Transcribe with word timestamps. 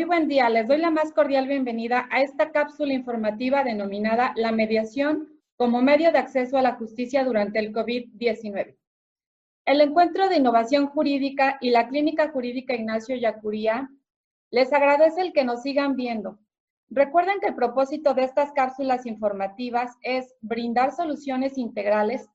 Muy 0.00 0.06
buen 0.06 0.28
día, 0.28 0.48
les 0.48 0.66
doy 0.66 0.78
la 0.78 0.90
más 0.90 1.12
cordial 1.12 1.46
bienvenida 1.46 2.08
a 2.10 2.22
esta 2.22 2.52
cápsula 2.52 2.94
informativa 2.94 3.64
denominada 3.64 4.32
La 4.34 4.50
mediación 4.50 5.28
como 5.56 5.82
medio 5.82 6.10
de 6.10 6.16
acceso 6.16 6.56
a 6.56 6.62
la 6.62 6.76
justicia 6.76 7.22
durante 7.22 7.58
el 7.58 7.70
COVID-19. 7.70 8.78
El 9.66 9.80
Encuentro 9.82 10.30
de 10.30 10.36
Innovación 10.36 10.86
Jurídica 10.86 11.58
y 11.60 11.68
la 11.68 11.86
Clínica 11.88 12.30
Jurídica 12.30 12.72
Ignacio 12.72 13.14
Yacuría 13.14 13.90
les 14.50 14.72
agradece 14.72 15.20
el 15.20 15.34
que 15.34 15.44
nos 15.44 15.60
sigan 15.60 15.96
viendo. 15.96 16.38
Recuerden 16.88 17.38
que 17.38 17.48
el 17.48 17.54
propósito 17.54 18.14
de 18.14 18.24
estas 18.24 18.52
cápsulas 18.52 19.04
informativas 19.04 19.98
es 20.00 20.34
brindar 20.40 20.92
soluciones 20.92 21.58
integrales 21.58 22.26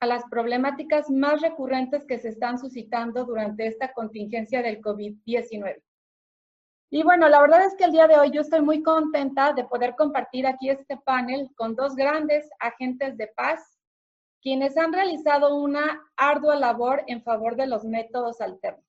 a 0.00 0.06
las 0.06 0.24
problemáticas 0.24 1.08
más 1.08 1.40
recurrentes 1.40 2.04
que 2.04 2.18
se 2.18 2.28
están 2.28 2.58
suscitando 2.58 3.24
durante 3.24 3.66
esta 3.66 3.94
contingencia 3.94 4.60
del 4.60 4.82
COVID-19. 4.82 5.80
Y 6.90 7.02
bueno, 7.02 7.28
la 7.28 7.40
verdad 7.40 7.66
es 7.66 7.74
que 7.76 7.84
el 7.84 7.92
día 7.92 8.06
de 8.06 8.18
hoy 8.18 8.30
yo 8.30 8.40
estoy 8.40 8.62
muy 8.62 8.82
contenta 8.82 9.52
de 9.52 9.64
poder 9.64 9.94
compartir 9.94 10.46
aquí 10.46 10.70
este 10.70 10.96
panel 10.96 11.50
con 11.54 11.76
dos 11.76 11.94
grandes 11.94 12.48
agentes 12.60 13.16
de 13.18 13.26
paz, 13.26 13.78
quienes 14.40 14.76
han 14.78 14.92
realizado 14.92 15.56
una 15.56 16.02
ardua 16.16 16.56
labor 16.56 17.04
en 17.06 17.22
favor 17.22 17.56
de 17.56 17.66
los 17.66 17.84
métodos 17.84 18.40
alternos. 18.40 18.84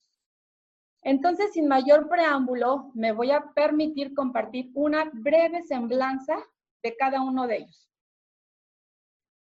Entonces, 1.01 1.51
sin 1.53 1.67
mayor 1.67 2.07
preámbulo, 2.07 2.91
me 2.93 3.11
voy 3.11 3.31
a 3.31 3.51
permitir 3.53 4.13
compartir 4.13 4.71
una 4.75 5.09
breve 5.11 5.63
semblanza 5.63 6.37
de 6.83 6.95
cada 6.95 7.21
uno 7.21 7.47
de 7.47 7.57
ellos. 7.57 7.89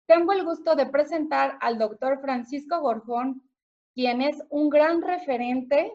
Tengo 0.08 0.34
el 0.34 0.44
gusto 0.44 0.76
de 0.76 0.86
presentar 0.88 1.58
al 1.62 1.78
doctor 1.78 2.22
Francisco 2.22 2.80
Gorjón, 2.80 3.44
quien 3.94 4.22
es 4.22 4.42
un 4.50 4.70
gran 4.70 5.02
referente 5.02 5.92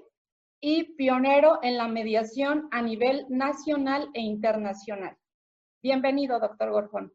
y 0.64 0.94
pionero 0.94 1.58
en 1.62 1.76
la 1.76 1.88
mediación 1.88 2.68
a 2.70 2.80
nivel 2.80 3.26
nacional 3.28 4.08
e 4.14 4.20
internacional. 4.20 5.18
Bienvenido, 5.82 6.38
doctor 6.38 6.70
Gorjón. 6.70 7.12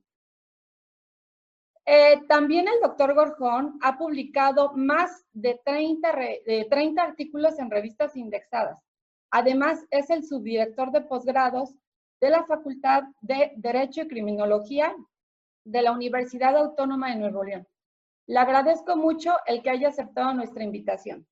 Eh, 1.85 2.23
también 2.27 2.67
el 2.67 2.81
doctor 2.81 3.15
Gorjón 3.15 3.79
ha 3.81 3.97
publicado 3.97 4.73
más 4.75 5.25
de 5.31 5.61
30, 5.63 6.11
de 6.45 6.67
30 6.69 7.01
artículos 7.01 7.57
en 7.57 7.71
revistas 7.71 8.17
indexadas. 8.17 8.83
Además, 9.31 9.85
es 9.91 10.09
el 10.09 10.25
subdirector 10.25 10.91
de 10.91 11.01
posgrados 11.01 11.73
de 12.19 12.29
la 12.29 12.43
Facultad 12.43 13.03
de 13.21 13.53
Derecho 13.55 14.01
y 14.01 14.07
Criminología 14.09 14.93
de 15.63 15.81
la 15.81 15.93
Universidad 15.93 16.57
Autónoma 16.57 17.11
de 17.11 17.15
Nuevo 17.15 17.45
León. 17.45 17.65
Le 18.25 18.39
agradezco 18.39 18.97
mucho 18.97 19.37
el 19.45 19.63
que 19.63 19.69
haya 19.69 19.87
aceptado 19.87 20.33
nuestra 20.33 20.65
invitación. 20.65 21.25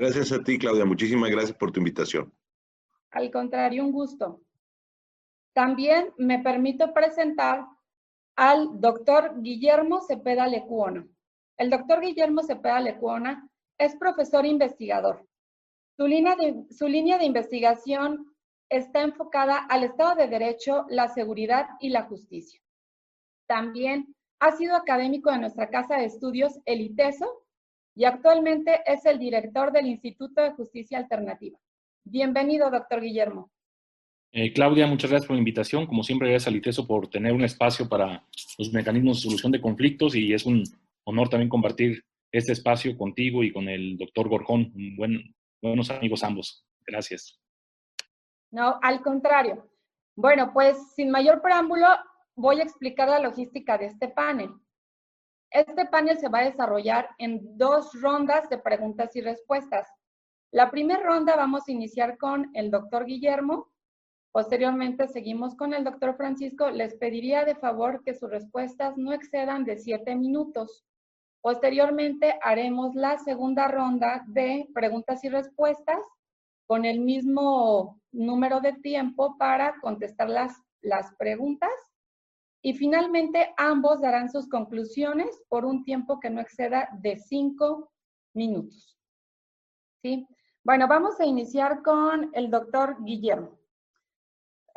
Gracias 0.00 0.32
a 0.32 0.42
ti, 0.42 0.58
Claudia. 0.58 0.86
Muchísimas 0.86 1.30
gracias 1.30 1.54
por 1.58 1.72
tu 1.72 1.80
invitación. 1.80 2.32
Al 3.10 3.30
contrario, 3.30 3.84
un 3.84 3.92
gusto. 3.92 4.40
También 5.52 6.14
me 6.16 6.38
permito 6.38 6.94
presentar 6.94 7.66
al 8.34 8.80
doctor 8.80 9.42
Guillermo 9.42 10.00
Cepeda 10.00 10.46
Lecuona. 10.46 11.06
El 11.58 11.68
doctor 11.68 12.00
Guillermo 12.00 12.42
Cepeda 12.42 12.80
Lecuona 12.80 13.46
es 13.76 13.94
profesor 13.96 14.46
investigador. 14.46 15.28
Su 15.98 16.06
línea, 16.06 16.34
de, 16.34 16.64
su 16.70 16.88
línea 16.88 17.18
de 17.18 17.26
investigación 17.26 18.34
está 18.70 19.02
enfocada 19.02 19.66
al 19.66 19.84
Estado 19.84 20.14
de 20.14 20.28
Derecho, 20.28 20.86
la 20.88 21.08
seguridad 21.08 21.66
y 21.78 21.90
la 21.90 22.04
justicia. 22.04 22.58
También 23.46 24.16
ha 24.38 24.52
sido 24.52 24.76
académico 24.76 25.30
de 25.30 25.40
nuestra 25.40 25.68
casa 25.68 25.96
de 25.96 26.06
estudios, 26.06 26.58
el 26.64 26.80
ITESO, 26.80 27.44
y 28.00 28.06
actualmente 28.06 28.80
es 28.86 29.04
el 29.04 29.18
director 29.18 29.72
del 29.72 29.84
Instituto 29.84 30.40
de 30.40 30.52
Justicia 30.52 30.96
Alternativa. 30.96 31.58
Bienvenido, 32.02 32.70
doctor 32.70 33.02
Guillermo. 33.02 33.50
Eh, 34.32 34.54
Claudia, 34.54 34.86
muchas 34.86 35.10
gracias 35.10 35.26
por 35.26 35.36
la 35.36 35.40
invitación. 35.40 35.86
Como 35.86 36.02
siempre, 36.02 36.30
gracias 36.30 36.48
al 36.48 36.56
ITESO 36.56 36.86
por 36.86 37.10
tener 37.10 37.34
un 37.34 37.44
espacio 37.44 37.90
para 37.90 38.24
los 38.56 38.72
mecanismos 38.72 39.18
de 39.18 39.28
solución 39.28 39.52
de 39.52 39.60
conflictos 39.60 40.14
y 40.14 40.32
es 40.32 40.46
un 40.46 40.62
honor 41.04 41.28
también 41.28 41.50
compartir 41.50 42.02
este 42.32 42.52
espacio 42.52 42.96
contigo 42.96 43.44
y 43.44 43.52
con 43.52 43.68
el 43.68 43.98
doctor 43.98 44.30
Gorjón, 44.30 44.72
buen, 44.96 45.34
buenos 45.60 45.90
amigos 45.90 46.24
ambos. 46.24 46.64
Gracias. 46.86 47.38
No, 48.50 48.78
al 48.80 49.02
contrario. 49.02 49.70
Bueno, 50.16 50.54
pues 50.54 50.94
sin 50.94 51.10
mayor 51.10 51.42
preámbulo, 51.42 51.86
voy 52.34 52.60
a 52.60 52.64
explicar 52.64 53.10
la 53.10 53.18
logística 53.18 53.76
de 53.76 53.88
este 53.88 54.08
panel. 54.08 54.48
Este 55.50 55.84
panel 55.86 56.16
se 56.18 56.28
va 56.28 56.38
a 56.38 56.44
desarrollar 56.44 57.08
en 57.18 57.58
dos 57.58 58.00
rondas 58.00 58.48
de 58.48 58.58
preguntas 58.58 59.16
y 59.16 59.20
respuestas. 59.20 59.88
La 60.52 60.70
primera 60.70 61.02
ronda 61.02 61.34
vamos 61.34 61.66
a 61.66 61.72
iniciar 61.72 62.18
con 62.18 62.50
el 62.54 62.70
doctor 62.70 63.04
Guillermo. 63.04 63.68
Posteriormente 64.32 65.08
seguimos 65.08 65.56
con 65.56 65.74
el 65.74 65.82
doctor 65.82 66.16
Francisco. 66.16 66.70
Les 66.70 66.94
pediría 66.94 67.44
de 67.44 67.56
favor 67.56 68.04
que 68.04 68.14
sus 68.14 68.30
respuestas 68.30 68.96
no 68.96 69.12
excedan 69.12 69.64
de 69.64 69.76
siete 69.76 70.14
minutos. 70.14 70.84
Posteriormente 71.40 72.38
haremos 72.42 72.94
la 72.94 73.18
segunda 73.18 73.66
ronda 73.66 74.22
de 74.28 74.68
preguntas 74.72 75.24
y 75.24 75.30
respuestas 75.30 76.00
con 76.68 76.84
el 76.84 77.00
mismo 77.00 78.00
número 78.12 78.60
de 78.60 78.74
tiempo 78.74 79.36
para 79.36 79.74
contestar 79.80 80.28
las, 80.28 80.62
las 80.80 81.12
preguntas 81.16 81.70
y 82.62 82.74
finalmente, 82.74 83.54
ambos 83.56 84.00
darán 84.00 84.30
sus 84.30 84.48
conclusiones 84.48 85.42
por 85.48 85.64
un 85.64 85.84
tiempo 85.84 86.20
que 86.20 86.30
no 86.30 86.40
exceda 86.40 86.88
de 87.00 87.16
cinco 87.16 87.90
minutos. 88.34 88.98
¿Sí? 90.02 90.26
Bueno, 90.62 90.86
vamos 90.86 91.18
a 91.20 91.26
iniciar 91.26 91.82
con 91.82 92.30
el 92.34 92.50
doctor 92.50 92.96
Guillermo. 93.02 93.58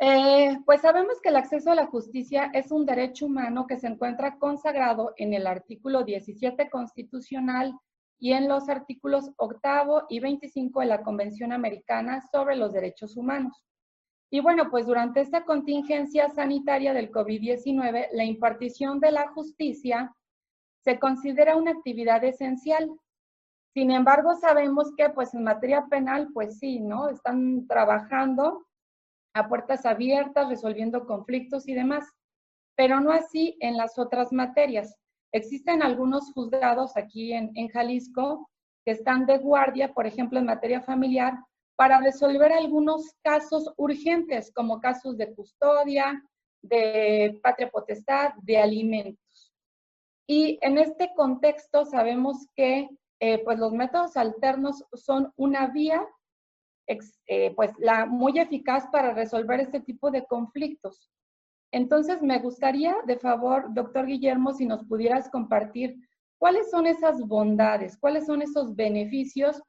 Eh, 0.00 0.58
pues 0.64 0.80
sabemos 0.80 1.20
que 1.20 1.28
el 1.28 1.36
acceso 1.36 1.70
a 1.70 1.74
la 1.74 1.86
justicia 1.86 2.50
es 2.52 2.72
un 2.72 2.84
derecho 2.84 3.26
humano 3.26 3.66
que 3.66 3.78
se 3.78 3.86
encuentra 3.86 4.38
consagrado 4.38 5.12
en 5.16 5.34
el 5.34 5.46
artículo 5.46 6.02
17 6.02 6.68
constitucional 6.68 7.78
y 8.18 8.32
en 8.32 8.48
los 8.48 8.68
artículos 8.68 9.30
octavo 9.36 10.04
y 10.08 10.20
25 10.20 10.80
de 10.80 10.86
la 10.86 11.02
Convención 11.02 11.52
Americana 11.52 12.22
sobre 12.32 12.56
los 12.56 12.72
Derechos 12.72 13.16
Humanos. 13.16 13.62
Y 14.30 14.40
bueno, 14.40 14.70
pues 14.70 14.86
durante 14.86 15.20
esta 15.20 15.44
contingencia 15.44 16.28
sanitaria 16.28 16.92
del 16.92 17.10
COVID-19, 17.10 18.08
la 18.12 18.24
impartición 18.24 19.00
de 19.00 19.12
la 19.12 19.28
justicia 19.28 20.14
se 20.84 20.98
considera 20.98 21.56
una 21.56 21.72
actividad 21.72 22.22
esencial. 22.24 22.90
Sin 23.72 23.90
embargo, 23.90 24.34
sabemos 24.36 24.92
que 24.96 25.08
pues 25.10 25.34
en 25.34 25.44
materia 25.44 25.86
penal, 25.88 26.28
pues 26.32 26.58
sí, 26.58 26.80
¿no? 26.80 27.08
Están 27.08 27.66
trabajando 27.66 28.66
a 29.34 29.48
puertas 29.48 29.84
abiertas, 29.84 30.48
resolviendo 30.48 31.06
conflictos 31.06 31.66
y 31.68 31.74
demás, 31.74 32.08
pero 32.76 33.00
no 33.00 33.10
así 33.10 33.56
en 33.60 33.76
las 33.76 33.98
otras 33.98 34.32
materias. 34.32 34.96
Existen 35.32 35.82
algunos 35.82 36.32
juzgados 36.32 36.96
aquí 36.96 37.32
en, 37.32 37.50
en 37.54 37.68
Jalisco 37.68 38.48
que 38.84 38.92
están 38.92 39.26
de 39.26 39.38
guardia, 39.38 39.92
por 39.92 40.06
ejemplo, 40.06 40.38
en 40.38 40.46
materia 40.46 40.80
familiar, 40.82 41.34
para 41.76 42.00
resolver 42.00 42.52
algunos 42.52 43.14
casos 43.22 43.72
urgentes, 43.76 44.52
como 44.52 44.80
casos 44.80 45.16
de 45.16 45.34
custodia, 45.34 46.22
de 46.62 47.38
patria 47.42 47.70
potestad, 47.70 48.32
de 48.42 48.58
alimentos. 48.58 49.52
Y 50.26 50.58
en 50.62 50.78
este 50.78 51.10
contexto 51.14 51.84
sabemos 51.84 52.46
que 52.54 52.88
eh, 53.20 53.38
pues 53.44 53.58
los 53.58 53.72
métodos 53.72 54.16
alternos 54.16 54.84
son 54.94 55.32
una 55.36 55.66
vía 55.68 56.06
eh, 56.86 57.54
pues 57.54 57.70
la 57.78 58.04
muy 58.04 58.38
eficaz 58.38 58.86
para 58.92 59.14
resolver 59.14 59.60
este 59.60 59.80
tipo 59.80 60.10
de 60.10 60.24
conflictos. 60.26 61.10
Entonces, 61.72 62.22
me 62.22 62.38
gustaría, 62.38 62.94
de 63.06 63.18
favor, 63.18 63.72
doctor 63.72 64.06
Guillermo, 64.06 64.52
si 64.52 64.66
nos 64.66 64.84
pudieras 64.84 65.28
compartir 65.30 65.96
cuáles 66.38 66.70
son 66.70 66.86
esas 66.86 67.20
bondades, 67.26 67.96
cuáles 67.98 68.26
son 68.26 68.42
esos 68.42 68.76
beneficios 68.76 69.62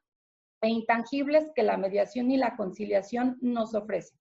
e 0.60 0.68
intangibles 0.68 1.50
que 1.54 1.62
la 1.62 1.76
mediación 1.76 2.30
y 2.30 2.36
la 2.36 2.56
conciliación 2.56 3.38
nos 3.40 3.74
ofrecen. 3.74 4.18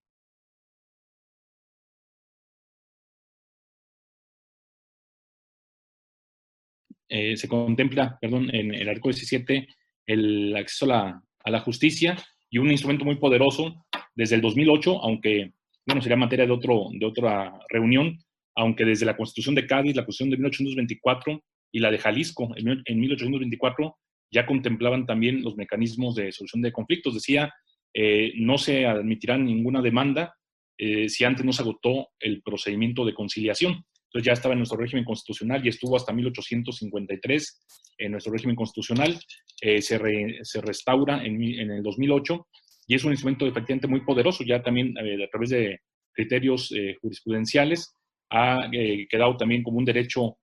Eh, 7.07 7.37
se 7.37 7.47
contempla, 7.47 8.17
perdón, 8.19 8.53
en 8.53 8.73
el 8.73 8.89
artículo 8.89 9.13
17 9.13 9.67
el 10.07 10.55
acceso 10.55 10.85
a 10.85 10.87
la, 10.87 11.23
a 11.43 11.51
la, 11.51 11.59
justicia 11.59 12.17
y 12.49 12.57
un 12.57 12.71
instrumento 12.71 13.05
muy 13.05 13.15
poderoso 13.15 13.85
desde 14.15 14.35
el 14.35 14.41
2008, 14.41 15.01
aunque, 15.03 15.53
bueno, 15.85 16.01
sería 16.01 16.17
materia 16.17 16.45
de, 16.45 16.51
otro, 16.51 16.87
de 16.91 17.05
otra 17.05 17.59
reunión, 17.69 18.17
aunque 18.55 18.85
desde 18.85 19.05
la 19.05 19.17
Constitución 19.17 19.55
de 19.55 19.67
Cádiz, 19.67 19.95
la 19.95 20.05
Constitución 20.05 20.31
de 20.31 20.37
1824 20.37 21.43
y 21.71 21.79
la 21.79 21.91
de 21.91 21.99
Jalisco 21.99 22.53
en, 22.55 22.81
en 22.85 22.99
1824 22.99 23.97
ya 24.35 24.45
contemplaban 24.45 25.05
también 25.05 25.41
los 25.41 25.55
mecanismos 25.55 26.13
de 26.13 26.33
solución 26.33 26.61
de 26.61 26.73
conflictos. 26.73 27.13
Decía, 27.13 27.53
eh, 27.93 28.33
no 28.35 28.57
se 28.57 28.85
admitirá 28.85 29.37
ninguna 29.37 29.81
demanda 29.81 30.35
eh, 30.77 31.07
si 31.07 31.23
antes 31.23 31.45
no 31.45 31.53
se 31.53 31.61
agotó 31.61 32.09
el 32.19 32.41
procedimiento 32.41 33.05
de 33.05 33.13
conciliación. 33.13 33.85
Entonces 34.07 34.25
ya 34.25 34.33
estaba 34.33 34.53
en 34.53 34.59
nuestro 34.59 34.77
régimen 34.77 35.05
constitucional 35.05 35.65
y 35.65 35.69
estuvo 35.69 35.95
hasta 35.95 36.11
1853 36.11 37.65
en 37.99 38.11
nuestro 38.11 38.33
régimen 38.33 38.57
constitucional. 38.57 39.17
Eh, 39.61 39.81
se, 39.81 39.97
se, 40.43 40.61
restaura 40.61 41.23
en, 41.23 41.41
en, 41.41 41.71
el 41.71 41.81
2008 41.81 42.45
y 42.87 42.95
es 42.95 43.05
un 43.05 43.11
instrumento 43.11 43.47
efectivamente 43.47 43.87
muy 43.87 44.01
poderoso, 44.01 44.43
ya 44.43 44.61
también 44.61 44.95
a 44.97 45.29
través 45.29 45.49
de 45.49 45.79
criterios 46.11 46.71
jurisprudenciales 47.01 47.93
ha 48.29 48.69
quedado 49.09 49.37
también 49.37 49.63
como 49.63 49.79
un 49.79 49.85
derecho 49.85 50.37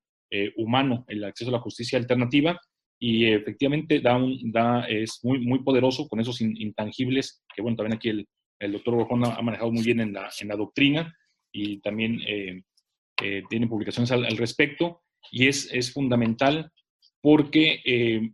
humano 0.56 1.04
el 1.08 1.22
acceso 1.22 1.50
a 1.50 1.52
la 1.52 1.60
justicia 1.60 1.98
alternativa 1.98 2.58
y 3.04 3.26
efectivamente 3.26 3.98
da 3.98 4.16
da, 4.44 4.86
es 4.86 5.18
muy, 5.24 5.40
muy 5.40 5.58
poderoso 5.64 6.06
con 6.06 6.20
esos 6.20 6.40
intangibles, 6.40 7.42
que 7.52 7.60
bueno, 7.60 7.76
también 7.76 7.96
aquí 7.96 8.10
el, 8.10 8.28
el 8.60 8.70
doctor 8.70 8.94
Borjón 8.94 9.24
ha, 9.24 9.42
manejado 9.42 9.72
muy 9.72 9.82
bien 9.82 9.98
en 9.98 10.12
la, 10.12 10.30
en 10.40 10.46
la 10.46 10.54
doctrina 10.54 11.12
y 11.50 11.80
también 11.80 12.20
eh, 12.24 12.62
eh, 13.20 13.42
tiene 13.50 13.66
publicaciones 13.66 14.12
al, 14.12 14.36
respecto, 14.36 15.02
y 15.32 15.48
es, 15.48 15.68
es 15.72 15.92
fundamental 15.92 16.70
porque 17.20 17.80
eh, 17.84 18.30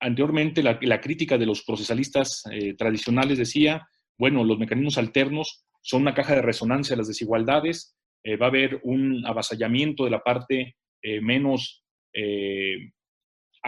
anteriormente 0.00 0.62
la, 0.62 0.78
la, 0.80 1.00
crítica 1.02 1.36
de 1.36 1.44
los 1.44 1.62
procesalistas 1.62 2.42
tradicionales 2.78 3.36
decía, 3.36 3.86
bueno, 4.18 4.44
los 4.44 4.58
mecanismos 4.58 4.96
alternos 4.96 5.66
son 5.82 6.02
una 6.02 6.14
caja 6.14 6.36
de 6.36 6.42
resonancia 6.42 6.94
de 6.94 7.00
las 7.00 7.08
desigualdades, 7.08 7.98
va 8.40 8.46
a 8.46 8.48
haber 8.48 8.80
un 8.82 9.26
avasallamiento 9.26 10.04
de 10.04 10.10
la 10.10 10.22
parte 10.22 10.76
menos 11.20 11.84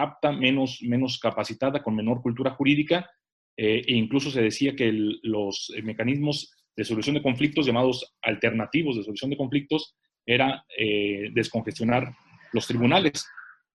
apta, 0.03 0.33
menos, 0.33 0.81
menos 0.83 1.19
capacitada, 1.19 1.83
con 1.83 1.95
menor 1.95 2.23
cultura 2.23 2.53
jurídica, 2.53 3.11
eh, 3.57 3.83
e 3.87 3.95
incluso 3.95 4.31
se 4.31 4.41
decía 4.41 4.77
que 4.77 4.93
los 4.93 5.73
eh, 5.75 5.83
mecanismos 5.83 6.55
de 6.77 6.85
solución 6.85 7.17
de 7.17 7.23
conflictos, 7.23 7.67
llamados 7.67 8.15
alternativos 8.23 8.97
de 8.97 9.03
solución 9.03 9.31
de 9.31 9.37
conflictos, 9.37 9.97
era 10.25 10.65
eh, 10.79 11.31
descongestionar 11.33 12.15
los 12.53 12.67
tribunales. 12.67 13.27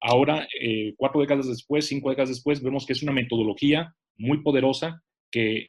Ahora, 0.02 0.46
cuatro 0.96 1.20
décadas 1.20 1.46
después, 1.46 1.86
cinco 1.86 2.08
décadas 2.08 2.30
después, 2.30 2.62
vemos 2.62 2.86
que 2.86 2.94
es 2.94 3.02
una 3.02 3.12
metodología 3.12 3.94
muy 4.16 4.42
poderosa, 4.42 5.02
que 5.30 5.68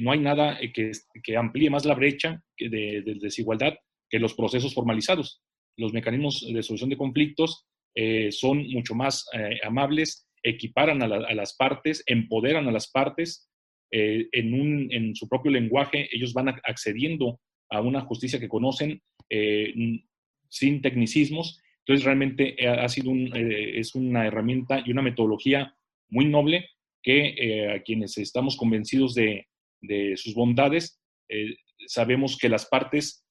no 0.00 0.10
hay 0.10 0.18
nada 0.18 0.58
que, 0.74 0.90
que, 1.22 1.36
amplíe 1.36 1.70
más 1.70 1.84
la 1.84 1.94
brecha 1.94 2.42
de, 2.58 3.02
de 3.02 3.18
desigualdad 3.20 3.74
que 4.10 4.18
los 4.18 4.34
procesos 4.34 4.74
formalizados. 4.74 5.42
Los 5.76 5.92
mecanismos 5.92 6.44
de 6.52 6.62
solución 6.64 6.90
de 6.90 6.96
conflictos 6.96 7.64
eh, 7.94 8.32
son 8.32 8.66
mucho 8.68 8.94
más 8.94 9.26
eh, 9.34 9.58
amables, 9.62 10.26
equiparan 10.42 11.02
a, 11.02 11.06
las 11.08 11.54
partes, 11.56 12.02
empoderan 12.06 12.66
a 12.66 12.72
las 12.72 12.90
partes 12.90 13.48
eh, 13.90 14.28
en, 14.32 14.54
un, 14.54 14.88
en, 14.90 15.14
su 15.14 15.28
propio 15.28 15.52
lenguaje, 15.52 16.08
ellos 16.10 16.32
van 16.32 16.48
accediendo 16.48 17.38
a 17.70 17.80
una 17.80 18.00
justicia 18.00 18.40
que 18.40 18.48
conocen 18.48 19.00
sin 20.48 20.82
tecnicismos. 20.82 21.60
Entonces, 21.80 22.04
realmente 22.04 22.56
ha 22.68 22.88
sido 22.88 23.10
un, 23.10 23.30
es 23.34 23.94
una 23.94 24.26
herramienta 24.26 24.82
y 24.84 24.90
una 24.90 25.00
metodología 25.00 25.74
muy 26.10 26.26
noble 26.26 26.68
que 27.02 27.70
a 27.74 27.82
quienes 27.82 28.18
estamos 28.18 28.56
convencidos 28.56 29.14
de, 29.14 29.46
de 29.80 30.16
sus 30.18 30.34
bondades, 30.34 31.00
sabemos 31.86 32.36
que 32.36 32.50
las 32.50 32.66
partes 32.66 33.24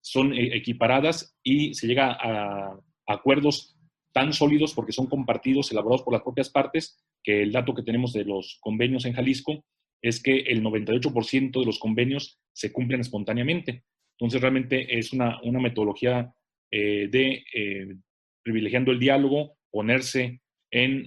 son 0.00 0.34
equiparadas 0.34 1.36
y 1.42 1.74
se 1.74 1.88
llega 1.88 2.12
a 2.12 2.78
acuerdos 3.08 3.76
tan 4.12 4.32
sólidos 4.32 4.74
porque 4.74 4.92
son 4.92 5.06
compartidos, 5.06 5.70
elaborados 5.70 6.02
por 6.02 6.12
las 6.12 6.22
propias 6.22 6.50
partes, 6.50 7.02
que 7.22 7.42
el 7.42 7.52
dato 7.52 7.74
que 7.74 7.82
tenemos 7.82 8.12
de 8.12 8.24
los 8.24 8.58
convenios 8.60 9.04
en 9.04 9.12
Jalisco 9.12 9.64
es 10.02 10.22
que 10.22 10.38
el 10.40 10.62
98% 10.62 11.60
de 11.60 11.66
los 11.66 11.78
convenios 11.78 12.38
se 12.52 12.72
cumplen 12.72 13.00
espontáneamente. 13.00 13.84
Entonces, 14.18 14.40
realmente 14.40 14.98
es 14.98 15.12
una, 15.12 15.40
una 15.42 15.60
metodología 15.60 16.32
eh, 16.70 17.08
de 17.10 17.44
eh, 17.54 17.96
privilegiando 18.42 18.92
el 18.92 18.98
diálogo, 18.98 19.56
ponerse 19.70 20.40
en 20.70 21.06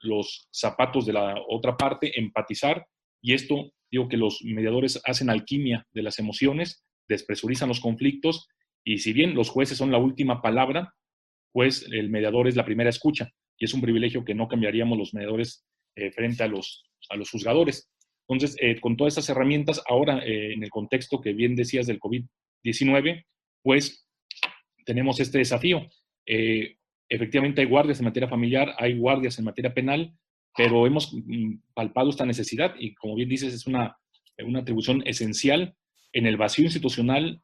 los 0.00 0.48
zapatos 0.50 1.04
de 1.04 1.12
la 1.12 1.34
otra 1.48 1.76
parte, 1.76 2.18
empatizar, 2.18 2.86
y 3.22 3.34
esto, 3.34 3.72
digo 3.90 4.08
que 4.08 4.16
los 4.16 4.42
mediadores 4.42 5.00
hacen 5.04 5.30
alquimia 5.30 5.86
de 5.92 6.02
las 6.02 6.18
emociones, 6.18 6.84
despresurizan 7.08 7.68
los 7.68 7.80
conflictos, 7.80 8.48
y 8.84 8.98
si 8.98 9.12
bien 9.12 9.34
los 9.34 9.50
jueces 9.50 9.78
son 9.78 9.90
la 9.90 9.98
última 9.98 10.40
palabra, 10.40 10.94
pues 11.56 11.88
el 11.90 12.10
mediador 12.10 12.48
es 12.48 12.54
la 12.54 12.66
primera 12.66 12.90
escucha 12.90 13.32
y 13.56 13.64
es 13.64 13.72
un 13.72 13.80
privilegio 13.80 14.26
que 14.26 14.34
no 14.34 14.46
cambiaríamos 14.46 14.98
los 14.98 15.14
mediadores 15.14 15.64
eh, 15.94 16.10
frente 16.10 16.42
a 16.42 16.48
los, 16.48 16.84
a 17.08 17.16
los 17.16 17.30
juzgadores. 17.30 17.90
Entonces, 18.28 18.58
eh, 18.60 18.78
con 18.78 18.94
todas 18.94 19.14
estas 19.14 19.30
herramientas, 19.30 19.82
ahora 19.88 20.18
eh, 20.18 20.52
en 20.52 20.62
el 20.62 20.68
contexto 20.68 21.18
que 21.18 21.32
bien 21.32 21.56
decías 21.56 21.86
del 21.86 21.98
COVID-19, 21.98 23.24
pues 23.62 24.06
tenemos 24.84 25.18
este 25.18 25.38
desafío. 25.38 25.88
efectivamente 27.08 27.62
hay 27.62 27.66
guardias 27.68 28.00
en 28.00 28.04
materia 28.04 28.28
familiar, 28.28 28.74
hay 28.76 28.98
guardias 28.98 29.38
en 29.38 29.46
materia 29.46 29.72
penal, 29.72 30.12
pero 30.54 30.86
hemos 30.86 31.10
mm, 31.14 31.54
palpado 31.72 32.10
esta 32.10 32.26
necesidad 32.26 32.74
y 32.78 32.92
como 32.96 33.14
bien 33.14 33.30
dices, 33.30 33.54
es 33.54 33.66
una, 33.66 33.96
una 34.44 34.58
atribución 34.58 35.02
esencial 35.06 35.74
en 36.12 36.26
el 36.26 36.36
vacío 36.36 36.66
institucional. 36.66 37.40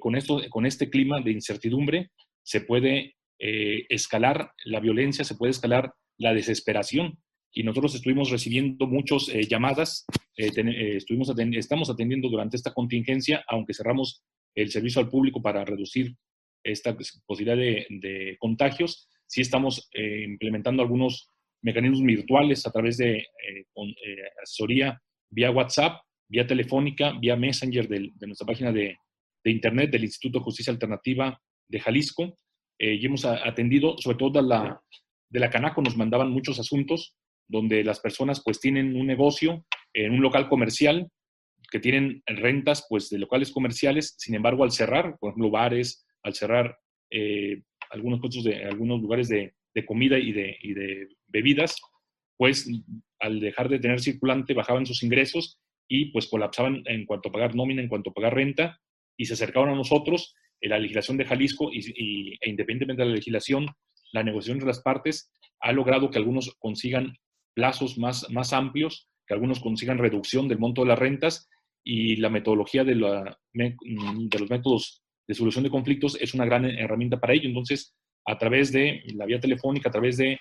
con, 0.00 0.16
esto, 0.16 0.42
con 0.50 0.66
este 0.66 0.90
clima 0.90 1.20
de 1.22 1.32
incertidumbre 1.32 2.10
se 2.42 2.60
puede 2.62 3.17
eh, 3.40 3.86
escalar 3.88 4.52
la 4.64 4.80
violencia, 4.80 5.24
se 5.24 5.36
puede 5.36 5.52
escalar 5.52 5.92
la 6.18 6.34
desesperación. 6.34 7.18
Y 7.52 7.62
nosotros 7.62 7.94
estuvimos 7.94 8.30
recibiendo 8.30 8.86
muchas 8.86 9.28
eh, 9.28 9.44
llamadas, 9.44 10.04
eh, 10.36 10.50
estuvimos 10.96 11.32
estamos 11.52 11.88
atendiendo 11.88 12.28
durante 12.28 12.56
esta 12.56 12.74
contingencia, 12.74 13.44
aunque 13.48 13.74
cerramos 13.74 14.22
el 14.54 14.70
servicio 14.70 15.00
al 15.00 15.08
público 15.08 15.40
para 15.40 15.64
reducir 15.64 16.16
esta 16.64 16.96
posibilidad 17.26 17.56
de, 17.56 18.36
contagios, 18.40 19.08
sí 19.26 19.40
estamos 19.40 19.88
implementando 19.94 20.82
algunos 20.82 21.30
mecanismos 21.62 22.02
virtuales 22.02 22.66
a 22.66 22.72
través 22.72 22.96
de 22.98 23.24
asesoría 24.42 25.00
vía 25.30 25.52
WhatsApp, 25.52 26.00
vía 26.28 26.46
telefónica, 26.46 27.12
vía 27.18 27.36
Messenger 27.36 27.88
de, 27.88 28.10
nuestra 28.26 28.46
página 28.46 28.72
de, 28.72 28.96
de, 29.44 29.50
Internet 29.50 29.90
del 29.90 30.04
Instituto 30.04 30.40
de 30.40 30.44
Justicia 30.44 30.72
Alternativa 30.72 31.40
de 31.68 31.80
Jalisco, 31.80 32.36
eh, 32.78 32.94
y 32.94 33.06
hemos 33.06 33.24
atendido, 33.24 33.96
sobre 33.98 34.16
todo 34.16 34.40
de 34.40 34.48
la, 34.48 34.80
de 35.28 35.40
la 35.40 35.50
Canaco, 35.50 35.82
nos 35.82 35.96
mandaban 35.96 36.30
muchos 36.30 36.58
asuntos 36.58 37.16
donde 37.48 37.82
las 37.82 38.00
personas 38.00 38.42
pues 38.44 38.60
tienen 38.60 38.94
un 38.96 39.06
negocio 39.06 39.64
en 39.94 40.12
un 40.12 40.20
local 40.20 40.48
comercial 40.48 41.10
que 41.70 41.80
tienen 41.80 42.22
rentas 42.26 42.86
pues 42.88 43.10
de 43.10 43.18
locales 43.18 43.50
comerciales, 43.50 44.14
sin 44.18 44.34
embargo 44.34 44.64
al 44.64 44.72
cerrar, 44.72 45.16
por 45.18 45.30
ejemplo 45.30 45.50
bares, 45.50 46.06
al 46.22 46.34
cerrar 46.34 46.78
eh, 47.10 47.62
algunos 47.90 48.20
puestos 48.20 48.44
de 48.44 48.64
algunos 48.64 49.00
lugares 49.00 49.28
de, 49.28 49.54
de 49.74 49.86
comida 49.86 50.18
y 50.18 50.32
de, 50.32 50.56
y 50.62 50.74
de, 50.74 51.08
bebidas, 51.26 51.80
pues 52.36 52.70
al 53.20 53.40
dejar 53.40 53.68
de 53.68 53.78
tener 53.78 54.00
circulante 54.00 54.54
bajaban 54.54 54.86
sus 54.86 55.02
ingresos 55.02 55.60
y 55.88 56.06
pues 56.06 56.26
colapsaban 56.26 56.82
en 56.86 57.06
cuanto 57.06 57.28
a 57.28 57.32
pagar 57.32 57.54
nómina, 57.54 57.82
en 57.82 57.88
cuanto 57.88 58.10
a 58.10 58.14
pagar 58.14 58.34
renta 58.34 58.80
y 59.16 59.26
se 59.26 59.34
acercaban 59.34 59.70
a 59.70 59.74
nosotros 59.74 60.34
la 60.62 60.78
legislación 60.78 61.16
de 61.16 61.24
Jalisco 61.24 61.70
y, 61.72 62.38
e 62.40 62.50
independientemente 62.50 63.02
de 63.02 63.08
la 63.08 63.14
legislación, 63.14 63.66
la 64.12 64.22
negociación 64.22 64.58
de 64.58 64.66
las 64.66 64.80
partes 64.80 65.30
ha 65.60 65.72
logrado 65.72 66.10
que 66.10 66.18
algunos 66.18 66.54
consigan 66.58 67.16
plazos 67.54 67.98
más, 67.98 68.28
más 68.30 68.52
amplios, 68.52 69.08
que 69.26 69.34
algunos 69.34 69.60
consigan 69.60 69.98
reducción 69.98 70.48
del 70.48 70.58
monto 70.58 70.82
de 70.82 70.88
las 70.88 70.98
rentas 70.98 71.48
y 71.84 72.16
la 72.16 72.30
metodología 72.30 72.84
de, 72.84 72.94
la, 72.94 73.38
de 73.52 74.38
los 74.38 74.50
métodos 74.50 75.02
de 75.26 75.34
solución 75.34 75.64
de 75.64 75.70
conflictos 75.70 76.16
es 76.20 76.34
una 76.34 76.46
gran 76.46 76.64
herramienta 76.64 77.20
para 77.20 77.34
ello. 77.34 77.48
Entonces, 77.48 77.94
a 78.24 78.38
través 78.38 78.72
de 78.72 79.02
la 79.14 79.26
vía 79.26 79.40
telefónica, 79.40 79.88
a 79.88 79.92
través 79.92 80.16
de 80.16 80.38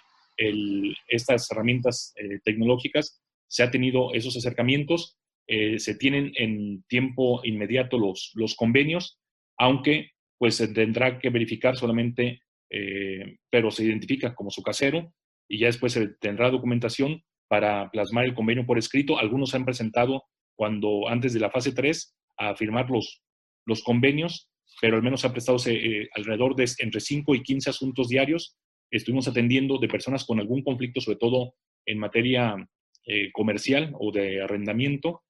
estas 1.08 1.50
herramientas 1.52 2.14
eh, 2.16 2.40
tecnológicas, 2.44 3.22
se 3.48 3.64
ha 3.64 3.72
tenido 3.72 4.14
esos 4.14 4.38
acercamientos, 4.38 5.18
eh, 5.48 5.80
se 5.80 5.96
tienen 5.96 6.32
en 6.36 6.84
tiempo 6.84 7.42
inmediato 7.44 7.98
los, 7.98 8.32
los 8.36 8.56
convenios 8.56 9.20
aunque 9.58 10.12
pues 10.38 10.56
se 10.56 10.68
tendrá 10.68 11.20
que 11.20 11.30
verificar 11.30 11.76
solamente, 11.76 12.44
eh, 12.70 13.38
pero 13.50 13.72
se 13.72 13.84
identifica 13.84 14.36
como 14.36 14.52
su 14.52 14.62
casero 14.62 15.14
y 15.50 15.60
ya 15.60 15.68
después 15.68 15.94
se 15.94 16.10
tendrá 16.20 16.52
documentación 16.52 17.24
para 17.48 17.90
plasmar 17.92 18.26
el 18.26 18.36
convenio 18.36 18.66
por 18.66 18.78
escrito. 18.78 19.18
Algunos 19.18 19.56
han 19.56 19.66
presentado 19.66 20.26
cuando 20.56 21.08
antes 21.08 21.34
de 21.34 21.40
la 21.40 21.50
fase 21.50 21.72
3 21.72 22.16
a 22.38 22.56
firmar 22.56 22.90
los, 22.90 23.24
los 23.66 23.82
convenios, 23.84 24.52
pero 24.82 24.98
al 24.98 25.04
menos 25.04 25.22
se 25.22 25.28
ha 25.28 25.32
prestado 25.32 25.58
eh, 25.66 26.08
alrededor 26.14 26.56
de 26.56 26.70
entre 26.80 27.00
5 27.00 27.36
y 27.36 27.42
15 27.42 27.70
asuntos 27.70 28.10
diarios. 28.10 28.58
Estuvimos 28.92 29.28
atendiendo 29.28 29.80
de 29.80 29.88
personas 29.88 30.26
con 30.26 30.40
algún 30.40 30.62
conflicto, 30.62 31.02
sobre 31.02 31.18
todo 31.18 31.56
en 31.86 31.98
materia 31.98 32.56
eh, 33.06 33.32
comercial 33.32 33.94
o 33.98 34.12
de 34.12 34.44
arrendamiento, 34.44 35.24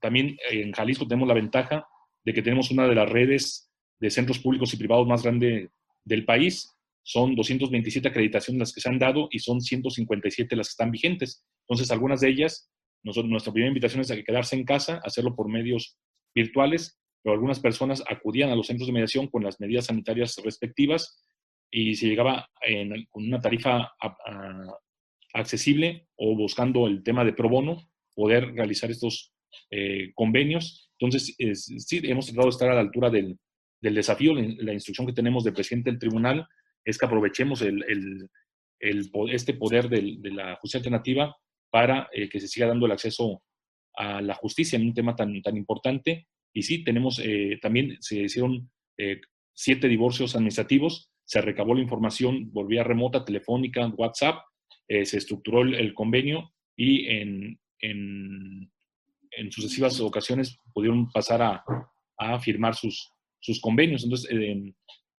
también 0.00 0.36
en 0.50 0.72
Jalisco 0.72 1.06
tenemos 1.06 1.28
la 1.28 1.34
ventaja 1.34 1.86
de 2.26 2.34
que 2.34 2.42
tenemos 2.42 2.70
una 2.70 2.88
de 2.88 2.94
las 2.94 3.08
redes 3.08 3.70
de 4.00 4.10
centros 4.10 4.40
públicos 4.40 4.74
y 4.74 4.76
privados 4.76 5.06
más 5.06 5.22
grande 5.22 5.70
del 6.04 6.24
país. 6.24 6.76
Son 7.02 7.36
227 7.36 8.08
acreditaciones 8.08 8.58
las 8.58 8.72
que 8.72 8.80
se 8.80 8.88
han 8.88 8.98
dado 8.98 9.28
y 9.30 9.38
son 9.38 9.60
157 9.60 10.56
las 10.56 10.66
que 10.66 10.72
están 10.72 10.90
vigentes. 10.90 11.44
Entonces, 11.62 11.90
algunas 11.92 12.20
de 12.20 12.28
ellas, 12.28 12.68
nuestra 13.04 13.52
primera 13.52 13.68
invitación 13.68 14.00
es 14.00 14.10
a 14.10 14.20
quedarse 14.20 14.56
en 14.56 14.64
casa, 14.64 15.00
hacerlo 15.04 15.36
por 15.36 15.48
medios 15.48 15.96
virtuales, 16.34 16.98
pero 17.22 17.34
algunas 17.34 17.60
personas 17.60 18.02
acudían 18.08 18.50
a 18.50 18.56
los 18.56 18.66
centros 18.66 18.88
de 18.88 18.92
mediación 18.92 19.28
con 19.28 19.44
las 19.44 19.60
medidas 19.60 19.86
sanitarias 19.86 20.36
respectivas 20.44 21.24
y 21.70 21.94
se 21.94 22.08
llegaba 22.08 22.48
con 23.10 23.24
una 23.24 23.40
tarifa 23.40 23.92
accesible 25.32 26.08
o 26.16 26.34
buscando 26.36 26.88
el 26.88 27.04
tema 27.04 27.24
de 27.24 27.32
pro 27.32 27.48
bono, 27.48 27.88
poder 28.14 28.52
realizar 28.54 28.90
estos 28.90 29.32
eh, 29.70 30.12
convenios. 30.14 30.85
Entonces, 30.98 31.34
sí, 31.86 32.00
hemos 32.04 32.26
tratado 32.26 32.46
de 32.46 32.50
estar 32.50 32.70
a 32.70 32.74
la 32.74 32.80
altura 32.80 33.10
del, 33.10 33.38
del 33.80 33.94
desafío. 33.94 34.34
La, 34.34 34.72
instrucción 34.72 35.06
que 35.06 35.12
tenemos 35.12 35.44
del 35.44 35.54
presidente 35.54 35.90
del 35.90 35.98
tribunal 35.98 36.46
es 36.84 36.98
que 36.98 37.06
aprovechemos 37.06 37.62
el, 37.62 37.84
el, 37.88 38.30
este 39.30 39.54
poder 39.54 39.88
de 39.88 40.30
la 40.30 40.56
justicia 40.56 40.78
alternativa 40.78 41.36
para 41.70 42.08
eh, 42.12 42.28
que 42.28 42.40
se 42.40 42.48
siga 42.48 42.66
dando 42.66 42.86
el 42.86 42.92
acceso 42.92 43.42
a 43.96 44.20
la 44.20 44.34
justicia 44.34 44.76
en 44.76 44.86
un 44.86 44.94
tema 44.94 45.16
tan, 45.16 45.40
tan 45.42 45.56
importante. 45.56 46.28
Y 46.54 46.62
sí, 46.62 46.84
tenemos, 46.84 47.20
eh, 47.22 47.58
también 47.60 47.96
se 48.00 48.22
hicieron 48.22 48.70
siete 49.52 49.88
divorcios 49.88 50.34
administrativos, 50.34 51.10
se 51.24 51.42
recabó 51.42 51.74
la 51.74 51.82
información 51.82 52.50
por 52.50 52.66
vía 52.66 52.84
remota, 52.84 53.24
telefónica, 53.24 53.86
WhatsApp, 53.88 54.38
se 54.88 55.18
estructuró 55.18 55.62
el, 55.62 55.92
convenio 55.92 56.52
y 56.76 57.06
en, 57.08 57.58
en, 57.80 58.70
en 59.36 59.52
sucesivas 59.52 60.00
ocasiones 60.00 60.58
pudieron 60.72 61.10
pasar 61.10 61.42
a, 61.42 61.64
a 62.18 62.38
firmar 62.40 62.74
sus, 62.74 63.12
sus 63.40 63.60
convenios. 63.60 64.04
Entonces, 64.04 64.30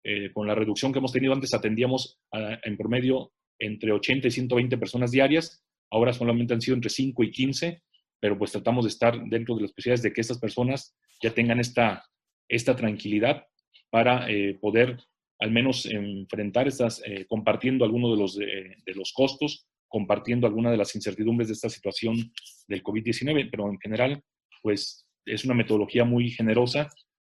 eh, 0.03 0.31
con 0.33 0.47
la 0.47 0.55
reducción 0.55 0.91
que 0.91 0.99
hemos 0.99 1.11
tenido 1.11 1.33
antes, 1.33 1.53
atendíamos 1.53 2.19
en 2.31 2.77
promedio 2.77 3.31
entre 3.59 3.91
80 3.91 4.27
y 4.27 4.31
120 4.31 4.77
personas 4.77 5.11
diarias, 5.11 5.63
ahora 5.89 6.13
solamente 6.13 6.53
han 6.53 6.61
sido 6.61 6.75
entre 6.75 6.89
5 6.89 7.23
y 7.23 7.31
15, 7.31 7.81
pero 8.19 8.37
pues 8.37 8.51
tratamos 8.51 8.85
de 8.85 8.89
estar 8.89 9.19
dentro 9.25 9.55
de 9.55 9.63
las 9.63 9.73
posibilidades 9.73 10.03
de 10.03 10.13
que 10.13 10.21
estas 10.21 10.39
personas 10.39 10.95
ya 11.21 11.31
tengan 11.31 11.59
esta, 11.59 12.03
esta 12.47 12.75
tranquilidad 12.75 13.45
para 13.89 14.29
eh, 14.29 14.57
poder 14.59 14.97
al 15.39 15.51
menos 15.51 15.85
enfrentar 15.85 16.67
estas, 16.67 17.01
eh, 17.05 17.25
compartiendo 17.27 17.85
algunos 17.85 18.11
de 18.11 18.17
los, 18.17 18.35
de 18.35 18.95
los 18.95 19.13
costos, 19.13 19.67
compartiendo 19.87 20.47
algunas 20.47 20.71
de 20.71 20.77
las 20.77 20.95
incertidumbres 20.95 21.47
de 21.47 21.53
esta 21.53 21.69
situación 21.69 22.31
del 22.67 22.83
COVID-19, 22.83 23.49
pero 23.49 23.69
en 23.69 23.79
general, 23.79 24.21
pues 24.61 25.07
es 25.25 25.45
una 25.45 25.53
metodología 25.53 26.05
muy 26.05 26.31
generosa 26.31 26.89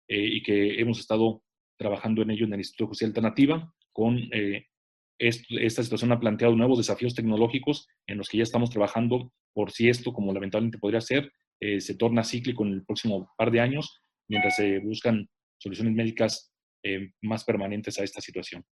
eh, 0.07 0.25
y 0.25 0.43
que 0.43 0.79
hemos 0.79 0.99
estado 0.99 1.43
trabajando 1.77 2.21
en 2.21 2.31
ello 2.31 2.45
en 2.45 2.53
el 2.53 2.59
Instituto 2.59 2.85
de 2.85 2.87
Justicia 2.89 3.07
Alternativa. 3.07 3.73
Con 3.91 4.17
eh, 4.31 4.65
esta 5.17 5.83
situación 5.83 6.11
ha 6.11 6.19
planteado 6.19 6.55
nuevos 6.55 6.77
desafíos 6.77 7.13
tecnológicos 7.13 7.87
en 8.07 8.17
los 8.17 8.27
que 8.27 8.37
ya 8.37 8.43
estamos 8.43 8.69
trabajando 8.69 9.31
por 9.53 9.71
si 9.71 9.89
esto, 9.89 10.13
como 10.13 10.33
lamentablemente 10.33 10.79
podría 10.79 11.01
ser, 11.01 11.31
eh, 11.59 11.79
se 11.79 11.95
torna 11.95 12.23
cíclico 12.23 12.65
en 12.65 12.73
el 12.73 12.85
próximo 12.85 13.29
par 13.37 13.51
de 13.51 13.59
años, 13.59 14.01
mientras 14.27 14.55
se 14.55 14.79
buscan 14.79 15.29
soluciones 15.57 15.93
médicas 15.93 16.47
más 17.21 17.43
permanentes 17.43 17.99
a 17.99 18.03
esta 18.03 18.21
situación. 18.21 18.65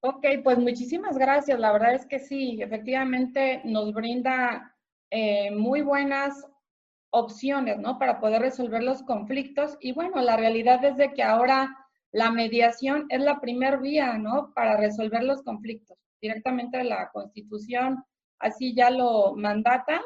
Ok, 0.00 0.24
pues 0.44 0.58
muchísimas 0.58 1.18
gracias. 1.18 1.58
La 1.58 1.72
verdad 1.72 1.94
es 1.94 2.06
que 2.06 2.20
sí, 2.20 2.62
efectivamente 2.62 3.60
nos 3.64 3.92
brinda 3.92 4.74
muy 5.56 5.82
buenas 5.82 6.46
opciones, 7.10 7.78
¿no? 7.78 7.98
Para 7.98 8.20
poder 8.20 8.42
resolver 8.42 8.82
los 8.82 9.02
conflictos. 9.02 9.76
Y 9.80 9.92
bueno, 9.92 10.20
la 10.20 10.36
realidad 10.36 10.84
es 10.84 10.96
de 10.96 11.12
que 11.14 11.22
ahora 11.22 11.76
la 12.12 12.30
mediación 12.30 13.06
es 13.08 13.20
la 13.20 13.40
primer 13.40 13.78
vía, 13.78 14.18
¿no? 14.18 14.52
Para 14.54 14.76
resolver 14.76 15.24
los 15.24 15.42
conflictos. 15.42 15.98
Directamente 16.20 16.82
la 16.84 17.10
Constitución 17.10 18.04
así 18.38 18.74
ya 18.74 18.90
lo 18.90 19.34
mandata. 19.34 20.00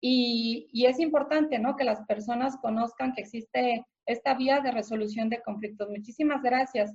Y, 0.00 0.68
y 0.72 0.86
es 0.86 1.00
importante, 1.00 1.58
¿no? 1.58 1.74
Que 1.74 1.84
las 1.84 2.02
personas 2.06 2.56
conozcan 2.58 3.12
que 3.14 3.22
existe 3.22 3.84
esta 4.04 4.34
vía 4.34 4.60
de 4.60 4.70
resolución 4.70 5.30
de 5.30 5.42
conflictos. 5.42 5.88
Muchísimas 5.88 6.42
gracias. 6.42 6.94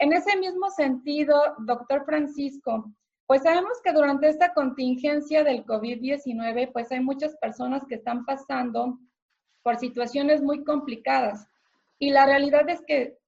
En 0.00 0.12
ese 0.12 0.36
mismo 0.36 0.70
sentido, 0.70 1.34
doctor 1.58 2.04
Francisco, 2.04 2.92
pues 3.26 3.42
sabemos 3.42 3.80
que 3.82 3.92
durante 3.92 4.28
esta 4.28 4.54
contingencia 4.54 5.42
del 5.44 5.66
COVID-19, 5.66 6.72
pues 6.72 6.90
hay 6.92 7.00
muchas 7.00 7.36
personas 7.36 7.84
que 7.88 7.96
están 7.96 8.24
pasando 8.24 8.98
por 9.62 9.76
situaciones 9.78 10.40
muy 10.40 10.64
complicadas. 10.64 11.46
Y 11.98 12.10
la 12.10 12.26
realidad 12.26 12.68
es 12.70 12.80
que 12.86 13.18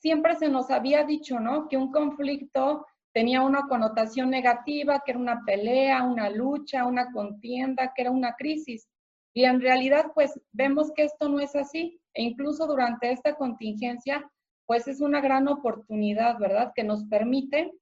siempre 0.00 0.36
se 0.36 0.48
nos 0.48 0.70
había 0.70 1.02
dicho, 1.04 1.40
¿no? 1.40 1.66
Que 1.68 1.76
un 1.76 1.90
conflicto 1.90 2.86
tenía 3.12 3.42
una 3.42 3.62
connotación 3.66 4.30
negativa, 4.30 5.02
que 5.04 5.12
era 5.12 5.20
una 5.20 5.42
pelea, 5.44 6.04
una 6.04 6.30
lucha, 6.30 6.84
una 6.84 7.10
contienda, 7.10 7.92
que 7.96 8.02
era 8.02 8.10
una 8.10 8.34
crisis. 8.34 8.86
Y 9.34 9.44
en 9.44 9.60
realidad, 9.60 10.12
pues 10.14 10.38
vemos 10.52 10.92
que 10.94 11.04
esto 11.04 11.28
no 11.28 11.40
es 11.40 11.56
así. 11.56 12.00
E 12.14 12.22
incluso 12.22 12.66
durante 12.66 13.10
esta 13.10 13.34
contingencia, 13.34 14.30
pues 14.68 14.86
es 14.86 15.00
una 15.00 15.22
gran 15.22 15.48
oportunidad, 15.48 16.38
¿verdad? 16.38 16.72
Que 16.76 16.84
nos 16.84 17.02
permite 17.04 17.72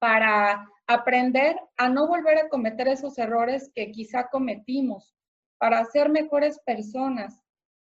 para 0.00 0.68
aprender 0.88 1.56
a 1.76 1.88
no 1.88 2.08
volver 2.08 2.38
a 2.38 2.48
cometer 2.48 2.88
esos 2.88 3.16
errores 3.18 3.70
que 3.72 3.92
quizá 3.92 4.28
cometimos, 4.28 5.14
para 5.58 5.84
ser 5.84 6.08
mejores 6.08 6.58
personas, 6.66 7.40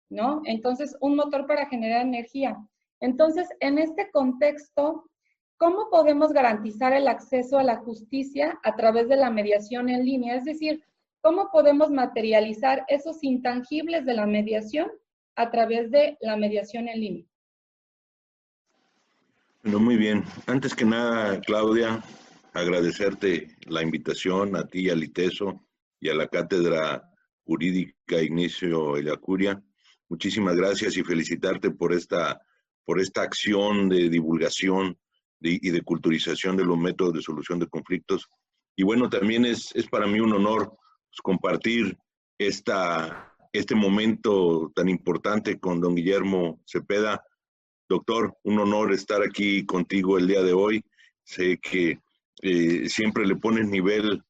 ¿no? 0.10 0.42
Entonces, 0.46 0.98
un 1.00 1.16
motor 1.16 1.46
para 1.46 1.68
generar 1.68 2.02
energía. 2.02 2.58
Entonces, 3.00 3.48
en 3.60 3.78
este 3.78 4.10
contexto, 4.10 5.08
¿cómo 5.58 5.92
podemos 5.92 6.34
garantizar 6.34 6.92
el 6.92 7.08
acceso 7.08 7.60
a 7.60 7.64
la 7.64 7.78
justicia 7.78 8.60
a 8.64 8.76
través 8.76 9.10
de 9.10 9.16
la 9.16 9.30
mediación 9.30 9.90
en 9.90 10.06
línea? 10.06 10.38
Es 10.38 10.46
decir, 10.46 10.84
¿cómo 11.22 11.52
podemos 11.52 11.92
materializar 11.92 12.84
esos 12.88 13.24
intangibles 13.24 14.06
de 14.06 14.16
la 14.16 14.26
mediación 14.26 14.92
a 15.36 15.52
través 15.52 15.92
de 15.92 16.18
la 16.20 16.36
mediación 16.36 16.88
en 16.88 17.00
línea? 17.00 17.33
Bueno, 19.64 19.80
muy 19.80 19.96
bien. 19.96 20.26
Antes 20.46 20.76
que 20.76 20.84
nada, 20.84 21.40
Claudia, 21.40 22.04
agradecerte 22.52 23.56
la 23.66 23.82
invitación 23.82 24.58
a 24.58 24.68
ti, 24.68 24.90
a 24.90 24.96
Liteso 24.96 25.66
y 26.02 26.10
a 26.10 26.14
la 26.14 26.28
Cátedra 26.28 27.10
Jurídica 27.46 28.22
Ignacio 28.22 28.98
Ellacuria. 28.98 29.64
Muchísimas 30.10 30.58
gracias 30.58 30.98
y 30.98 31.04
felicitarte 31.04 31.72
por 31.72 31.94
esta, 31.94 32.42
por 32.84 33.00
esta 33.00 33.22
acción 33.22 33.88
de 33.88 34.10
divulgación 34.10 35.00
y 35.40 35.70
de 35.70 35.82
culturización 35.82 36.58
de 36.58 36.66
los 36.66 36.78
métodos 36.78 37.14
de 37.14 37.22
solución 37.22 37.60
de 37.60 37.68
conflictos. 37.68 38.28
Y 38.76 38.84
bueno, 38.84 39.10
también 39.10 39.46
es, 39.46 39.74
es 39.76 39.88
para 39.88 40.08
mí 40.08 40.20
un 40.20 40.34
honor 40.34 40.76
pues, 41.10 41.22
compartir 41.24 41.98
esta, 42.38 43.34
este 43.54 43.76
momento 43.76 44.74
tan 44.76 44.90
importante 44.90 45.58
con 45.58 45.80
don 45.80 45.96
Guillermo 45.96 46.62
Cepeda. 46.66 47.24
Doctor, 47.94 48.36
un 48.42 48.58
honor 48.58 48.92
estar 48.92 49.22
aquí 49.22 49.68
contigo 49.68 50.18
el 50.18 50.26
día 50.26 50.42
de 50.42 50.52
hoy. 50.52 50.84
Sé 51.24 51.60
que 51.60 52.00
eh, 52.42 52.90
siempre 52.90 53.24
le 53.24 53.36
pones 53.36 53.68
nivel 53.68 54.24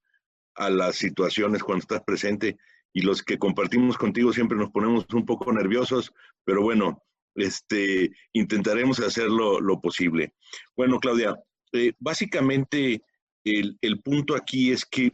a 0.55 0.69
las 0.69 0.97
situaciones 0.97 1.63
cuando 1.63 1.83
estás 1.83 2.03
presente 2.03 2.57
y 2.91 3.03
los 3.03 3.23
que 3.23 3.39
compartimos 3.39 3.97
contigo 3.97 4.33
siempre 4.33 4.57
nos 4.57 4.69
ponemos 4.69 5.05
un 5.13 5.25
poco 5.25 5.53
nerviosos, 5.53 6.11
pero 6.43 6.61
bueno, 6.61 7.01
este, 7.35 8.11
intentaremos 8.33 8.99
hacerlo 8.99 9.61
lo 9.61 9.79
posible. 9.79 10.33
Bueno, 10.75 10.99
Claudia, 10.99 11.33
eh, 11.71 11.93
básicamente 11.99 13.01
el, 13.45 14.01
punto 14.03 14.35
aquí 14.35 14.73
es 14.73 14.85
que 14.85 15.13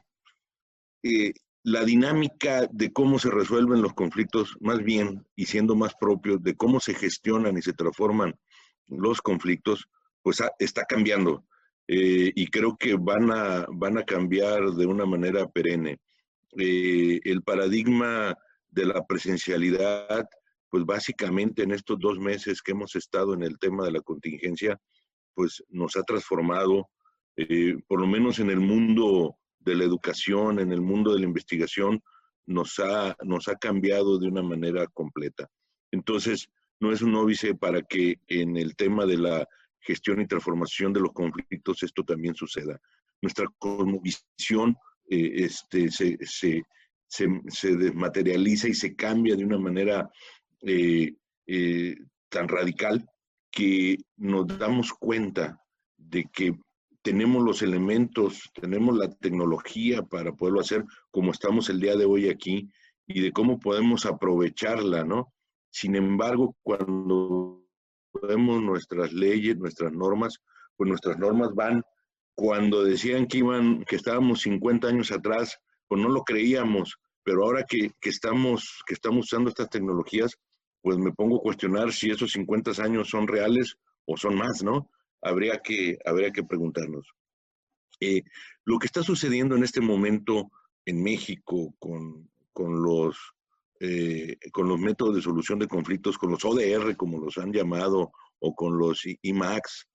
eh, 1.04 1.34
la 1.70 1.86
dinámica 1.86 2.68
de 2.72 2.92
cómo 2.92 3.20
se 3.20 3.30
resuelven 3.30 3.84
los 3.84 3.94
conflictos, 3.94 4.58
más 4.60 4.84
bien, 4.84 5.24
y 5.36 5.46
siendo 5.46 5.76
más 5.76 5.94
propios, 5.94 6.42
de 6.42 6.56
cómo 6.56 6.80
se 6.80 6.96
gestionan 6.96 7.58
y 7.58 7.62
se 7.62 7.74
transforman 7.74 8.34
los 8.88 9.22
conflictos, 9.22 9.88
pues 10.24 10.42
está 10.58 10.86
cambiando. 10.86 11.46
Eh, 11.88 12.32
y 12.36 12.48
creo 12.48 12.76
que 12.76 12.96
van 12.96 13.32
a, 13.32 13.68
van 13.72 14.00
a 14.00 14.04
cambiar 14.04 14.72
de 14.72 14.86
una 14.88 15.06
manera 15.06 15.48
perenne. 15.48 16.00
Eh, 16.58 17.20
el 17.24 17.44
paradigma 17.44 18.36
de 18.70 18.86
la 18.86 19.06
presencialidad, 19.06 20.28
pues 20.70 20.86
básicamente 20.86 21.62
en 21.62 21.72
estos 21.72 22.00
dos 22.00 22.20
meses 22.20 22.64
que 22.64 22.72
hemos 22.72 22.96
estado 22.96 23.36
en 23.36 23.44
el 23.44 23.60
tema 23.60 23.86
de 23.86 23.92
la 23.92 24.02
contingencia, 24.02 24.80
pues 25.36 25.64
nos 25.70 25.96
ha 25.96 26.02
transformado, 26.02 26.90
eh, 27.38 27.76
por 27.88 28.02
lo 28.02 28.08
menos 28.08 28.40
en 28.40 28.50
el 28.50 28.60
mundo 28.60 29.36
de 29.70 29.76
la 29.76 29.86
educación, 29.86 30.60
en 30.60 30.72
el 30.72 30.82
mundo 30.82 31.14
de 31.14 31.20
la 31.20 31.26
investigación, 31.26 32.02
nos 32.46 32.80
ha, 32.80 33.16
nos 33.24 33.48
ha 33.48 33.56
cambiado 33.56 34.18
de 34.18 34.28
una 34.28 34.42
manera 34.42 34.88
completa. 34.88 35.48
Entonces, 35.92 36.50
no 36.80 36.92
es 36.92 37.02
un 37.02 37.16
óbice 37.16 37.56
para 37.56 37.82
que 37.82 38.16
en 38.28 38.58
el 38.58 38.76
tema 38.76 39.06
de 39.06 39.18
la 39.18 39.48
gestión 39.82 40.22
y 40.22 40.28
transformación 40.28 40.94
de 40.94 41.02
los 41.02 41.14
conflictos 41.14 41.84
esto 41.84 42.04
también 42.04 42.36
suceda. 42.36 42.80
Nuestra 43.22 43.48
cosmovisión 43.58 44.76
eh, 45.10 45.46
este, 45.46 45.92
se, 45.92 46.18
se, 46.22 46.64
se, 47.08 47.76
desmaterializa 47.76 48.68
y 48.70 48.74
se 48.74 48.96
cambia 48.96 49.36
de 49.36 49.46
una 49.46 49.58
manera 49.58 50.10
eh, 50.62 51.14
eh, 51.48 51.96
tan 52.30 52.48
radical 52.48 53.06
que 53.52 53.98
nos 54.18 54.48
damos 54.48 54.94
cuenta 54.94 55.60
de 55.98 56.26
que 56.32 56.54
tenemos 57.02 57.44
los 57.44 57.62
elementos, 57.62 58.50
tenemos 58.54 58.98
la 58.98 59.10
tecnología 59.10 60.04
para 60.04 60.34
poderlo 60.34 60.62
hacer 60.62 60.86
como 61.12 61.32
estamos 61.32 61.70
el 61.70 61.80
día 61.80 61.96
de 61.96 62.06
hoy 62.06 62.30
aquí 62.30 62.70
y 63.08 63.22
de 63.22 63.32
cómo 63.32 63.60
podemos 63.60 64.06
aprovecharla, 64.06 65.04
¿no? 65.04 65.34
Sin 65.72 65.96
embargo, 65.96 66.56
cuando 66.64 67.64
vemos 68.28 68.62
nuestras 68.62 69.14
leyes, 69.14 69.58
nuestras 69.58 69.94
normas, 69.94 70.40
pues 70.76 70.88
nuestras 70.88 71.18
normas 71.18 71.54
van, 71.54 71.84
cuando 72.36 72.84
decían 72.84 73.28
que 73.28 73.40
iban, 73.40 73.84
que 73.86 73.96
estábamos 73.96 74.42
50 74.42 74.88
años 74.88 75.12
atrás, 75.12 75.58
pues 75.88 76.02
no 76.02 76.10
lo 76.10 76.24
creíamos, 76.24 76.98
pero 77.24 77.44
ahora 77.44 77.66
que, 77.68 77.92
que 78.00 78.10
estamos, 78.10 78.82
que 78.88 78.94
estamos 78.94 79.26
usando 79.26 79.50
estas 79.50 79.70
tecnologías, 79.70 80.38
pues 80.82 80.98
me 80.98 81.12
pongo 81.12 81.38
a 81.38 81.42
cuestionar 81.42 81.92
si 81.92 82.10
esos 82.10 82.32
50 82.32 82.72
años 82.82 83.10
son 83.10 83.28
reales 83.28 83.76
o 84.06 84.18
son 84.18 84.36
más, 84.36 84.64
¿no? 84.64 84.90
Habría 85.22 85.60
que, 85.60 85.98
habría 86.06 86.32
que 86.32 86.44
preguntarnos. 86.44 87.08
Eh, 88.00 88.24
lo 88.66 88.80
que 88.80 88.86
está 88.88 89.04
sucediendo 89.04 89.56
en 89.56 89.64
este 89.64 89.82
momento 89.82 90.52
en 90.86 91.04
México 91.04 91.76
con, 91.80 92.30
con 92.54 92.82
los, 92.82 93.18
eh, 93.80 94.38
con 94.52 94.68
los 94.68 94.80
métodos 94.80 95.16
de 95.16 95.22
solución 95.22 95.60
de 95.60 95.68
conflictos, 95.68 96.18
con 96.18 96.32
los 96.32 96.46
ODR, 96.46 96.96
como 96.96 97.20
los 97.20 97.38
han 97.38 97.52
llamado, 97.52 98.12
o 98.40 98.56
con 98.56 98.78
los 98.78 99.04
IMAX, 99.22 99.88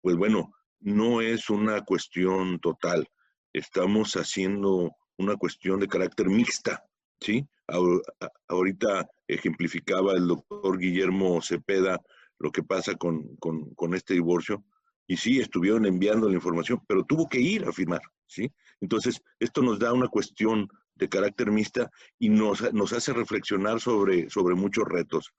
pues 0.00 0.16
bueno, 0.16 0.52
no 0.80 1.20
es 1.20 1.50
una 1.50 1.82
cuestión 1.82 2.58
total. 2.60 3.08
Estamos 3.52 4.14
haciendo 4.14 4.96
una 5.16 5.36
cuestión 5.36 5.80
de 5.80 5.88
carácter 5.88 6.28
mixta, 6.28 6.84
¿sí? 7.20 7.46
Ahorita 8.48 9.08
ejemplificaba 9.28 10.12
el 10.14 10.26
doctor 10.26 10.78
Guillermo 10.78 11.40
Cepeda 11.42 12.00
lo 12.40 12.50
que 12.50 12.62
pasa 12.62 12.94
con, 12.96 13.36
con, 13.36 13.94
este 13.94 14.14
divorcio. 14.14 14.64
Y 15.06 15.16
sí, 15.16 15.40
estuvieron 15.40 15.86
enviando 15.86 16.28
la 16.28 16.34
información, 16.34 16.82
pero 16.88 17.04
tuvo 17.04 17.28
que 17.28 17.40
ir 17.40 17.64
a 17.64 17.72
firmar, 17.72 18.00
¿sí? 18.26 18.50
Entonces, 18.80 19.20
esto 19.38 19.62
nos 19.62 19.78
da 19.78 19.92
una 19.92 20.08
cuestión 20.08 20.68
de 20.94 21.08
carácter 21.08 21.50
mixta 21.50 21.90
y 22.18 22.30
nos, 22.30 22.72
nos 22.72 22.92
hace 22.92 23.12
reflexionar 23.12 23.80
sobre, 23.80 24.30
sobre 24.30 24.54
muchos 24.54 24.84
retos. 24.86 25.32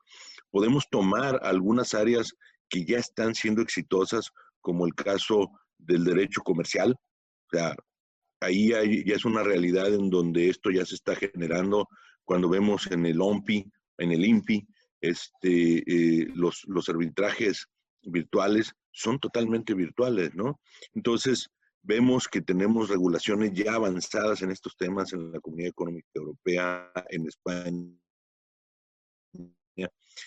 Podemos 0.52 0.88
tomar 0.90 1.40
algunas 1.44 1.94
áreas 1.94 2.34
que 2.70 2.86
ya 2.86 3.00
están 3.00 3.34
siendo 3.34 3.62
exitosas, 3.62 4.32
como 4.60 4.86
el 4.86 4.94
caso 4.94 5.52
del 5.78 6.04
derecho 6.04 6.42
comercial. 6.42 6.96
O 7.48 7.58
sea, 7.58 7.76
ahí 8.42 8.70
ya 8.70 9.16
es 9.16 9.26
una 9.26 9.44
realidad 9.44 9.94
en 9.94 10.10
donde 10.10 10.50
esto 10.50 10.70
ya 10.70 10.86
se 10.86 10.96
está 10.96 11.16
generando 11.16 11.88
cuando 12.26 12.50
vemos 12.50 12.90
en 12.92 13.06
el 13.06 13.22
OMPI, 13.22 13.72
en 13.98 14.12
el 14.12 14.26
INPI, 14.26 14.68
este, 15.02 15.84
eh, 15.88 16.28
los, 16.34 16.64
los 16.68 16.88
arbitrajes 16.90 17.68
virtuales 18.04 18.74
son 18.92 19.20
totalmente 19.20 19.74
virtuales, 19.74 20.34
¿no? 20.36 20.60
Entonces, 20.94 21.50
vemos 21.84 22.28
que 22.28 22.42
tenemos 22.42 22.90
regulaciones 22.90 23.54
ya 23.54 23.74
avanzadas 23.74 24.42
en 24.42 24.52
estos 24.52 24.76
temas 24.78 25.14
en 25.14 25.32
la 25.32 25.40
Comunidad 25.40 25.70
Económica 25.70 26.08
Europea, 26.14 26.92
en 27.10 27.28
España, 27.28 27.90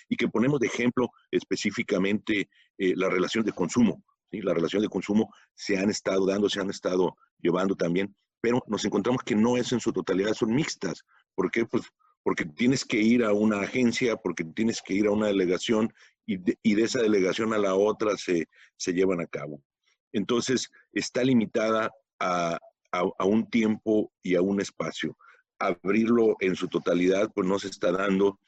y 0.09 0.17
que 0.17 0.29
ponemos 0.29 0.59
de 0.61 0.67
ejemplo 0.67 1.11
específicamente 1.31 2.49
eh, 2.79 2.95
la 2.97 3.09
relación 3.09 3.45
de 3.45 3.53
consumo. 3.53 4.03
¿sí? 4.31 4.41
La 4.41 4.55
relación 4.55 4.83
de 4.83 4.89
consumo 4.89 5.33
se 5.55 5.79
han 5.79 5.91
estado 5.91 6.27
dando, 6.27 6.49
se 6.49 6.61
han 6.61 6.71
estado 6.71 7.17
llevando 7.39 7.77
también, 7.77 8.15
pero 8.41 8.63
nos 8.67 8.85
encontramos 8.85 9.23
que 9.23 9.35
no 9.35 9.57
es 9.57 9.73
en 9.73 9.81
su 9.81 9.93
totalidad, 9.93 10.35
son 10.35 10.55
mixtas. 10.55 11.05
¿Por 11.35 11.51
qué? 11.51 11.65
Pues 11.67 11.85
porque 12.25 12.47
tienes 12.47 12.85
que 12.85 12.97
ir 12.97 13.23
a 13.23 13.33
una 13.33 13.61
agencia, 13.61 14.17
porque 14.17 14.45
tienes 14.45 14.83
que 14.83 14.95
ir 14.95 15.07
a 15.07 15.13
una 15.13 15.29
delegación 15.29 15.93
y 16.27 16.39
de, 16.39 16.57
esa 16.63 17.03
delegación 17.03 17.53
a 17.53 17.59
la 17.59 17.75
otra 17.75 18.17
se, 18.17 18.47
llevan 18.93 19.21
a 19.21 19.27
cabo. 19.27 19.63
Entonces, 20.11 20.71
está 20.93 21.23
limitada 21.23 21.93
a, 22.19 22.59
un 23.25 23.49
tiempo 23.51 24.11
y 24.23 24.37
a 24.37 24.41
un 24.41 24.61
espacio. 24.61 25.17
Abrirlo 25.59 26.37
en 26.41 26.57
su 26.57 26.69
totalidad, 26.69 27.31
pues 27.35 27.47
no 27.47 27.59
se 27.59 27.69
está 27.69 27.93
dando. 27.93 28.41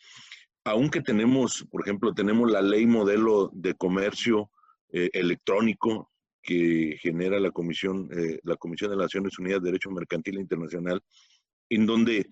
Aunque 0.64 1.02
tenemos, 1.02 1.66
por 1.70 1.82
ejemplo, 1.82 2.14
tenemos 2.14 2.50
la 2.50 2.62
ley 2.62 2.86
modelo 2.86 3.50
de 3.52 3.74
comercio 3.74 4.50
eh, 4.90 5.10
electrónico 5.12 6.10
que 6.42 6.96
genera 7.02 7.38
la 7.40 7.50
Comisión, 7.50 8.08
eh, 8.16 8.38
la 8.44 8.56
Comisión 8.56 8.90
de 8.90 8.96
Naciones 8.96 9.38
Unidas 9.38 9.60
de 9.60 9.66
Derecho 9.66 9.90
Mercantil 9.90 10.38
Internacional, 10.38 11.02
en 11.68 11.84
donde 11.84 12.30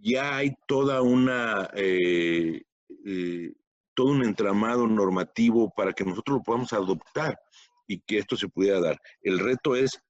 ya 0.00 0.36
hay 0.36 0.54
toda 0.66 1.02
una, 1.02 1.68
eh, 1.74 2.62
eh, 3.04 3.52
todo 3.94 4.08
un 4.08 4.24
entramado 4.24 4.86
normativo 4.86 5.72
para 5.74 5.92
que 5.92 6.04
nosotros 6.04 6.38
lo 6.38 6.42
podamos 6.42 6.72
adoptar 6.72 7.38
y 7.86 8.00
que 8.00 8.18
esto 8.18 8.36
se 8.36 8.48
pudiera 8.48 8.80
dar. 8.80 9.00
El 9.22 9.38
reto 9.38 9.74
es 9.74 10.00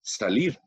salir 0.00 0.58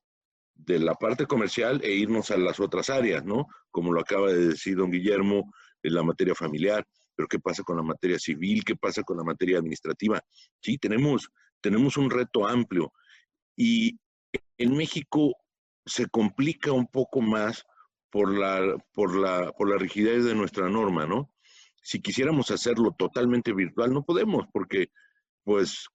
de 0.53 0.79
la 0.79 0.95
parte 0.95 1.25
comercial 1.25 1.81
e 1.83 1.91
irnos 1.91 2.31
a 2.31 2.37
las 2.37 2.59
otras 2.59 2.89
áreas, 2.89 3.25
¿no? 3.25 3.47
Como 3.71 3.91
lo 3.91 4.01
acaba 4.01 4.31
de 4.31 4.47
decir 4.49 4.77
don 4.77 4.91
Guillermo, 4.91 5.51
en 5.83 5.93
la 5.93 6.03
materia 6.03 6.35
familiar, 6.35 6.85
pero 7.15 7.27
¿qué 7.27 7.39
pasa 7.39 7.63
con 7.63 7.77
la 7.77 7.83
materia 7.83 8.19
civil? 8.19 8.63
¿Qué 8.63 8.75
pasa 8.75 9.03
con 9.03 9.17
la 9.17 9.23
materia 9.23 9.57
administrativa? 9.57 10.21
Sí, 10.61 10.77
tenemos, 10.77 11.29
tenemos 11.59 11.97
un 11.97 12.09
reto 12.09 12.47
amplio 12.47 12.93
y 13.55 13.99
en 14.57 14.75
México 14.75 15.35
se 15.85 16.07
complica 16.07 16.71
un 16.71 16.87
poco 16.87 17.21
más 17.21 17.65
por 18.11 18.37
la, 18.37 18.75
por 18.93 19.15
la, 19.15 19.51
por 19.53 19.69
la 19.69 19.77
rigidez 19.77 20.25
de 20.25 20.35
nuestra 20.35 20.69
norma, 20.69 21.05
¿no? 21.05 21.31
Si 21.83 22.01
quisiéramos 22.01 22.51
hacerlo 22.51 22.93
totalmente 22.97 23.53
virtual, 23.53 23.93
no 23.93 24.03
podemos, 24.03 24.45
porque 24.53 24.89
pues 25.43 25.87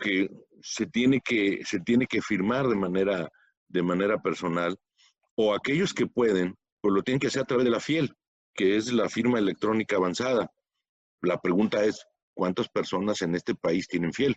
que 0.00 0.30
se 0.62 0.86
tiene 0.86 1.20
que, 1.20 1.60
se 1.64 1.80
tiene 1.80 2.06
que 2.06 2.22
firmar 2.22 2.66
de 2.68 2.76
manera, 2.76 3.28
de 3.68 3.82
manera 3.82 4.22
personal, 4.22 4.76
o 5.34 5.54
aquellos 5.54 5.92
que 5.92 6.06
pueden, 6.06 6.56
pues 6.80 6.94
lo 6.94 7.02
tienen 7.02 7.20
que 7.20 7.26
hacer 7.26 7.42
a 7.42 7.46
través 7.46 7.64
de 7.64 7.70
la 7.70 7.80
FIEL, 7.80 8.14
que 8.54 8.76
es 8.76 8.92
la 8.92 9.08
firma 9.08 9.38
electrónica 9.38 9.96
avanzada. 9.96 10.50
La 11.20 11.38
pregunta 11.40 11.84
es, 11.84 12.06
¿cuántas 12.32 12.68
personas 12.68 13.20
en 13.22 13.34
este 13.34 13.54
país 13.54 13.86
tienen 13.88 14.12
FIEL? 14.12 14.36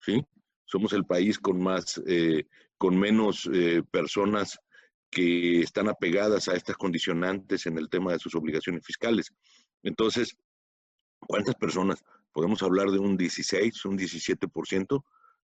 ¿Sí? 0.00 0.22
Somos 0.64 0.92
el 0.92 1.04
país 1.04 1.38
con 1.38 1.62
más, 1.62 2.00
eh, 2.06 2.44
con 2.76 2.98
menos 2.98 3.48
eh, 3.52 3.82
personas 3.90 4.58
que 5.10 5.60
están 5.60 5.88
apegadas 5.88 6.48
a 6.48 6.54
estas 6.54 6.76
condicionantes 6.76 7.66
en 7.66 7.78
el 7.78 7.88
tema 7.88 8.12
de 8.12 8.18
sus 8.18 8.34
obligaciones 8.34 8.84
fiscales. 8.84 9.32
Entonces, 9.82 10.36
¿cuántas 11.20 11.54
personas? 11.54 12.02
Podemos 12.32 12.62
hablar 12.62 12.90
de 12.90 12.98
un 12.98 13.16
16, 13.16 13.84
un 13.86 13.98
17%, 13.98 15.04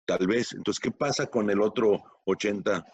tal 0.05 0.27
vez. 0.27 0.53
Entonces, 0.53 0.79
¿qué 0.79 0.91
pasa 0.91 1.27
con 1.27 1.49
el 1.49 1.61
otro 1.61 2.01
80, 2.25 2.85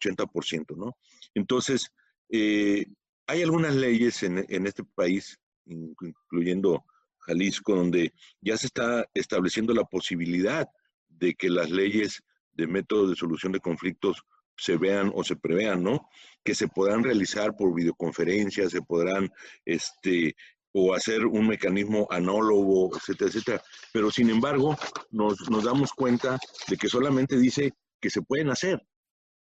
80%? 0.00 0.76
¿no? 0.76 0.96
Entonces, 1.34 1.90
eh, 2.30 2.86
hay 3.26 3.42
algunas 3.42 3.74
leyes 3.74 4.22
en, 4.22 4.44
en 4.48 4.66
este 4.66 4.84
país, 4.84 5.38
incluyendo 5.66 6.84
Jalisco, 7.18 7.74
donde 7.74 8.12
ya 8.40 8.56
se 8.56 8.66
está 8.66 9.06
estableciendo 9.14 9.74
la 9.74 9.84
posibilidad 9.84 10.68
de 11.08 11.34
que 11.34 11.48
las 11.50 11.70
leyes 11.70 12.22
de 12.52 12.66
método 12.66 13.08
de 13.08 13.16
solución 13.16 13.52
de 13.52 13.60
conflictos 13.60 14.22
se 14.56 14.76
vean 14.76 15.12
o 15.14 15.24
se 15.24 15.36
prevean, 15.36 15.82
¿no? 15.82 16.08
Que 16.44 16.54
se 16.54 16.68
podrán 16.68 17.02
realizar 17.02 17.56
por 17.56 17.74
videoconferencias, 17.74 18.72
se 18.72 18.82
podrán, 18.82 19.30
este, 19.64 20.34
o 20.72 20.94
hacer 20.94 21.26
un 21.26 21.46
mecanismo 21.46 22.06
anólogo, 22.10 22.96
etcétera, 22.96 23.30
etcétera. 23.30 23.62
Pero 23.92 24.10
sin 24.10 24.30
embargo, 24.30 24.76
nos, 25.10 25.36
damos 25.62 25.92
cuenta 25.92 26.38
de 26.68 26.76
que 26.76 26.88
solamente 26.88 27.38
dice 27.38 27.72
que 28.00 28.10
se 28.10 28.22
pueden 28.22 28.50
hacer, 28.50 28.80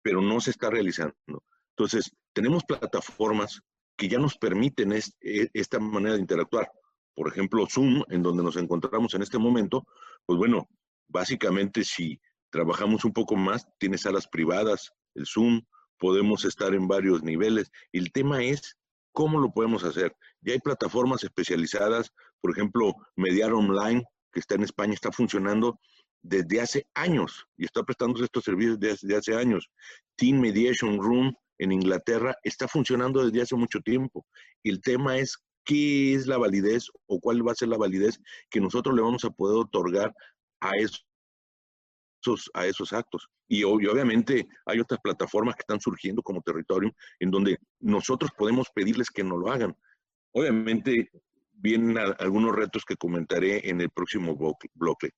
pero 0.03 0.21
no 0.21 0.41
se 0.41 0.51
está 0.51 0.71
realizando. 0.71 1.15
Entonces, 1.71 2.11
tenemos 2.33 2.65
plataformas 2.65 3.61
que 3.97 4.09
ya 4.09 4.19
nos 4.19 4.37
permiten 4.37 4.93
e, 4.93 5.03
esta 5.55 5.79
manera 5.79 6.15
de 6.15 6.21
interactuar. 6.21 6.71
Por 7.15 7.29
ejemplo, 7.29 7.67
Zoom, 7.67 8.03
en 8.11 8.23
donde 8.23 8.43
nos 8.43 8.57
encontramos 8.57 9.15
en 9.15 9.23
este 9.23 9.39
momento, 9.39 9.87
pues 10.27 10.39
bueno, 10.39 10.69
básicamente 11.09 11.83
si 11.83 12.21
trabajamos 12.51 13.05
un 13.05 13.13
poco 13.13 13.37
más, 13.37 13.67
tiene 13.79 13.99
salas 13.99 14.27
privadas, 14.27 14.93
el 15.15 15.27
Zoom, 15.27 15.63
podemos 15.99 16.45
estar 16.45 16.75
en 16.75 16.89
varios 16.89 17.23
niveles. 17.23 17.71
El 17.93 18.13
tema 18.13 18.43
es 18.43 18.77
cómo 19.13 19.41
lo 19.41 19.51
podemos 19.53 19.85
hacer. 19.85 20.15
Ya 20.43 20.53
hay 20.53 20.61
plataformas 20.61 21.25
especializadas, 21.25 22.13
por 22.41 22.53
ejemplo, 22.53 22.95
Mediar 23.17 23.53
Online, 23.53 24.05
que 24.33 24.41
está 24.41 24.55
en 24.55 24.63
España, 24.63 24.95
está 24.95 25.11
funcionando 25.11 25.81
desde 26.23 26.61
hace 26.61 26.87
años 26.95 27.47
y 27.57 27.65
está 27.65 27.83
prestando 27.83 28.23
estos 28.23 28.45
servicios 28.45 28.79
desde 28.79 29.17
hace 29.17 29.35
años. 29.35 29.71
Team 30.17 30.41
Mediation 30.41 30.99
Room 30.99 31.35
en 31.59 31.73
Inglaterra 31.73 32.37
está 32.43 32.69
funcionando 32.69 33.25
desde 33.25 33.43
hace 33.43 33.57
mucho 33.57 33.81
tiempo. 33.81 34.27
El 34.63 34.81
tema 34.81 35.17
es 35.17 35.39
qué 35.65 36.15
es 36.15 36.27
la 36.27 36.39
validez 36.39 36.91
o 37.07 37.21
cuál 37.21 37.47
va 37.47 37.53
a 37.53 37.57
ser 37.57 37.69
la 37.69 37.79
validez 37.79 38.19
que 38.51 38.61
nosotros 38.61 38.95
le 38.95 39.03
vamos 39.03 39.25
a 39.25 39.31
poder 39.31 39.59
otorgar 39.59 40.15
a 40.61 40.71
esos 40.77 41.07
a 42.55 42.67
esos 42.67 42.93
actos. 42.93 43.29
Y, 43.49 43.65
obviamente 43.65 44.49
hay 44.65 44.81
otras 44.81 45.01
plataformas 45.01 45.55
que 45.55 45.63
están 45.63 45.81
surgiendo 45.81 46.23
como 46.23 46.43
territorio 46.43 46.95
en 47.21 47.31
donde 47.31 47.59
nosotros 47.81 48.31
podemos 48.37 48.69
pedirles 48.75 49.11
que 49.11 49.25
no 49.25 49.37
lo 49.37 49.51
hagan. 49.51 49.77
Obviamente 50.33 51.11
vienen 51.53 51.99
algunos 52.19 52.55
retos 52.55 52.85
que 52.85 52.97
comentaré 52.97 53.69
en 53.69 53.81
el 53.81 53.91
próximo 53.91 54.37
bloque, 54.75 55.11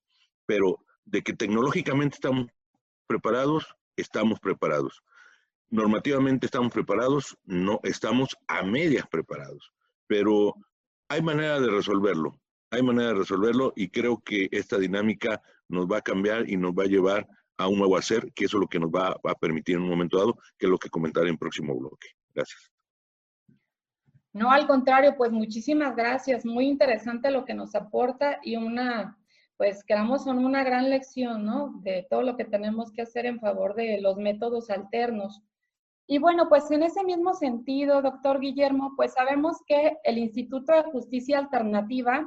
pero 0.46 0.84
de 1.04 1.22
que 1.22 1.32
tecnológicamente 1.32 2.16
estamos 2.16 2.46
preparados, 3.06 3.66
estamos 3.96 4.38
preparados. 4.38 5.02
Normativamente 5.70 6.46
estamos 6.46 6.72
preparados, 6.72 7.36
no 7.44 7.80
estamos 7.82 8.36
a 8.46 8.62
medias 8.62 9.06
preparados, 9.10 9.72
pero 10.06 10.54
hay 11.08 11.22
manera 11.22 11.60
de 11.60 11.70
resolverlo, 11.70 12.40
hay 12.70 12.82
manera 12.82 13.08
de 13.08 13.14
resolverlo 13.14 13.72
y 13.76 13.88
creo 13.88 14.18
que 14.18 14.48
esta 14.50 14.78
dinámica 14.78 15.42
nos 15.68 15.86
va 15.86 15.98
a 15.98 16.02
cambiar 16.02 16.48
y 16.48 16.56
nos 16.56 16.72
va 16.72 16.84
a 16.84 16.88
llevar 16.88 17.26
a 17.56 17.66
un 17.66 17.78
nuevo 17.78 17.96
hacer, 17.96 18.32
que 18.34 18.44
eso 18.44 18.56
es 18.56 18.60
lo 18.60 18.68
que 18.68 18.78
nos 18.78 18.90
va, 18.90 19.16
a 19.24 19.34
permitir 19.34 19.76
en 19.76 19.82
un 19.82 19.88
momento 19.88 20.18
dado, 20.18 20.38
que 20.56 20.66
es 20.66 20.70
lo 20.70 20.78
que 20.78 20.90
comentaré 20.90 21.26
en 21.26 21.32
el 21.32 21.38
próximo 21.38 21.76
bloque. 21.76 22.08
Gracias. 22.34 22.70
No, 24.32 24.50
al 24.50 24.66
contrario, 24.66 25.16
pues 25.16 25.32
muchísimas 25.32 25.96
gracias. 25.96 26.44
Muy 26.44 26.66
interesante 26.66 27.30
lo 27.30 27.44
que 27.44 27.54
nos 27.54 27.74
aporta 27.74 28.38
y 28.44 28.56
una, 28.56 29.18
pues 29.56 29.82
quedamos 29.82 30.24
con 30.24 30.44
una 30.44 30.62
gran 30.62 30.88
lección, 30.88 31.44
¿no? 31.44 31.80
De 31.82 32.06
todo 32.08 32.22
lo 32.22 32.36
que 32.36 32.44
tenemos 32.44 32.92
que 32.92 33.02
hacer 33.02 33.26
en 33.26 33.40
favor 33.40 33.74
de 33.74 34.00
los 34.00 34.16
métodos 34.16 34.70
alternos. 34.70 35.42
Y 36.06 36.18
bueno, 36.18 36.48
pues 36.48 36.70
en 36.70 36.84
ese 36.84 37.02
mismo 37.02 37.34
sentido, 37.34 38.00
doctor 38.00 38.38
Guillermo, 38.38 38.94
pues 38.96 39.14
sabemos 39.14 39.56
que 39.66 39.96
el 40.04 40.18
Instituto 40.18 40.72
de 40.72 40.84
Justicia 40.84 41.38
Alternativa 41.38 42.24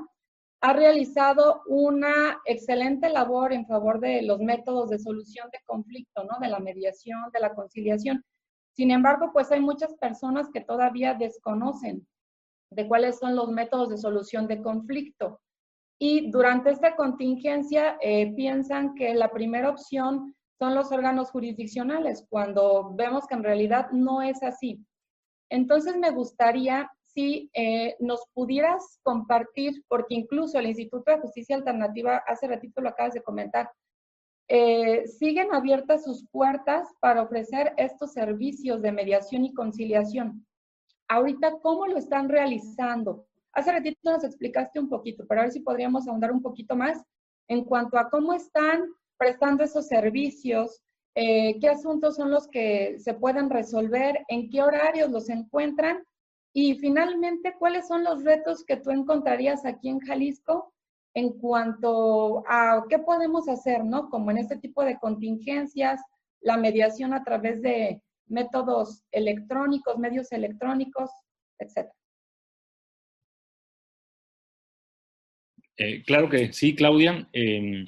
ha 0.61 0.73
realizado 0.73 1.63
una 1.65 2.39
excelente 2.45 3.09
labor 3.09 3.51
en 3.51 3.65
favor 3.65 3.99
de 3.99 4.21
los 4.21 4.39
métodos 4.39 4.89
de 4.89 4.99
solución 4.99 5.49
de 5.51 5.59
conflicto, 5.65 6.23
¿no? 6.23 6.39
De 6.39 6.49
la 6.49 6.59
mediación, 6.59 7.19
de 7.33 7.39
la 7.39 7.55
conciliación. 7.55 8.23
Sin 8.73 8.91
embargo, 8.91 9.31
pues 9.33 9.51
hay 9.51 9.59
muchas 9.59 9.95
personas 9.95 10.49
que 10.53 10.61
todavía 10.61 11.15
desconocen 11.15 12.07
de 12.69 12.87
cuáles 12.87 13.17
son 13.17 13.35
los 13.35 13.49
métodos 13.49 13.89
de 13.89 13.97
solución 13.97 14.47
de 14.47 14.61
conflicto. 14.61 15.41
Y 15.99 16.29
durante 16.31 16.69
esta 16.69 16.95
contingencia 16.95 17.97
eh, 17.99 18.33
piensan 18.35 18.93
que 18.93 19.13
la 19.15 19.31
primera 19.31 19.69
opción 19.69 20.35
son 20.59 20.75
los 20.75 20.91
órganos 20.91 21.31
jurisdiccionales, 21.31 22.25
cuando 22.29 22.93
vemos 22.93 23.25
que 23.25 23.33
en 23.33 23.43
realidad 23.43 23.89
no 23.91 24.21
es 24.21 24.41
así. 24.43 24.79
Entonces 25.49 25.97
me 25.97 26.11
gustaría 26.11 26.89
si 27.13 27.49
eh, 27.53 27.95
nos 27.99 28.25
pudieras 28.33 28.99
compartir, 29.03 29.83
porque 29.87 30.15
incluso 30.15 30.57
el 30.59 30.67
Instituto 30.67 31.11
de 31.11 31.19
Justicia 31.19 31.55
Alternativa, 31.55 32.23
hace 32.27 32.47
ratito 32.47 32.81
lo 32.81 32.89
acabas 32.89 33.13
de 33.13 33.21
comentar, 33.21 33.69
eh, 34.47 35.07
siguen 35.07 35.53
abiertas 35.53 36.03
sus 36.03 36.27
puertas 36.29 36.87
para 36.99 37.21
ofrecer 37.21 37.73
estos 37.77 38.13
servicios 38.13 38.81
de 38.81 38.91
mediación 38.91 39.45
y 39.45 39.53
conciliación. 39.53 40.45
Ahorita, 41.07 41.59
¿cómo 41.61 41.87
lo 41.87 41.97
están 41.97 42.29
realizando? 42.29 43.25
Hace 43.53 43.71
ratito 43.71 43.97
nos 44.03 44.23
explicaste 44.23 44.79
un 44.79 44.89
poquito, 44.89 45.25
pero 45.27 45.41
a 45.41 45.43
ver 45.45 45.53
si 45.53 45.59
podríamos 45.61 46.07
ahondar 46.07 46.31
un 46.31 46.41
poquito 46.41 46.75
más 46.75 47.01
en 47.47 47.63
cuanto 47.65 47.97
a 47.97 48.09
cómo 48.09 48.33
están 48.33 48.85
prestando 49.17 49.63
esos 49.63 49.87
servicios, 49.87 50.81
eh, 51.15 51.59
qué 51.59 51.67
asuntos 51.67 52.15
son 52.15 52.31
los 52.31 52.47
que 52.47 52.97
se 52.99 53.13
pueden 53.13 53.49
resolver, 53.49 54.23
en 54.29 54.49
qué 54.49 54.61
horarios 54.61 55.11
los 55.11 55.29
encuentran 55.29 56.03
y 56.53 56.75
finalmente, 56.75 57.55
¿cuáles 57.57 57.87
son 57.87 58.03
los 58.03 58.23
retos 58.23 58.65
que 58.65 58.77
tú 58.77 58.91
encontrarías 58.91 59.65
aquí 59.65 59.89
en 59.89 59.99
Jalisco 59.99 60.73
en 61.13 61.33
cuanto 61.39 62.43
a 62.47 62.85
qué 62.89 62.99
podemos 62.99 63.47
hacer, 63.47 63.83
¿no? 63.83 64.09
Como 64.09 64.31
en 64.31 64.37
este 64.37 64.57
tipo 64.57 64.83
de 64.83 64.97
contingencias, 64.97 66.01
la 66.41 66.57
mediación 66.57 67.13
a 67.13 67.23
través 67.23 67.61
de 67.61 68.01
métodos 68.27 69.03
electrónicos, 69.11 69.97
medios 69.97 70.31
electrónicos, 70.31 71.09
etcétera. 71.59 71.95
Eh, 75.77 76.03
claro 76.03 76.29
que 76.29 76.53
sí, 76.53 76.75
Claudia. 76.75 77.27
Em, 77.33 77.85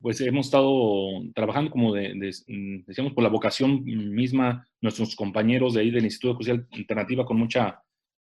pues 0.00 0.20
hemos 0.20 0.46
estado 0.46 1.22
trabajando, 1.34 1.70
como 1.70 1.92
decíamos, 1.94 3.12
por 3.12 3.24
la 3.24 3.30
vocación 3.30 3.84
misma, 3.84 4.66
nuestros 4.86 5.16
compañeros 5.16 5.74
de 5.74 5.82
ahí 5.82 5.90
del 5.90 6.04
Instituto 6.04 6.32
de 6.32 6.36
Justicia 6.36 6.66
Alternativa 6.72 7.24
con 7.24 7.38
mucha 7.38 7.82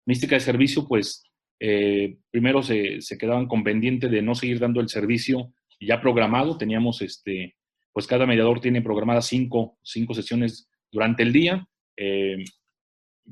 mística 0.05 0.35
de 0.35 0.41
servicio, 0.41 0.87
pues 0.87 1.23
eh, 1.59 2.17
primero 2.29 2.61
se, 2.61 3.01
se, 3.01 3.17
quedaban 3.17 3.47
con 3.47 3.63
pendiente 3.63 4.07
de 4.07 4.21
no 4.21 4.35
seguir 4.35 4.59
dando 4.59 4.79
el 4.81 4.89
servicio 4.89 5.53
ya 5.79 5.99
programado. 6.01 6.57
Teníamos, 6.57 7.01
este, 7.01 7.55
pues 7.91 8.07
cada 8.07 8.25
mediador 8.25 8.59
tiene 8.59 8.81
programadas 8.81 9.27
cinco, 9.27 9.77
cinco 9.83 10.13
sesiones 10.13 10.69
durante 10.91 11.23
el 11.23 11.33
día, 11.33 11.67
eh, 11.97 12.43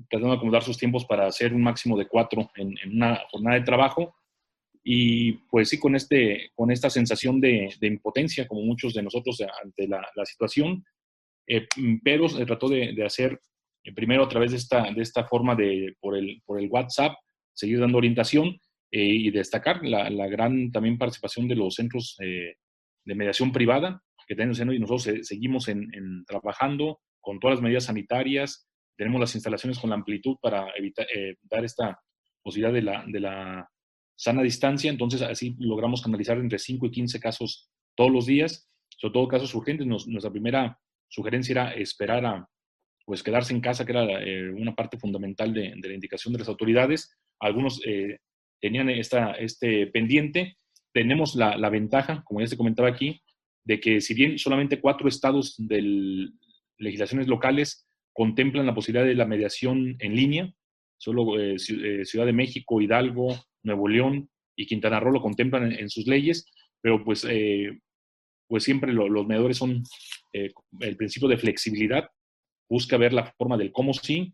tratando 0.10 0.34
de 0.34 0.38
acomodar 0.38 0.64
sus 0.64 0.78
tiempos 0.78 1.06
para 1.06 1.28
hacer 1.28 1.54
un 1.54 1.64
máximo 1.64 1.98
de 1.98 2.08
cuatro 2.08 2.50
en, 2.56 2.78
en 2.78 2.96
una 2.96 3.22
jornada 3.30 3.58
de 3.58 3.66
trabajo 3.66 4.18
y 4.90 5.34
pues 5.50 5.68
sí, 5.68 5.78
con, 5.78 5.98
este, 5.98 6.52
con 6.56 6.72
esta 6.72 6.90
sensación 6.90 7.42
de, 7.42 7.76
impotencia, 7.82 8.48
como 8.48 8.62
muchos 8.62 8.94
de 8.94 9.04
nosotros 9.04 9.44
ante 9.62 9.86
la, 9.86 10.02
situación, 10.24 10.86
eh, 11.48 11.68
pero 12.04 12.28
se 12.28 12.46
trató 12.46 12.68
de, 12.68 13.04
hacer 13.06 13.40
eh, 13.84 13.94
primero 13.94 14.24
a 14.24 14.30
través 14.30 14.52
de 14.52 14.58
esta, 14.58 14.92
de 14.92 15.02
esta 15.02 15.26
forma 15.26 15.56
de, 15.56 15.96
por 16.00 16.18
el, 16.18 16.42
por 16.46 16.60
el 16.60 16.70
WhatsApp, 16.70 17.14
seguir 17.54 17.80
dando 17.80 17.98
orientación 17.98 18.60
eh, 18.92 19.04
y 19.04 19.32
destacar 19.32 19.84
la, 19.84 20.10
gran 20.28 20.72
también 20.72 20.98
participación 20.98 21.48
de 21.48 21.56
los 21.56 21.76
centros 21.76 22.18
de 22.20 23.16
mediación 23.16 23.52
privada 23.52 24.02
que 24.28 24.36
tenemos 24.36 24.60
y 24.60 24.80
nosotros 24.80 25.26
seguimos 25.26 25.70
en, 25.70 26.26
trabajando 26.26 27.00
con 27.22 27.40
todas 27.40 27.56
las 27.56 27.64
medidas 27.64 27.86
sanitarias, 27.86 28.68
tenemos 28.98 29.22
las 29.22 29.34
instalaciones 29.36 29.80
con 29.80 29.90
la 29.90 29.96
amplitud 29.96 30.36
para 30.42 30.68
evitar, 30.76 31.08
dar 31.44 31.64
esta 31.64 31.98
posibilidad 32.44 32.74
de 32.74 32.82
la, 32.82 33.06
de 33.08 33.20
la 33.22 33.70
sana 34.18 34.42
distancia, 34.42 34.92
entonces 34.92 35.22
así 35.22 35.56
logramos 35.60 36.02
canalizar 36.02 36.38
entre 36.40 36.60
5 36.60 36.88
y 36.88 36.92
15 36.92 37.22
casos 37.22 37.70
todos 37.96 38.12
los 38.12 38.26
días, 38.26 38.70
sobre 38.98 39.14
todo 39.14 39.28
casos 39.30 39.56
urgentes. 39.56 39.88
nuestra 39.88 40.32
primera 40.32 40.78
sugerencia 41.10 41.52
era 41.54 41.74
esperar 41.74 42.26
a 42.26 42.48
pues 43.08 43.24
quedarse 43.24 43.54
en 43.54 43.62
casa, 43.62 43.86
que 43.86 43.94
era 43.94 44.04
eh, 44.22 44.50
una 44.50 44.76
parte 44.76 44.98
fundamental 44.98 45.54
de, 45.54 45.74
la 45.82 45.94
indicación 45.94 46.34
de 46.34 46.40
las 46.40 46.50
autoridades. 46.50 47.18
Algunos 47.40 47.82
eh, 47.86 48.20
tenían 48.60 48.90
esta, 48.90 49.32
este 49.32 49.88
pendiente. 49.88 50.58
Tenemos 50.94 51.34
la, 51.36 51.56
la, 51.56 51.70
ventaja, 51.70 52.22
como 52.26 52.42
ya 52.42 52.48
se 52.48 52.58
comentaba 52.58 52.90
aquí, 52.90 53.22
de 53.64 53.80
que 53.80 54.02
si 54.02 54.14
bien 54.14 54.38
solamente 54.38 54.82
cuatro 54.82 55.08
estados 55.08 55.56
de 55.58 56.28
legislaciones 56.80 57.30
locales 57.30 57.88
contemplan 58.12 58.66
la 58.66 58.76
posibilidad 58.76 59.06
de 59.06 59.16
la 59.16 59.26
mediación 59.26 59.96
en 60.00 60.14
línea, 60.14 60.54
solo 60.98 61.40
eh, 61.40 61.58
Ciudad 61.60 62.26
de 62.26 62.34
México, 62.34 62.82
Hidalgo, 62.82 63.38
Nuevo 63.64 63.88
León 63.88 64.30
y 64.58 64.66
Quintana 64.66 65.00
Roo 65.00 65.14
lo 65.14 65.22
contemplan 65.22 65.72
en, 65.72 65.90
sus 65.90 66.08
leyes, 66.08 66.52
pero 66.82 67.06
pues, 67.06 67.26
pues 68.50 68.64
siempre 68.64 68.92
los 68.92 69.28
mediadores 69.28 69.58
son 69.58 69.84
eh, 70.46 70.52
el 70.82 70.98
principio 70.98 71.28
de 71.28 71.38
flexibilidad, 71.38 72.10
busca 72.70 72.98
ver 72.98 73.14
la 73.14 73.34
forma 73.38 73.58
del 73.58 73.72
cómo 73.72 73.94
sí, 73.94 74.34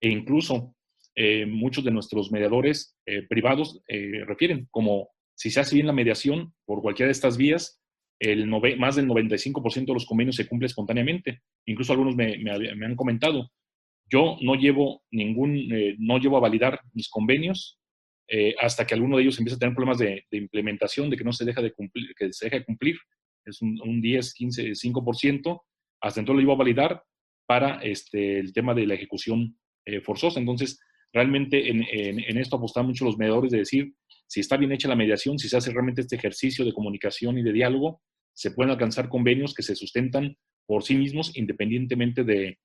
e 0.00 0.08
incluso 0.08 0.74
eh, 1.14 1.46
muchos 1.46 1.84
de 1.84 1.90
nuestros 1.90 2.30
mediadores 2.30 2.96
privados 3.28 3.82
refieren 4.26 4.68
como 4.70 5.10
si 5.34 5.50
se 5.50 5.60
hace 5.60 5.74
bien 5.74 5.86
la 5.86 5.92
mediación 5.92 6.54
por 6.64 6.80
cualquiera 6.80 7.08
de 7.08 7.12
estas 7.12 7.36
vías, 7.36 7.80
el 8.20 8.46
más 8.46 8.96
del 8.96 9.08
95% 9.08 9.86
de 9.86 9.94
los 9.94 10.06
convenios 10.06 10.36
se 10.36 10.46
cumple 10.46 10.66
espontáneamente. 10.66 11.40
Incluso 11.66 11.92
algunos 11.92 12.14
me, 12.14 12.38
me, 12.38 12.86
han 12.86 12.94
comentado, 12.94 13.50
yo 14.08 14.36
no 14.40 14.54
llevo 14.54 15.02
ningún, 15.10 15.68
no 15.98 16.18
llevo 16.18 16.36
a 16.36 16.40
validar 16.40 16.80
mis 16.92 17.08
convenios 17.08 17.80
eh, 18.34 18.54
hasta 18.58 18.86
que 18.86 18.94
alguno 18.94 19.18
de 19.18 19.24
ellos 19.24 19.38
empieza 19.38 19.56
a 19.56 19.58
tener 19.58 19.74
problemas 19.74 19.98
de, 19.98 20.24
implementación, 20.30 21.10
de 21.10 21.18
que 21.18 21.24
no 21.24 21.34
se 21.34 21.44
deja 21.44 21.60
de 21.60 21.72
cumplir, 21.72 22.14
que 22.14 22.32
se 22.32 22.46
deja 22.46 22.58
de 22.58 22.64
cumplir, 22.64 22.96
es 23.44 23.60
un, 23.62 24.00
10, 24.00 24.34
15, 24.34 24.70
5%, 24.70 25.62
hasta 26.00 26.20
entonces 26.20 26.36
lo 26.36 26.42
iba 26.42 26.54
a 26.54 26.58
validar 26.58 27.02
para 27.46 27.80
este, 27.82 28.38
el 28.38 28.52
tema 28.52 28.74
de 28.74 28.86
la 28.86 28.94
ejecución 28.94 29.58
eh, 29.84 30.00
forzosa. 30.00 30.40
Entonces, 30.40 30.80
realmente 31.12 31.68
en, 31.68 31.84
en, 31.90 32.38
esto 32.38 32.56
apostan 32.56 32.86
mucho 32.86 33.04
los 33.04 33.18
mediadores 33.18 33.52
de 33.52 33.58
decir, 33.58 33.94
si 34.26 34.40
está 34.40 34.56
bien 34.56 34.72
hecha 34.72 34.88
la 34.88 34.96
mediación, 34.96 35.38
si 35.38 35.48
se 35.48 35.56
hace 35.56 35.70
realmente 35.72 36.00
este 36.00 36.16
ejercicio 36.16 36.64
de 36.64 36.72
comunicación 36.72 37.38
y 37.38 37.42
de 37.42 37.52
diálogo, 37.52 38.00
se 38.34 38.52
pueden 38.52 38.70
alcanzar 38.70 39.08
convenios 39.08 39.54
que 39.54 39.62
se 39.62 39.76
sustentan 39.76 40.36
por 40.66 40.84
sí 40.84 40.94
mismos 40.94 41.36
independientemente 41.36 42.24
de, 42.24 42.58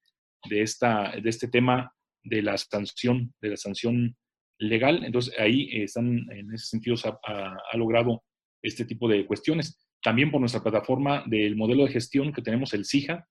de, 0.49 0.61
esta, 0.61 1.11
de 1.21 1.29
este 1.29 1.47
tema 1.47 1.93
de 2.23 2.41
la 2.41 2.57
sanción, 2.57 3.33
de 3.41 3.49
la 3.49 3.57
sanción 3.57 4.15
legal. 4.59 5.03
Entonces, 5.03 5.33
ahí 5.39 5.69
están, 5.71 6.25
en 6.31 6.53
ese 6.53 6.67
sentido, 6.67 6.97
se 6.97 7.09
ha, 7.09 7.77
logrado 7.77 8.23
este 8.61 8.85
tipo 8.85 9.07
de 9.07 9.25
cuestiones. 9.25 9.86
También 10.01 10.31
por 10.31 10.39
nuestra 10.39 10.61
plataforma 10.61 11.23
del 11.25 11.55
modelo 11.55 11.85
de 11.85 11.91
gestión 11.91 12.31
que 12.33 12.41
tenemos, 12.41 12.73
el 12.73 12.85
SIJA, 12.85 13.27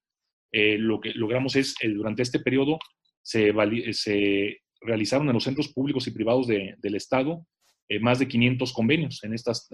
eh, 0.51 0.77
lo 0.77 0.99
que 0.99 1.11
logramos 1.13 1.55
es, 1.55 1.75
eh, 1.81 1.89
durante 1.89 2.21
este 2.21 2.39
periodo, 2.39 2.79
se, 3.21 3.53
se, 3.93 4.57
realizaron 4.79 5.27
en 5.27 5.33
los 5.33 5.43
centros 5.43 5.69
públicos 5.69 6.07
y 6.07 6.11
privados 6.11 6.47
del 6.47 6.95
Estado 6.95 7.45
eh, 7.89 7.99
más 7.99 8.19
de 8.19 8.27
500 8.27 8.71
convenios. 8.73 9.23
En 9.23 9.33
estas 9.33 9.67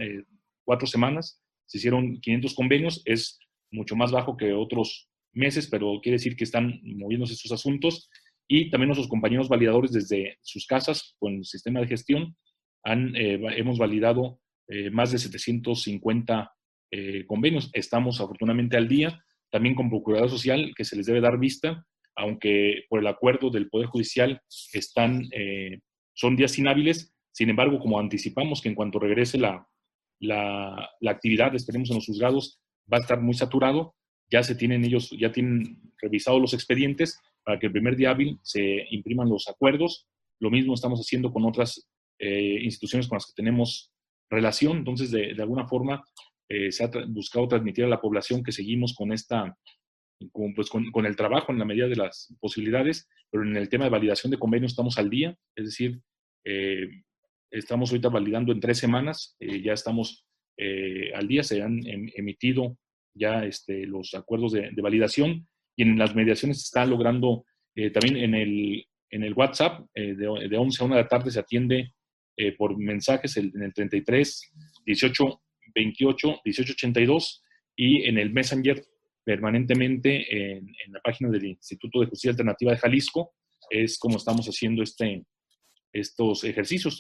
cuatro 0.64 0.88
semanas 0.88 1.42
se 1.66 1.78
hicieron 1.78 2.20
500 2.22 2.54
convenios. 2.56 3.02
Es 3.06 3.38
mucho 3.70 3.96
más 3.96 4.12
bajo 4.12 4.38
que 4.38 4.54
otros 4.54 5.10
meses, 5.34 5.68
pero 5.68 6.00
quiere 6.02 6.18
decir 6.18 6.36
que 6.36 6.44
están 6.44 6.80
moviéndose 6.84 7.34
estos 7.34 7.52
asuntos. 7.52 8.10
Y 8.48 8.70
también 8.70 8.90
nuestros 8.90 9.10
compañeros 9.10 9.50
validadores 9.50 9.92
desde 9.92 10.38
sus 10.42 10.66
casas 10.68 11.16
con 11.20 11.36
el 11.36 11.46
sistema 11.46 11.80
de 11.80 11.88
gestión 11.88 12.36
han, 12.84 13.16
eh, 13.16 13.40
hemos 13.58 13.78
validado 13.78 14.40
eh, 14.68 14.90
más 14.90 15.12
de 15.12 15.18
750 15.18 16.52
eh, 16.94 17.26
convenios. 17.26 17.70
Estamos 17.74 18.22
afortunadamente 18.22 18.78
al 18.78 18.88
día, 18.88 19.24
también 19.50 19.76
con 19.76 19.90
Procurador 19.90 20.30
Social, 20.30 20.74
que 20.76 20.86
se 20.86 20.96
les 20.96 21.06
debe 21.06 21.22
dar 21.22 21.40
vista, 21.40 21.86
aunque 22.16 22.86
por 22.90 23.00
el 23.00 23.08
acuerdo 23.08 23.50
del 23.50 23.70
Poder 23.70 23.88
Judicial 23.88 24.42
están, 24.72 25.28
son 26.14 26.36
días 26.36 26.58
inhábiles. 26.60 27.14
Sin 27.32 27.50
embargo, 27.50 27.80
como 27.80 28.00
anticipamos 28.00 28.62
que 28.62 28.70
en 28.70 28.76
cuanto 28.76 29.00
regrese 29.00 29.40
la, 29.40 29.68
la, 30.24 31.12
actividad, 31.12 31.54
esperemos 31.56 31.90
en 31.90 31.96
los 31.96 32.06
juzgados, 32.06 32.60
va 32.92 32.98
a 32.98 33.02
estar 33.02 33.22
muy 33.22 33.34
saturado, 33.34 33.96
ya 34.30 34.44
se 34.44 34.56
tienen 34.56 34.84
ellos, 34.84 35.10
ya 35.12 35.32
tienen 35.32 35.94
revisado 36.02 36.40
los 36.40 36.54
expedientes 36.54 37.20
para 37.44 37.60
que 37.60 37.68
el 37.68 37.72
primer 37.72 37.96
día 37.96 38.12
hábil 38.12 38.40
se 38.42 38.88
impriman 38.92 39.30
los 39.30 39.48
acuerdos. 39.48 40.08
Lo 40.40 40.50
mismo 40.50 40.74
estamos 40.74 41.00
haciendo 41.00 41.32
con 41.32 41.46
otras 41.46 41.88
eh, 42.20 42.60
instituciones 42.62 43.08
con 43.08 43.18
las 43.18 43.26
que 43.26 43.34
tenemos 43.36 43.92
relación. 44.30 44.78
Entonces, 44.78 45.12
de, 45.12 45.36
alguna 45.40 45.68
forma, 45.68 46.04
eh, 46.50 46.72
se 46.72 46.84
ha 46.84 46.90
buscado 47.08 47.48
transmitir 47.48 47.86
a 47.86 47.90
la 47.90 48.02
población 48.02 48.44
que 48.44 48.52
seguimos 48.52 48.94
con 48.94 49.12
esta, 49.12 49.56
con, 50.32 50.54
pues, 50.54 50.70
con, 50.70 51.06
el 51.06 51.16
trabajo 51.16 51.52
en 51.52 51.60
la 51.60 51.66
medida 51.66 51.88
de 51.88 51.96
las 51.96 52.34
posibilidades, 52.40 53.10
pero 53.30 53.44
en 53.44 53.56
el 53.56 53.70
tema 53.70 53.86
de 53.86 53.92
validación 53.92 54.32
de 54.32 54.38
convenios 54.38 54.72
estamos 54.72 54.98
al 54.98 55.10
día, 55.10 55.36
es 55.56 55.66
decir, 55.66 56.02
eh, 56.46 56.88
estamos 57.52 57.92
ahorita 57.92 58.10
validando 58.10 58.52
en 58.52 58.60
tres 58.60 58.78
semanas, 58.78 59.36
ya 59.40 59.74
estamos 59.74 60.26
al 61.16 61.28
día, 61.28 61.44
se 61.44 61.62
han 61.62 61.86
em, 61.88 62.10
emitido 62.16 62.78
ya 63.14 63.46
este, 63.46 63.86
los 63.86 64.14
acuerdos 64.14 64.54
de, 64.54 64.72
validación 64.82 65.48
y 65.76 65.84
en 65.84 65.98
las 65.98 66.16
mediaciones 66.16 66.60
se 66.60 66.64
está 66.64 66.86
logrando 66.86 67.46
eh, 67.76 67.90
también 67.90 68.18
en 68.18 68.36
el, 68.36 68.86
en 69.10 69.24
el 69.24 69.34
WhatsApp 69.34 69.86
eh, 69.94 70.16
de, 70.16 70.48
de, 70.50 70.58
11 70.58 70.84
a 70.84 70.86
1 70.86 70.96
de 70.96 71.02
la 71.02 71.08
tarde 71.08 71.32
se 71.32 71.40
atiende 71.40 71.94
eh, 72.38 72.52
por 72.54 72.78
mensajes 72.78 73.38
en 73.38 73.52
el 73.62 73.74
33 73.74 74.52
18 74.86 75.42
28 75.76 76.42
18 76.44 76.74
82 76.74 77.44
y 77.76 78.04
en 78.04 78.18
el 78.18 78.32
Messenger 78.32 78.84
permanentemente 79.26 80.26
en, 80.32 80.68
en, 80.68 80.94
la 80.94 81.00
página 81.02 81.30
del 81.30 81.46
Instituto 81.46 82.02
de 82.02 82.08
Justicia 82.08 82.32
Alternativa 82.32 82.72
de 82.72 82.78
Jalisco 82.78 83.34
es 83.70 83.98
como 83.98 84.18
estamos 84.18 84.46
haciendo 84.48 84.84
este, 84.84 85.26
estos 85.94 86.44
ejercicios. 86.44 87.00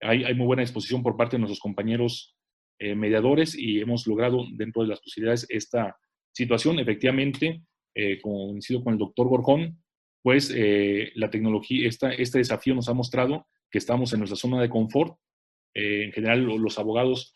hay, 0.00 0.24
hay 0.24 0.34
muy 0.34 0.46
buena 0.46 0.62
disposición 0.62 1.02
por 1.02 1.16
parte 1.16 1.36
de 1.36 1.40
nuestros 1.40 1.60
compañeros 1.60 2.36
eh, 2.78 2.94
mediadores 2.94 3.56
y 3.56 3.80
hemos 3.80 4.06
logrado 4.06 4.44
dentro 4.54 4.82
de 4.82 4.88
las 4.88 5.00
posibilidades 5.00 5.46
esta 5.48 5.96
situación. 6.32 6.80
Efectivamente, 6.80 7.62
eh, 7.94 8.20
coincido 8.20 8.82
con 8.82 8.94
el 8.94 8.98
doctor 8.98 9.28
Gorjón, 9.28 9.82
pues 10.20 10.52
eh, 10.54 11.12
la 11.14 11.30
tecnología, 11.30 11.88
esta, 11.88 12.12
este 12.12 12.38
desafío 12.38 12.74
nos 12.74 12.88
ha 12.88 12.94
mostrado 12.94 13.46
que 13.70 13.78
estamos 13.78 14.12
en 14.12 14.20
nuestra 14.20 14.36
zona 14.36 14.60
de 14.60 14.68
confort. 14.68 15.16
en 15.74 16.12
general, 16.12 16.42
los 16.42 16.78
abogados, 16.78 17.34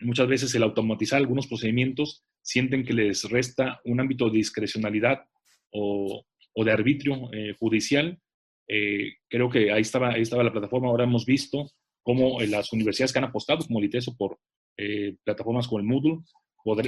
muchas 0.00 0.28
veces 0.28 0.54
el 0.54 0.62
automatizar 0.62 1.18
algunos 1.18 1.46
procedimientos, 1.46 2.24
sienten 2.42 2.84
que 2.84 2.92
les 2.92 3.24
resta 3.30 3.80
un 3.84 4.00
ámbito 4.00 4.28
de 4.28 4.38
discrecionalidad 4.38 5.24
o, 5.70 6.24
o 6.52 6.64
de 6.64 6.72
arbitrio 6.72 7.30
judicial. 7.58 8.18
creo 8.66 9.50
que 9.50 9.72
ahí 9.72 9.82
estaba, 9.82 10.10
ahí 10.10 10.22
estaba 10.22 10.42
la 10.42 10.52
plataforma, 10.52 10.88
ahora 10.88 11.04
hemos 11.04 11.24
visto 11.24 11.70
como 12.04 12.40
eh, 12.40 12.46
las 12.46 12.72
universidades 12.72 13.12
que 13.12 13.18
han 13.18 13.24
apostado, 13.24 13.66
como 13.66 13.80
el 13.80 13.86
ITESO, 13.86 14.16
por 14.16 14.38
eh, 14.76 15.16
plataformas 15.24 15.66
como 15.66 15.80
el 15.80 15.86
Moodle, 15.86 16.20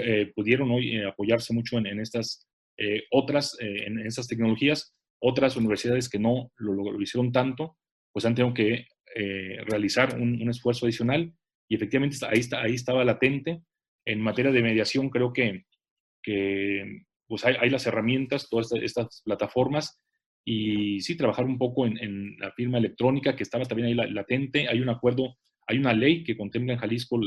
eh, 0.04 0.32
pudieron 0.34 0.70
hoy 0.70 1.02
apoyarse 1.02 1.52
mucho 1.52 1.78
en, 1.78 2.00
estas 2.00 2.46
otras, 3.10 3.56
en 3.60 3.98
estas 4.06 4.26
tecnologías. 4.26 4.94
Otras 5.18 5.56
universidades 5.56 6.08
que 6.08 6.18
no 6.18 6.50
lo, 6.56 7.00
hicieron 7.00 7.32
tanto, 7.32 7.76
pues 8.12 8.24
han 8.24 8.34
tenido 8.34 8.54
que 8.54 8.86
realizar 9.66 10.18
un, 10.20 10.48
esfuerzo 10.48 10.86
adicional 10.86 11.32
y 11.68 11.74
efectivamente 11.74 12.16
ahí, 12.26 12.40
está, 12.40 12.62
ahí 12.62 12.74
estaba 12.74 13.04
latente. 13.04 13.62
En 14.04 14.20
materia 14.20 14.52
de 14.52 14.62
mediación 14.62 15.10
creo 15.10 15.32
que, 15.32 15.64
que 16.22 17.02
pues 17.26 17.44
hay, 17.44 17.70
las 17.70 17.86
herramientas, 17.86 18.48
todas 18.48 18.72
estas 18.72 19.22
plataformas 19.24 20.00
y 20.44 21.00
sí, 21.00 21.16
trabajar 21.16 21.44
un 21.44 21.58
poco 21.58 21.86
en, 21.86 22.36
la 22.38 22.52
firma 22.52 22.78
electrónica 22.78 23.34
que 23.34 23.42
estaba 23.42 23.64
también 23.64 23.88
ahí 23.88 24.10
latente. 24.12 24.68
Hay 24.68 24.80
un 24.80 24.88
acuerdo, 24.88 25.36
hay 25.66 25.78
una 25.78 25.92
ley 25.92 26.22
que 26.22 26.36
contempla 26.36 26.74
en 26.74 26.78
Jalisco 26.78 27.18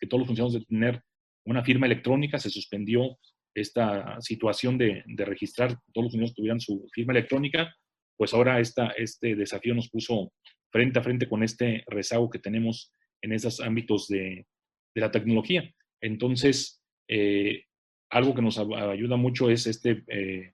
que 0.00 0.06
todos 0.06 0.20
los 0.20 0.28
funcionarios 0.28 0.60
de 0.60 0.66
tener 0.66 1.02
una 1.44 1.62
firma 1.62 1.86
electrónica. 1.86 2.38
Se 2.38 2.48
suspendió 2.48 3.18
esta 3.54 4.18
situación 4.22 4.78
de, 4.78 5.04
registrar 5.18 5.70
que 5.70 5.92
todos 5.92 6.04
los 6.04 6.12
funcionarios 6.12 6.34
tuvieran 6.34 6.60
su 6.60 6.88
firma 6.94 7.12
electrónica. 7.12 7.74
Pues 8.16 8.32
ahora 8.32 8.58
esta, 8.58 8.88
este 8.96 9.36
desafío 9.36 9.74
nos 9.74 9.90
puso 9.90 10.32
frente 10.70 10.98
a 10.98 11.02
frente 11.02 11.28
con 11.28 11.42
este 11.42 11.84
rezago 11.88 12.30
que 12.30 12.38
tenemos 12.38 12.94
en 13.22 13.32
esos 13.32 13.60
ámbitos 13.60 14.08
de, 14.08 14.46
de 14.94 15.00
la 15.00 15.10
tecnología. 15.10 15.72
Entonces, 16.00 16.82
eh, 17.08 17.64
algo 18.10 18.34
que 18.34 18.42
nos 18.42 18.58
ayuda 18.58 19.16
mucho 19.16 19.50
es 19.50 19.66
este 19.66 20.04
eh, 20.08 20.52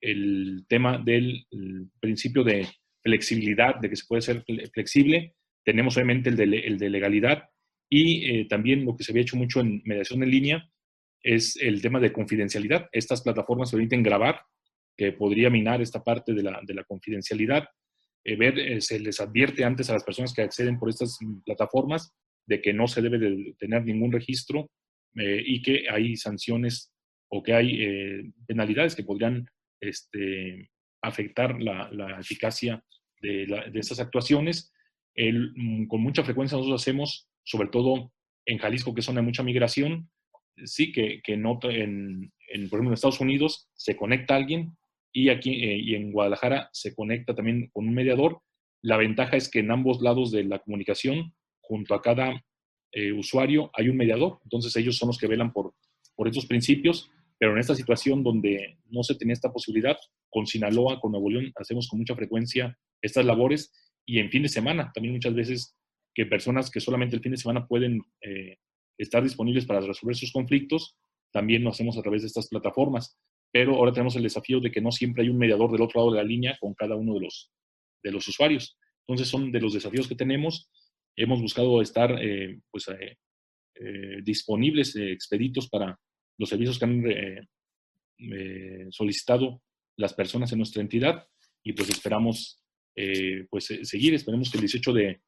el 0.00 0.64
tema 0.68 0.98
del 0.98 1.46
principio 2.00 2.44
de 2.44 2.66
flexibilidad, 3.02 3.76
de 3.76 3.90
que 3.90 3.96
se 3.96 4.06
puede 4.06 4.22
ser 4.22 4.44
flexible. 4.72 5.34
Tenemos 5.64 5.96
obviamente 5.96 6.30
el 6.30 6.36
de, 6.36 6.90
legalidad 6.90 7.44
y 7.90 8.30
eh, 8.30 8.46
también 8.48 8.84
lo 8.84 8.96
que 8.96 9.04
se 9.04 9.12
había 9.12 9.22
hecho 9.22 9.36
mucho 9.36 9.60
en 9.60 9.82
mediación 9.84 10.22
en 10.22 10.30
línea 10.30 10.70
es 11.22 11.56
el 11.56 11.82
tema 11.82 12.00
de 12.00 12.12
confidencialidad. 12.12 12.88
Estas 12.92 13.22
plataformas 13.22 13.70
permiten 13.70 14.02
grabar, 14.02 14.40
que 14.96 15.12
podría 15.12 15.50
minar 15.50 15.80
esta 15.80 16.02
parte 16.02 16.32
de 16.32 16.42
la, 16.42 16.60
de 16.64 16.74
la 16.74 16.84
confidencialidad. 16.84 17.68
Eh, 18.24 18.36
ver, 18.36 18.58
eh, 18.58 18.80
se 18.80 18.98
les 18.98 19.20
advierte 19.20 19.64
antes 19.64 19.88
a 19.90 19.94
las 19.94 20.04
personas 20.04 20.32
que 20.34 20.42
acceden 20.42 20.78
por 20.78 20.88
estas 20.88 21.18
plataformas 21.44 22.12
de 22.46 22.60
que 22.60 22.72
no 22.72 22.88
se 22.88 23.02
debe 23.02 23.18
de 23.18 23.54
tener 23.58 23.84
ningún 23.84 24.12
registro 24.12 24.70
y 25.14 25.62
que 25.62 25.86
hay 25.90 26.16
sanciones 26.16 26.92
o 27.28 27.42
que 27.42 27.52
hay 27.52 28.32
penalidades 28.46 28.94
que 28.94 29.02
podrían 29.02 29.48
este, 29.80 30.70
afectar 31.02 31.60
la, 31.60 32.18
eficacia 32.20 32.82
de, 33.20 33.70
estas 33.74 34.00
actuaciones. 34.00 34.72
Mm, 35.16 35.86
con 35.86 36.02
mucha 36.02 36.22
frecuencia 36.22 36.56
nosotros 36.56 36.80
hacemos, 36.80 37.28
sobre 37.42 37.68
todo 37.68 38.12
en 38.46 38.58
Jalisco, 38.58 38.94
que 38.94 39.00
es 39.00 39.06
zona 39.06 39.20
de 39.20 39.26
mucha 39.26 39.42
migración, 39.42 40.08
sí 40.64 40.92
que, 40.92 41.20
que 41.22 41.34
en, 41.34 41.44
en, 41.44 42.68
por 42.68 42.78
ejemplo, 42.78 42.90
en 42.90 42.94
Estados 42.94 43.20
Unidos 43.20 43.68
se 43.74 43.96
conecta 43.96 44.36
alguien 44.36 44.76
y 45.12 45.30
aquí 45.30 45.64
eh, 45.64 45.78
y 45.78 45.94
en 45.94 46.12
Guadalajara 46.12 46.68
se 46.72 46.94
conecta 46.94 47.34
también 47.34 47.68
con 47.72 47.88
un 47.88 47.94
mediador. 47.94 48.40
La 48.82 48.96
ventaja 48.96 49.36
es 49.36 49.50
que 49.50 49.60
en 49.60 49.70
ambos 49.70 50.00
lados 50.00 50.30
de 50.30 50.44
la 50.44 50.58
comunicación, 50.60 51.34
junto 51.60 51.94
a 51.94 52.02
cada 52.02 52.44
eh, 52.92 53.12
usuario, 53.12 53.70
hay 53.74 53.88
un 53.88 53.96
mediador. 53.96 54.38
Entonces 54.44 54.74
ellos 54.76 54.96
son 54.96 55.08
los 55.08 55.18
que 55.18 55.26
velan 55.26 55.52
por, 55.52 55.74
por 56.14 56.28
estos 56.28 56.46
principios 56.46 57.10
pero 57.38 57.52
en 57.52 57.58
esta 57.58 57.74
situación 57.74 58.22
donde 58.22 58.78
no 58.90 59.02
se 59.02 59.14
tenía 59.14 59.32
esta 59.32 59.52
posibilidad, 59.52 59.96
con 60.28 60.46
Sinaloa, 60.46 61.00
con 61.00 61.12
Nuevo 61.12 61.30
León, 61.30 61.52
hacemos 61.56 61.88
con 61.88 62.00
mucha 62.00 62.14
frecuencia 62.14 62.76
estas 63.00 63.24
labores 63.24 63.72
y 64.04 64.18
en 64.18 64.30
fin 64.30 64.42
de 64.42 64.48
semana, 64.48 64.90
también 64.92 65.14
muchas 65.14 65.34
veces 65.34 65.76
que 66.14 66.26
personas 66.26 66.70
que 66.70 66.80
solamente 66.80 67.14
el 67.14 67.22
fin 67.22 67.32
de 67.32 67.38
semana 67.38 67.66
pueden 67.66 68.02
eh, 68.20 68.56
estar 68.98 69.22
disponibles 69.22 69.66
para 69.66 69.80
resolver 69.80 70.16
sus 70.16 70.32
conflictos, 70.32 70.96
también 71.32 71.62
lo 71.62 71.70
hacemos 71.70 71.96
a 71.96 72.02
través 72.02 72.22
de 72.22 72.26
estas 72.26 72.48
plataformas. 72.48 73.16
Pero 73.52 73.76
ahora 73.76 73.92
tenemos 73.92 74.16
el 74.16 74.22
desafío 74.22 74.60
de 74.60 74.70
que 74.70 74.80
no 74.80 74.92
siempre 74.92 75.22
hay 75.22 75.30
un 75.30 75.38
mediador 75.38 75.72
del 75.72 75.82
otro 75.82 76.00
lado 76.00 76.12
de 76.12 76.18
la 76.18 76.28
línea 76.28 76.56
con 76.60 76.74
cada 76.74 76.96
uno 76.96 77.14
de 77.14 77.20
los, 77.20 77.50
de 78.02 78.12
los 78.12 78.26
usuarios. 78.28 78.76
Entonces 79.06 79.28
son 79.28 79.50
de 79.50 79.60
los 79.60 79.72
desafíos 79.72 80.06
que 80.06 80.14
tenemos. 80.14 80.70
Hemos 81.16 81.40
buscado 81.40 81.80
estar 81.80 82.12
eh, 82.22 82.60
pues, 82.70 82.86
eh, 82.88 83.16
disponibles, 84.22 84.94
expeditos 84.96 85.68
para 85.68 85.98
los 86.38 86.48
servicios 86.48 86.78
que 86.78 86.84
han 86.84 87.10
eh, 87.10 87.40
eh, 88.18 88.86
solicitado 88.90 89.62
las 89.96 90.14
personas 90.14 90.52
en 90.52 90.58
nuestra 90.58 90.80
entidad 90.80 91.26
y 91.62 91.72
pues 91.72 91.90
esperamos 91.90 92.62
eh, 92.96 93.46
pues 93.50 93.66
seguir, 93.82 94.14
esperemos 94.14 94.50
que 94.50 94.58
el 94.58 94.62
18 94.62 94.92
de, 94.92 95.20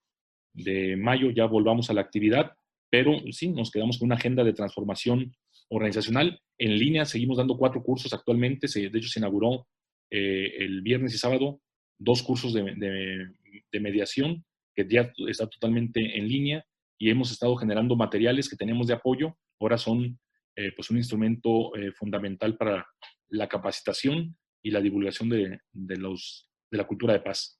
de, 0.54 0.96
mayo 0.96 1.30
ya 1.30 1.46
volvamos 1.46 1.90
a 1.90 1.92
la 1.92 2.00
actividad, 2.00 2.52
pero 2.88 3.20
sí, 3.30 3.48
nos 3.48 3.70
quedamos 3.70 3.98
con 3.98 4.06
una 4.06 4.16
agenda 4.16 4.42
de 4.42 4.52
transformación 4.52 5.36
organizacional. 5.70 6.40
En 6.58 6.78
línea 6.78 7.04
seguimos 7.04 7.38
dando 7.38 7.56
cuatro 7.56 7.82
cursos 7.82 8.12
actualmente, 8.12 8.68
se, 8.68 8.90
de 8.90 8.98
hecho 8.98 9.08
se 9.08 9.20
inauguró 9.20 9.66
el 10.10 10.82
viernes 10.82 11.14
y 11.14 11.18
sábado 11.18 11.60
dos 11.96 12.22
cursos 12.22 12.52
de, 12.52 12.62
de, 12.62 13.30
de 13.70 13.80
mediación 13.80 14.44
que 14.74 14.86
ya 14.88 15.12
está 15.28 15.48
totalmente 15.48 16.18
en 16.18 16.26
línea 16.26 16.64
y 16.98 17.10
hemos 17.10 17.30
estado 17.30 17.56
generando 17.56 17.96
materiales 17.96 18.48
que 18.48 18.56
tenemos 18.56 18.86
de 18.86 18.94
apoyo. 18.94 19.36
Ahora 19.60 19.78
son 19.78 20.18
eh, 20.56 20.72
pues 20.74 20.90
un 20.90 20.96
instrumento 20.96 21.74
eh, 21.76 21.92
fundamental 21.92 22.56
para 22.56 22.86
la 23.28 23.48
capacitación 23.48 24.36
y 24.62 24.70
la 24.70 24.80
divulgación 24.80 25.28
de, 25.28 25.60
los, 25.96 26.50
de 26.70 26.78
la 26.78 26.86
cultura 26.86 27.12
de 27.14 27.20
paz. 27.20 27.59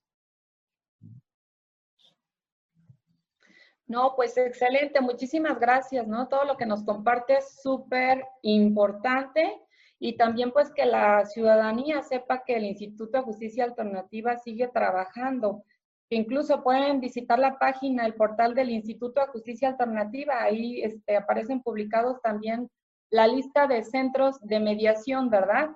No, 3.90 4.14
pues 4.14 4.37
excelente, 4.37 5.00
muchísimas 5.00 5.59
gracias, 5.59 6.07
¿no? 6.07 6.29
Todo 6.29 6.44
lo 6.44 6.57
que 6.57 6.64
nos 6.64 6.85
comparte 6.85 7.38
es 7.38 7.61
súper 7.61 8.24
importante 8.42 9.61
y 9.98 10.16
también 10.16 10.53
pues 10.53 10.70
que 10.70 10.87
la 10.87 11.26
ciudadanía 11.26 12.00
sepa 12.03 12.44
que 12.44 12.55
el 12.55 12.66
Instituto 12.66 13.18
de 13.18 13.24
Justicia 13.24 13.64
Alternativa 13.64 14.37
sigue 14.37 14.68
trabajando. 14.68 15.64
Incluso 16.09 16.62
pueden 16.62 17.00
visitar 17.00 17.40
la 17.40 17.59
página, 17.59 18.07
el 18.07 18.14
portal 18.14 18.55
del 18.55 18.70
Instituto 18.70 19.22
de 19.22 19.26
Justicia 19.26 19.70
Alternativa, 19.70 20.40
ahí 20.40 20.83
este, 20.83 21.16
aparecen 21.16 21.61
publicados 21.61 22.22
también 22.22 22.70
la 23.11 23.26
lista 23.26 23.66
de 23.66 23.83
centros 23.83 24.38
de 24.42 24.61
mediación, 24.61 25.31
¿verdad? 25.31 25.70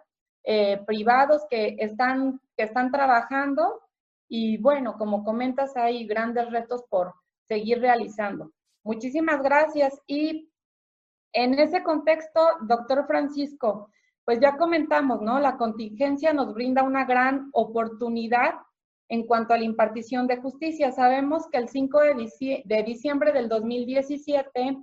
Eh, 0.45 0.81
privados 0.87 1.43
que 1.51 1.75
están, 1.81 2.41
que 2.57 2.63
están 2.63 2.93
trabajando 2.93 3.81
y 4.29 4.59
bueno, 4.59 4.99
como 4.99 5.25
comentas, 5.25 5.77
hay 5.77 6.07
grandes 6.07 6.49
retos 6.53 6.85
por 6.89 7.13
seguir 7.49 7.81
realizando. 7.81 8.53
Muchísimas 8.83 9.43
gracias 9.43 9.99
y 10.07 10.51
en 11.33 11.59
ese 11.59 11.83
contexto, 11.83 12.41
doctor 12.63 13.07
Francisco, 13.07 13.91
pues 14.25 14.41
ya 14.41 14.57
comentamos, 14.57 15.21
¿no? 15.21 15.39
La 15.39 15.57
contingencia 15.57 16.33
nos 16.33 16.55
brinda 16.55 16.83
una 16.83 17.05
gran 17.05 17.51
oportunidad 17.53 18.55
en 19.09 19.27
cuanto 19.27 19.53
a 19.53 19.59
la 19.59 19.65
impartición 19.65 20.27
de 20.27 20.39
justicia. 20.39 20.93
Sabemos 20.93 21.47
que 21.51 21.59
el 21.59 21.69
5 21.69 22.01
de, 22.01 22.83
diciembre 22.85 23.33
del 23.33 23.49
2017 23.49 24.79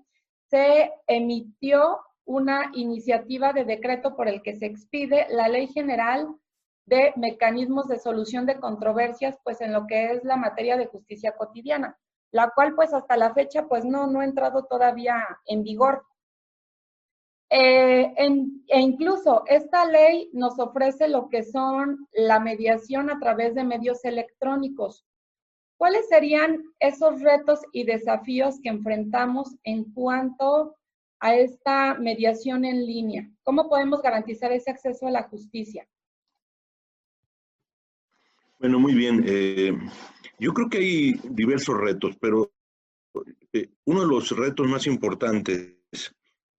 se 0.49 0.91
emitió 1.07 1.99
una 2.25 2.69
iniciativa 2.73 3.51
de 3.51 3.65
decreto 3.65 4.15
por 4.15 4.27
el 4.27 4.41
que 4.41 4.55
se 4.55 4.67
expide 4.67 5.27
la 5.29 5.47
Ley 5.47 5.67
General 5.67 6.27
de 6.85 7.13
Mecanismos 7.15 7.87
de 7.87 7.97
Solución 7.97 8.45
de 8.45 8.59
Controversias, 8.59 9.37
pues 9.43 9.61
en 9.61 9.73
lo 9.73 9.87
que 9.87 10.11
es 10.11 10.23
la 10.23 10.35
materia 10.35 10.77
de 10.77 10.87
justicia 10.87 11.33
cotidiana, 11.35 11.97
la 12.31 12.51
cual 12.55 12.75
pues 12.75 12.93
hasta 12.93 13.17
la 13.17 13.33
fecha 13.33 13.67
pues 13.67 13.85
no, 13.85 14.07
no 14.07 14.21
ha 14.21 14.25
entrado 14.25 14.65
todavía 14.65 15.23
en 15.45 15.63
vigor. 15.63 16.05
Eh, 17.49 18.13
e 18.17 18.79
incluso 18.79 19.43
esta 19.47 19.85
ley 19.85 20.29
nos 20.31 20.57
ofrece 20.57 21.09
lo 21.09 21.27
que 21.27 21.43
son 21.43 22.07
la 22.13 22.39
mediación 22.39 23.09
a 23.09 23.19
través 23.19 23.55
de 23.55 23.65
medios 23.65 24.05
electrónicos. 24.05 25.05
¿Cuáles 25.77 26.07
serían 26.07 26.63
esos 26.79 27.21
retos 27.21 27.59
y 27.73 27.83
desafíos 27.83 28.59
que 28.61 28.69
enfrentamos 28.69 29.57
en 29.63 29.91
cuanto 29.93 30.77
a 31.19 31.35
esta 31.35 31.95
mediación 31.95 32.63
en 32.63 32.85
línea? 32.85 33.29
¿Cómo 33.43 33.67
podemos 33.67 34.01
garantizar 34.01 34.53
ese 34.53 34.71
acceso 34.71 35.07
a 35.07 35.11
la 35.11 35.23
justicia? 35.23 35.85
Bueno, 38.61 38.79
muy 38.79 38.93
bien. 38.93 39.23
Eh, 39.25 39.75
yo 40.37 40.53
creo 40.53 40.69
que 40.69 40.77
hay 40.77 41.13
diversos 41.31 41.75
retos, 41.79 42.15
pero 42.21 42.53
eh, 43.53 43.69
uno 43.85 44.01
de 44.01 44.07
los 44.07 44.29
retos 44.37 44.67
más 44.67 44.85
importantes 44.85 45.79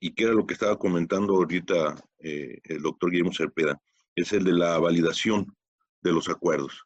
y 0.01 0.13
que 0.13 0.25
era 0.25 0.33
lo 0.33 0.45
que 0.45 0.55
estaba 0.55 0.77
comentando 0.77 1.37
ahorita 1.37 1.95
eh, 2.19 2.59
el 2.65 2.83
doctor 2.83 3.09
Guillermo 3.09 3.33
Cerpeda, 3.33 3.81
es 4.17 4.33
el 4.33 4.43
de 4.43 4.53
la 4.53 4.81
validación 4.81 5.55
de 6.01 6.11
los 6.11 6.29
acuerdos. 6.29 6.83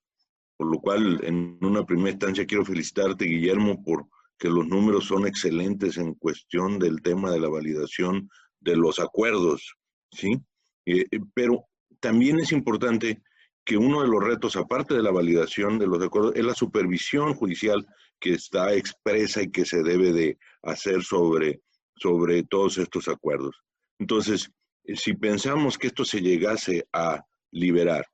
Por 0.59 0.71
lo 0.71 0.81
cual, 0.81 1.25
en 1.25 1.57
una 1.63 1.87
primera 1.87 2.11
instancia, 2.11 2.45
quiero 2.45 2.67
felicitarte, 2.67 3.25
Guillermo, 3.25 3.83
por 3.83 4.07
que 4.39 4.51
los 4.51 4.67
números 4.67 5.07
son 5.07 5.27
excelentes 5.27 5.97
en 5.97 6.13
cuestión 6.13 6.79
del 6.79 7.01
tema 7.01 7.31
de 7.31 7.41
la 7.41 7.49
validación 7.49 8.29
de 8.61 8.77
los 8.77 9.01
acuerdos, 9.01 9.77
¿sí? 10.11 10.39
Eh, 10.85 11.07
pero 11.33 11.65
también 12.01 12.39
es 12.39 12.53
importante 12.53 13.23
que 13.67 13.77
uno 13.77 14.01
de 14.01 14.09
los 14.09 14.25
retos, 14.25 14.57
aparte 14.57 14.95
de 14.95 15.03
la 15.03 15.11
validación 15.11 15.79
de 15.79 15.87
los 15.87 16.03
acuerdos, 16.03 16.33
es 16.37 16.45
la 16.45 16.55
supervisión 16.55 17.35
judicial 17.35 17.87
que 18.19 18.33
está 18.33 18.73
expresa 18.73 19.43
y 19.43 19.51
que 19.51 19.67
se 19.67 19.83
debe 19.83 20.13
de 20.13 20.39
hacer 20.63 21.03
sobre 21.03 21.61
sobre 21.97 22.43
todos 22.45 22.79
estos 22.79 23.09
acuerdos. 23.09 23.57
Entonces, 23.99 24.51
si 24.95 25.15
pensamos 25.15 25.79
que 25.79 25.89
esto 25.89 26.05
se 26.05 26.21
llegase 26.21 26.87
a 26.93 27.25
liberar 27.51 28.07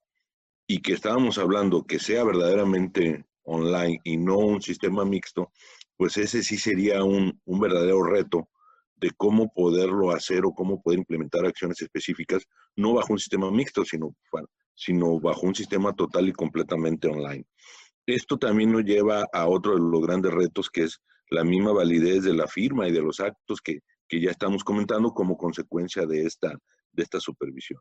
y 0.67 0.81
que 0.81 0.93
estábamos 0.93 1.39
hablando 1.39 1.85
que 1.85 1.99
sea 1.99 2.25
verdaderamente 2.25 3.25
online 3.43 4.01
y 4.05 4.17
no 4.17 4.39
un 4.39 4.63
sistema 4.63 5.05
mixto, 5.05 5.51
pues 5.97 6.17
ese 6.17 6.43
sí 6.43 6.57
sería 6.57 7.05
un, 7.05 7.39
verdadero 7.45 8.03
reto 8.05 8.49
de 8.97 9.11
cómo 9.17 9.53
poderlo 9.53 10.13
hacer 10.13 10.45
o 10.45 10.53
cómo 10.53 10.81
poder 10.81 11.01
implementar 11.01 11.45
acciones 11.45 11.83
específicas, 11.83 12.45
no 12.77 12.95
bajo 12.95 13.13
un 13.13 13.19
sistema 13.19 13.51
mixto, 13.51 13.85
sino, 13.85 14.15
sino 14.85 15.21
bajo 15.21 15.47
un 15.47 15.55
sistema 15.55 15.93
total 15.93 16.29
y 16.29 16.33
completamente 16.33 17.09
online. 17.09 17.45
Esto 18.07 18.37
también 18.37 18.73
nos 18.73 18.85
lleva 18.85 19.27
a 19.33 19.47
otro 19.47 19.75
de 19.75 19.81
los 19.81 20.01
grandes 20.03 20.33
retos, 20.33 20.69
que 20.71 20.83
es 20.85 21.01
la 21.31 21.45
misma 21.45 21.73
validez 21.73 22.25
de 22.25 22.35
la 22.35 22.49
firma 22.49 22.89
y 22.89 22.93
de 22.93 23.01
los 23.01 23.21
actos 23.21 23.61
que, 23.61 23.81
ya 24.15 24.31
estamos 24.31 24.63
comentando 24.63 25.11
como 25.13 25.39
consecuencia 25.39 26.05
de 26.05 26.27
esta, 26.27 26.51
de 26.93 27.03
esta 27.03 27.19
supervisión. 27.19 27.81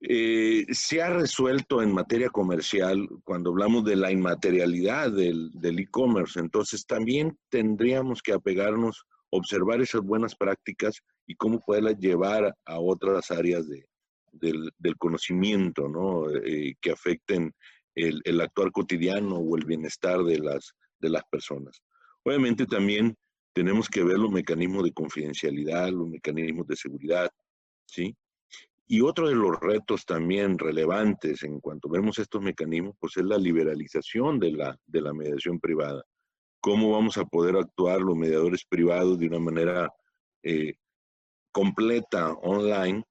Eh, 0.00 0.64
se 0.70 1.02
ha 1.02 1.10
resuelto 1.10 1.82
en 1.82 1.92
materia 1.92 2.30
comercial 2.30 3.06
cuando 3.24 3.50
hablamos 3.50 3.84
de 3.84 3.96
la 3.96 4.10
inmaterialidad 4.10 5.12
del 5.12 5.78
e-commerce, 5.78 6.40
entonces 6.40 6.86
también 6.86 7.36
tendríamos 7.50 8.22
que 8.22 8.32
apegarnos, 8.32 9.04
observar 9.28 9.82
esas 9.82 10.00
buenas 10.00 10.34
prácticas 10.34 11.02
y 11.26 11.34
cómo 11.34 11.60
poderlas 11.60 11.98
llevar 11.98 12.54
a 12.64 12.80
otras 12.80 13.30
áreas 13.30 13.66
del, 14.32 14.72
conocimiento, 14.98 15.88
¿no? 15.88 16.30
Eh, 16.30 16.74
que 16.80 16.92
afecten 16.92 17.54
el, 17.94 18.20
el, 18.24 18.40
actuar 18.40 18.70
cotidiano 18.72 19.36
o 19.36 19.56
el 19.56 19.64
bienestar 19.64 20.22
de 20.24 20.38
las, 20.38 20.74
de 20.98 21.10
las 21.10 21.24
personas. 21.30 21.82
Obviamente 22.22 22.66
también 22.66 23.16
tenemos 23.52 23.88
que 23.88 24.04
ver 24.04 24.18
los 24.18 24.30
mecanismos 24.30 24.84
de 24.84 24.92
confidencialidad, 24.92 25.90
los 25.90 26.08
mecanismos 26.08 26.66
de 26.66 26.76
seguridad, 26.76 27.30
¿sí? 27.86 28.16
Y 28.90 29.02
otro 29.02 29.28
de 29.28 29.34
los 29.34 29.60
retos 29.60 30.06
también 30.06 30.58
relevantes 30.58 31.42
en 31.42 31.60
cuanto 31.60 31.90
vemos 31.90 32.18
estos 32.18 32.40
mecanismos, 32.40 32.96
pues 32.98 33.18
es 33.18 33.24
la 33.24 33.36
liberalización 33.36 34.38
de 34.38 34.52
la, 34.52 34.78
de 34.86 35.02
la 35.02 35.12
mediación 35.12 35.60
privada. 35.60 36.02
¿Cómo 36.60 36.92
vamos 36.92 37.18
a 37.18 37.26
poder 37.26 37.56
actuar 37.56 38.00
los 38.00 38.16
mediadores 38.16 38.64
privados 38.64 39.18
de 39.18 39.26
una 39.26 39.38
manera 39.38 39.92
eh, 40.42 40.74
completa, 41.52 42.32
online, 42.32 43.04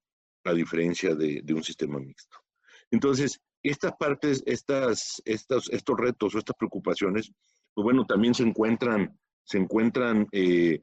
a 0.48 0.54
diferencia 0.54 1.16
de, 1.16 1.42
de, 1.44 1.54
un 1.54 1.64
sistema 1.64 2.00
mixto? 2.00 2.38
Entonces, 2.92 3.40
estas 3.64 3.94
partes, 4.00 4.44
estas, 4.46 5.22
estas, 5.26 5.70
estos 5.70 5.98
retos 5.98 6.36
o 6.36 6.38
estas 6.38 6.56
preocupaciones 6.58 7.32
pues 7.78 7.84
bueno, 7.84 8.08
también 8.08 8.34
se 8.34 8.42
encuentran, 8.42 9.16
se 9.44 9.60
encuentran 9.60 10.28
eh, 10.32 10.82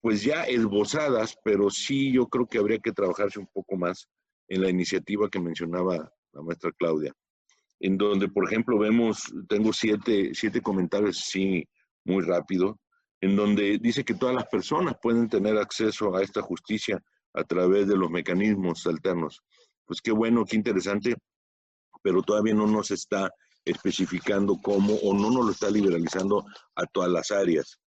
pues 0.00 0.22
ya 0.22 0.44
esbozadas, 0.44 1.36
pero 1.44 1.68
sí 1.68 2.12
yo 2.12 2.28
creo 2.28 2.46
que 2.46 2.56
habría 2.56 2.78
que 2.78 2.92
trabajarse 2.92 3.38
un 3.38 3.46
poco 3.52 3.76
más 3.76 4.08
en 4.48 4.62
la 4.62 4.70
iniciativa 4.70 5.28
que 5.28 5.38
mencionaba 5.38 6.10
la 6.32 6.42
maestra 6.42 6.72
Claudia, 6.78 7.12
en 7.78 7.98
donde, 7.98 8.26
por 8.28 8.46
ejemplo, 8.46 8.78
vemos, 8.78 9.24
tengo 9.50 9.74
siete, 9.74 10.30
siete 10.32 10.62
comentarios, 10.62 11.18
sí, 11.18 11.68
muy 12.06 12.24
rápido, 12.24 12.80
en 13.20 13.36
donde 13.36 13.76
dice 13.76 14.02
que 14.02 14.14
todas 14.14 14.34
las 14.34 14.46
personas 14.46 14.94
pueden 15.02 15.28
tener 15.28 15.58
acceso 15.58 16.16
a 16.16 16.22
esta 16.22 16.40
justicia 16.40 17.02
a 17.34 17.44
través 17.44 17.88
de 17.88 17.96
los 17.96 18.10
mecanismos 18.10 18.86
alternos. 18.86 19.42
Pues 19.86 20.00
qué 20.00 20.12
bueno, 20.12 20.44
qué 20.44 20.56
interesante, 20.56 21.16
pero 22.02 22.22
todavía 22.22 22.54
no 22.54 22.66
nos 22.66 22.90
está 22.90 23.30
especificando 23.64 24.58
cómo 24.62 24.94
o 24.94 25.14
no 25.14 25.30
nos 25.30 25.44
lo 25.44 25.52
está 25.52 25.70
liberalizando 25.70 26.44
a 26.74 26.86
todas 26.86 27.10
las 27.10 27.30
áreas. 27.30 27.78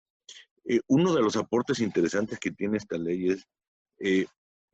Eh, 0.65 0.79
uno 0.87 1.13
de 1.13 1.21
los 1.21 1.35
aportes 1.35 1.79
interesantes 1.79 2.39
que 2.39 2.51
tiene 2.51 2.77
esta 2.77 2.97
ley 2.97 3.29
es 3.29 3.47
eh, 3.99 4.25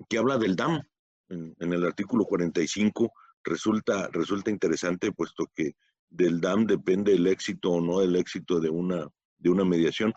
que 0.07 0.17
habla 0.17 0.37
del 0.37 0.55
DAM. 0.55 0.81
En, 1.29 1.55
el 1.59 1.85
artículo 1.85 2.25
45 2.25 3.11
resulta, 3.43 4.07
resulta 4.11 4.49
interesante 4.49 5.11
puesto 5.11 5.45
que 5.53 5.73
del 6.09 6.41
DAM 6.41 6.65
depende 6.65 7.13
el 7.13 7.27
éxito 7.27 7.71
o 7.71 7.81
no 7.81 8.01
el 8.01 8.15
éxito 8.15 8.59
de 8.59 8.69
una, 8.69 9.07
de 9.37 9.49
una 9.49 9.63
mediación. 9.63 10.13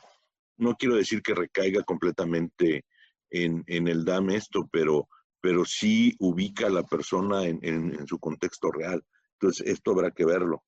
No 0.57 0.75
quiero 0.77 0.97
decir 0.97 1.23
que 1.23 1.35
recaiga 1.35 1.83
completamente 1.83 2.87
en, 3.33 3.65
el 3.67 4.05
DAM 4.05 4.31
esto, 4.31 4.69
pero, 4.71 5.09
pero 5.41 5.65
sí 5.65 6.15
ubica 6.19 6.67
a 6.67 6.71
la 6.71 6.85
persona 6.85 7.45
en, 7.45 7.59
en 7.63 8.07
su 8.07 8.19
contexto 8.19 8.71
real. 8.71 9.03
Entonces, 9.41 9.67
esto 9.67 9.91
habrá 9.91 10.11
que 10.11 10.25
verlo. 10.25 10.63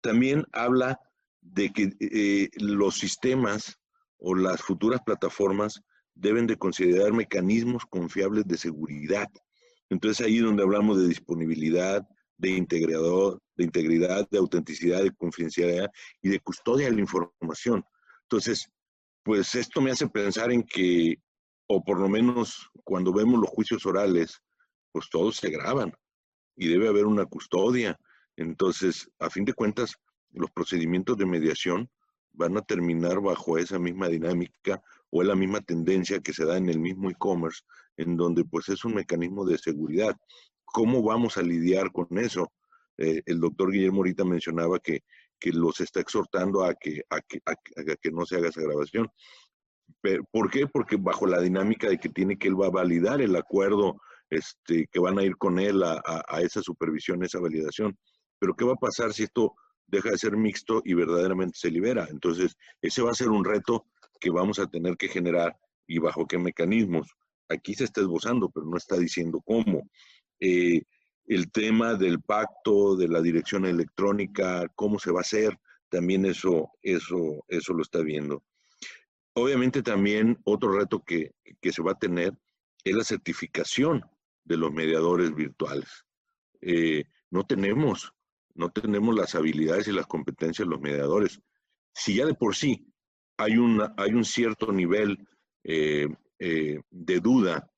También 0.00 0.44
habla 0.52 0.98
de 1.40 1.72
que 1.72 1.92
eh, 2.00 2.48
los 2.58 2.96
sistemas 2.98 3.78
o 4.18 4.34
las 4.34 4.62
futuras 4.62 5.00
plataformas 5.04 5.82
deben 6.14 6.46
de 6.46 6.56
considerar 6.56 7.12
mecanismos 7.12 7.84
confiables 7.86 8.46
de 8.46 8.56
seguridad. 8.56 9.28
Entonces 9.90 10.26
ahí 10.26 10.38
es 10.38 10.42
donde 10.42 10.62
hablamos 10.62 10.98
de 10.98 11.08
disponibilidad, 11.08 12.06
de 12.38 12.50
integrador, 12.50 13.40
de 13.56 13.64
integridad, 13.64 14.28
de 14.30 14.38
autenticidad, 14.38 15.02
de 15.02 15.14
confidencialidad 15.14 15.90
y 16.22 16.30
de 16.30 16.40
custodia 16.40 16.86
de 16.86 16.94
la 16.94 17.00
información. 17.00 17.84
Entonces, 18.22 18.68
pues 19.22 19.54
esto 19.54 19.80
me 19.80 19.90
hace 19.90 20.08
pensar 20.08 20.52
en 20.52 20.62
que, 20.62 21.16
o 21.68 21.82
por 21.84 21.98
lo 22.00 22.08
menos 22.08 22.70
cuando 22.84 23.12
vemos 23.12 23.40
los 23.40 23.50
juicios 23.50 23.86
orales, 23.86 24.40
pues 24.92 25.08
todos 25.10 25.36
se 25.36 25.50
graban 25.50 25.92
y 26.56 26.68
debe 26.68 26.88
haber 26.88 27.06
una 27.06 27.26
custodia 27.26 27.98
entonces, 28.36 29.10
a 29.18 29.30
fin 29.30 29.44
de 29.44 29.54
cuentas, 29.54 29.96
los 30.32 30.50
procedimientos 30.50 31.16
de 31.16 31.26
mediación 31.26 31.90
van 32.32 32.56
a 32.58 32.62
terminar 32.62 33.20
bajo 33.20 33.56
esa 33.56 33.78
misma 33.78 34.08
dinámica 34.08 34.82
o 35.10 35.22
la 35.22 35.34
misma 35.34 35.62
tendencia 35.62 36.20
que 36.20 36.34
se 36.34 36.44
da 36.44 36.58
en 36.58 36.68
el 36.68 36.78
mismo 36.78 37.08
e-commerce, 37.08 37.62
en 37.96 38.16
donde 38.16 38.44
pues 38.44 38.68
es 38.68 38.84
un 38.84 38.94
mecanismo 38.94 39.46
de 39.46 39.56
seguridad. 39.56 40.14
¿Cómo 40.64 41.02
vamos 41.02 41.38
a 41.38 41.42
lidiar 41.42 41.90
con 41.92 42.06
eso? 42.18 42.52
Eh, 42.98 43.22
el 43.24 43.40
doctor 43.40 43.72
Guillermo 43.72 43.98
ahorita 43.98 44.24
mencionaba 44.24 44.78
que, 44.80 45.00
que 45.38 45.52
los 45.52 45.80
está 45.80 46.00
exhortando 46.00 46.62
a 46.64 46.74
que, 46.74 47.02
a 47.08 47.20
que, 47.22 47.40
a 47.46 47.54
que 47.96 48.10
no 48.10 48.26
se 48.26 48.36
haga 48.36 48.48
esa 48.48 48.60
grabación. 48.60 49.08
¿Por 50.30 50.50
qué? 50.50 50.66
Porque 50.66 50.96
bajo 50.96 51.26
la 51.26 51.40
dinámica 51.40 51.88
de 51.88 51.98
que 51.98 52.08
tiene 52.08 52.38
que 52.38 52.48
él 52.48 52.60
va 52.60 52.66
a 52.66 52.70
validar 52.70 53.20
el 53.20 53.34
acuerdo, 53.36 54.00
este, 54.30 54.86
que 54.90 55.00
van 55.00 55.18
a 55.18 55.22
ir 55.22 55.36
con 55.36 55.58
él 55.58 55.82
a, 55.82 56.00
esa 56.40 56.62
supervisión, 56.62 57.22
esa 57.22 57.40
validación. 57.40 57.96
Pero 58.38 58.54
¿qué 58.54 58.64
va 58.64 58.72
a 58.72 58.76
pasar 58.76 59.12
si 59.12 59.24
esto 59.24 59.54
deja 59.86 60.10
de 60.10 60.18
ser 60.18 60.36
mixto 60.36 60.82
y 60.84 60.94
verdaderamente 60.94 61.58
se 61.58 61.70
libera? 61.70 62.06
Entonces, 62.10 62.56
ese 62.82 63.02
va 63.02 63.10
a 63.10 63.14
ser 63.14 63.28
un 63.28 63.44
reto 63.44 63.86
que 64.20 64.30
vamos 64.30 64.58
a 64.58 64.66
tener 64.66 64.96
que 64.96 65.08
generar 65.08 65.56
y 65.86 65.98
bajo 65.98 66.26
qué 66.26 66.38
mecanismos. 66.38 67.08
Aquí 67.48 67.74
se 67.74 67.84
está 67.84 68.00
esbozando, 68.00 68.50
pero 68.50 68.66
no 68.66 68.76
está 68.76 68.96
diciendo 68.96 69.40
cómo. 69.44 69.88
Eh, 70.40 70.82
el 71.26 71.50
tema 71.50 71.94
del 71.94 72.20
pacto, 72.20 72.96
de 72.96 73.08
la 73.08 73.20
dirección 73.20 73.66
electrónica, 73.66 74.66
cómo 74.74 74.98
se 74.98 75.10
va 75.10 75.20
a 75.20 75.22
hacer, 75.22 75.56
también 75.88 76.26
eso, 76.26 76.70
eso, 76.82 77.44
eso 77.48 77.72
lo 77.72 77.82
está 77.82 78.00
viendo. 78.00 78.42
Obviamente 79.38 79.82
también 79.82 80.38
otro 80.44 80.72
reto 80.72 81.04
que, 81.04 81.32
se 81.60 81.82
va 81.82 81.92
a 81.92 81.98
tener 81.98 82.32
es 82.82 82.96
la 82.96 83.04
certificación 83.04 84.02
de 84.44 84.56
los 84.56 84.72
mediadores 84.72 85.34
virtuales. 85.34 86.06
Eh, 86.62 87.04
no 87.30 87.44
tenemos, 87.44 88.14
no 88.54 88.70
tenemos 88.70 89.14
las 89.14 89.34
habilidades 89.34 89.88
y 89.88 89.92
las 89.92 90.06
competencias 90.06 90.66
de 90.66 90.70
los 90.70 90.80
mediadores. 90.80 91.38
Si 91.92 92.14
ya 92.14 92.24
de 92.24 92.32
por 92.32 92.56
sí 92.56 92.86
hay, 93.36 93.58
una, 93.58 93.92
hay 93.98 94.14
un 94.14 94.24
cierto 94.24 94.72
nivel 94.72 95.28
eh, 95.64 96.08
eh, 96.38 96.80
de 96.88 97.20
duda 97.20 97.70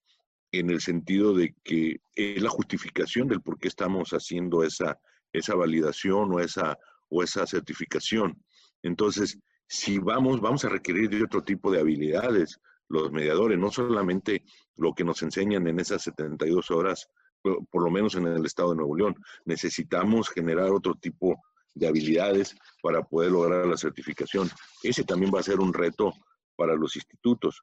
en 0.53 0.71
el 0.71 0.81
sentido 0.81 1.35
de 1.35 1.57
que 1.65 1.97
es 2.15 2.41
la 2.41 2.51
justificación 2.51 3.27
del 3.27 3.43
por 3.43 3.59
qué 3.59 3.67
estamos 3.67 4.11
haciendo 4.11 4.63
esa, 4.63 4.97
esa 5.33 5.57
validación 5.57 6.33
o 6.33 6.39
esa, 6.39 6.79
o 7.09 7.25
esa 7.25 7.49
certificación. 7.49 8.41
Entonces, 8.83 9.41
si 9.69 9.99
vamos, 9.99 10.41
vamos 10.41 10.65
a 10.65 10.71
requerir 10.71 11.11
de 11.11 11.23
otro 11.23 11.45
tipo 11.45 11.71
de 11.71 11.81
habilidades 11.81 12.59
los 12.89 13.13
mediadores, 13.13 13.59
no 13.59 13.71
solamente 13.71 14.45
lo 14.77 14.95
que 14.95 15.05
nos 15.05 15.23
enseñan 15.23 15.67
en 15.67 15.79
esas 15.79 16.03
72 16.03 16.71
horas, 16.71 17.09
por, 17.43 17.83
lo 17.85 17.91
menos 17.91 18.15
en 18.15 18.27
el 18.27 18.45
estado 18.47 18.71
de 18.71 18.77
Nuevo 18.77 18.97
León. 18.97 19.15
Necesitamos 19.45 20.31
generar 20.31 20.71
otro 20.71 20.95
tipo 20.95 21.37
de 21.75 21.87
habilidades 21.87 22.57
para 22.83 23.03
poder 23.03 23.33
lograr 23.33 23.67
la 23.67 23.77
certificación. 23.77 24.49
Ese 24.83 25.05
también 25.05 25.33
va 25.33 25.41
a 25.41 25.45
ser 25.45 25.61
un 25.61 25.73
reto 25.73 26.15
para 26.57 26.75
los 26.75 26.97
institutos. 26.97 27.63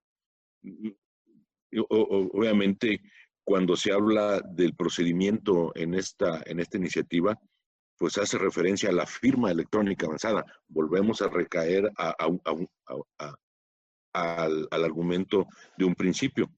obviamente, 1.90 3.02
cuando 3.44 3.76
se 3.76 3.92
habla 3.92 4.42
del 4.42 4.76
procedimiento 4.76 5.72
en 5.76 5.96
esta, 5.96 6.42
en 6.46 6.60
esta 6.60 6.78
iniciativa, 6.78 7.38
pues 7.98 8.18
hace 8.18 8.38
referencia 8.38 8.90
a 8.90 8.94
la 8.94 9.06
firma 9.06 9.52
electrónica 9.52 10.06
avanzada. 10.06 10.46
Volvemos 10.68 11.22
a 11.22 11.30
recaer 11.30 11.90
al, 14.14 14.68
argumento 14.72 15.48
de 15.78 15.86
un 15.86 15.96
principio. 15.96 16.50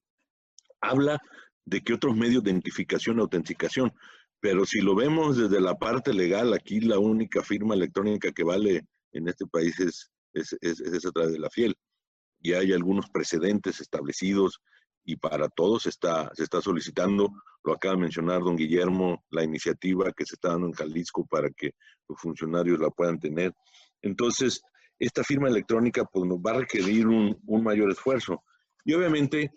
Habla 0.81 1.19
de 1.65 1.81
que 1.81 1.93
otros 1.93 2.15
medios 2.15 2.43
de 2.43 2.51
identificación 2.51 3.17
y 3.17 3.21
autenticación, 3.21 3.93
pero 4.39 4.65
si 4.65 4.81
lo 4.81 4.95
vemos 4.95 5.37
desde 5.37 5.59
la 5.59 5.75
parte 5.75 6.13
legal, 6.13 6.53
aquí 6.53 6.79
la 6.79 6.99
única 6.99 7.43
firma 7.43 7.75
electrónica 7.75 8.31
que 8.31 8.43
vale 8.43 8.85
en 9.11 9.27
este 9.27 9.45
país 9.47 9.79
es, 9.79 10.11
es, 10.33 10.53
es 10.61 11.05
a 11.05 11.11
través 11.11 11.33
de 11.33 11.39
la 11.39 11.49
fiel. 11.49 11.75
Y 12.39 12.53
hay 12.53 12.71
algunos 12.71 13.09
precedentes 13.09 13.81
establecidos 13.81 14.61
y 15.07 15.15
para 15.15 15.47
todos 15.47 15.85
está, 15.85 16.29
se 16.35 16.43
está 16.43 16.59
solicitando, 16.59 17.31
lo 17.63 17.73
acaba 17.73 17.95
de 17.95 18.01
mencionar 18.01 18.41
don 18.41 18.57
Guillermo, 18.57 19.23
la 19.29 19.41
iniciativa 19.41 20.11
que 20.11 20.25
se 20.25 20.35
está 20.35 20.49
dando 20.49 20.67
en 20.67 20.73
Jalisco 20.73 21.25
para 21.25 21.49
que 21.49 21.71
los 22.09 22.19
funcionarios 22.19 22.77
la 22.77 22.89
puedan 22.89 23.17
tener. 23.17 23.53
Entonces, 24.01 24.61
esta 24.99 25.23
firma 25.23 25.47
electrónica 25.47 26.03
pues, 26.03 26.25
nos 26.25 26.39
va 26.39 26.51
a 26.51 26.59
requerir 26.59 27.07
un, 27.07 27.39
un 27.45 27.63
mayor 27.63 27.89
esfuerzo. 27.89 28.43
Y 28.83 28.93
obviamente 28.95 29.53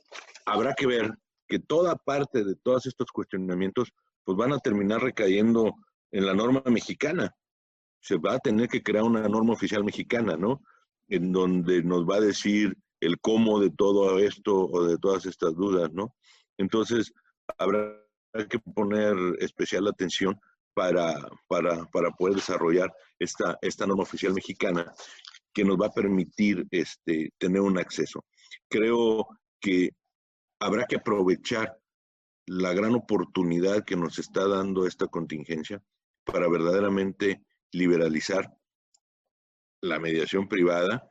habrá 0.47 0.73
que 0.73 0.87
ver 0.87 1.11
que 1.49 1.59
toda 1.59 1.97
parte 1.97 2.45
de 2.45 2.55
todos 2.55 2.87
estos 2.87 3.11
cuestionamientos 3.11 3.93
pues 4.23 4.39
van 4.39 4.53
a 4.53 4.61
terminar 4.61 5.03
recayendo 5.03 5.75
en 6.13 6.27
la 6.27 6.35
norma 6.35 6.63
mexicana. 6.67 7.35
Se 8.01 8.19
va 8.19 8.35
a 8.35 8.39
tener 8.39 8.69
que 8.69 8.85
crear 8.85 9.03
una 9.03 9.27
norma 9.29 9.55
oficial 9.55 9.83
mexicana, 9.83 10.37
¿no? 10.37 10.63
En 11.09 11.33
donde 11.33 11.83
nos 11.83 12.09
va 12.09 12.17
a 12.17 12.21
decir 12.21 12.77
el 13.01 13.19
cómo 13.21 13.61
de 13.61 13.71
todo 13.71 14.19
esto 14.19 14.67
o 14.67 14.85
de 14.85 14.99
todas 14.99 15.27
estas 15.27 15.55
dudas, 15.55 15.91
¿no? 15.93 16.15
Entonces, 16.59 17.13
habrá 17.59 17.97
que 18.49 18.59
poner 18.59 19.17
especial 19.41 19.89
atención 19.89 20.39
para, 20.75 21.19
para, 21.49 21.85
para 21.87 22.11
poder 22.13 22.37
desarrollar 22.37 22.93
esta, 23.19 23.59
esta 23.63 23.87
norma 23.87 24.03
oficial 24.03 24.33
mexicana 24.33 24.93
que 25.53 25.65
nos 25.65 25.77
va 25.77 25.87
a 25.87 25.93
permitir 25.93 26.67
este, 26.71 27.33
tener 27.39 27.61
un 27.61 27.79
acceso. 27.79 28.25
Creo 28.69 29.27
que 29.61 29.91
habrá 30.61 30.87
que 30.87 30.97
aprovechar 30.97 31.77
la 32.47 32.73
gran 32.73 32.95
oportunidad 32.95 33.85
que 33.85 33.97
nos 33.97 34.19
está 34.19 34.47
dando 34.47 34.87
esta 34.87 35.07
contingencia 35.07 35.83
para 36.25 36.49
verdaderamente 36.49 37.43
liberalizar 37.73 38.53
la 39.83 39.99
mediación 39.99 40.49
privada 40.49 41.09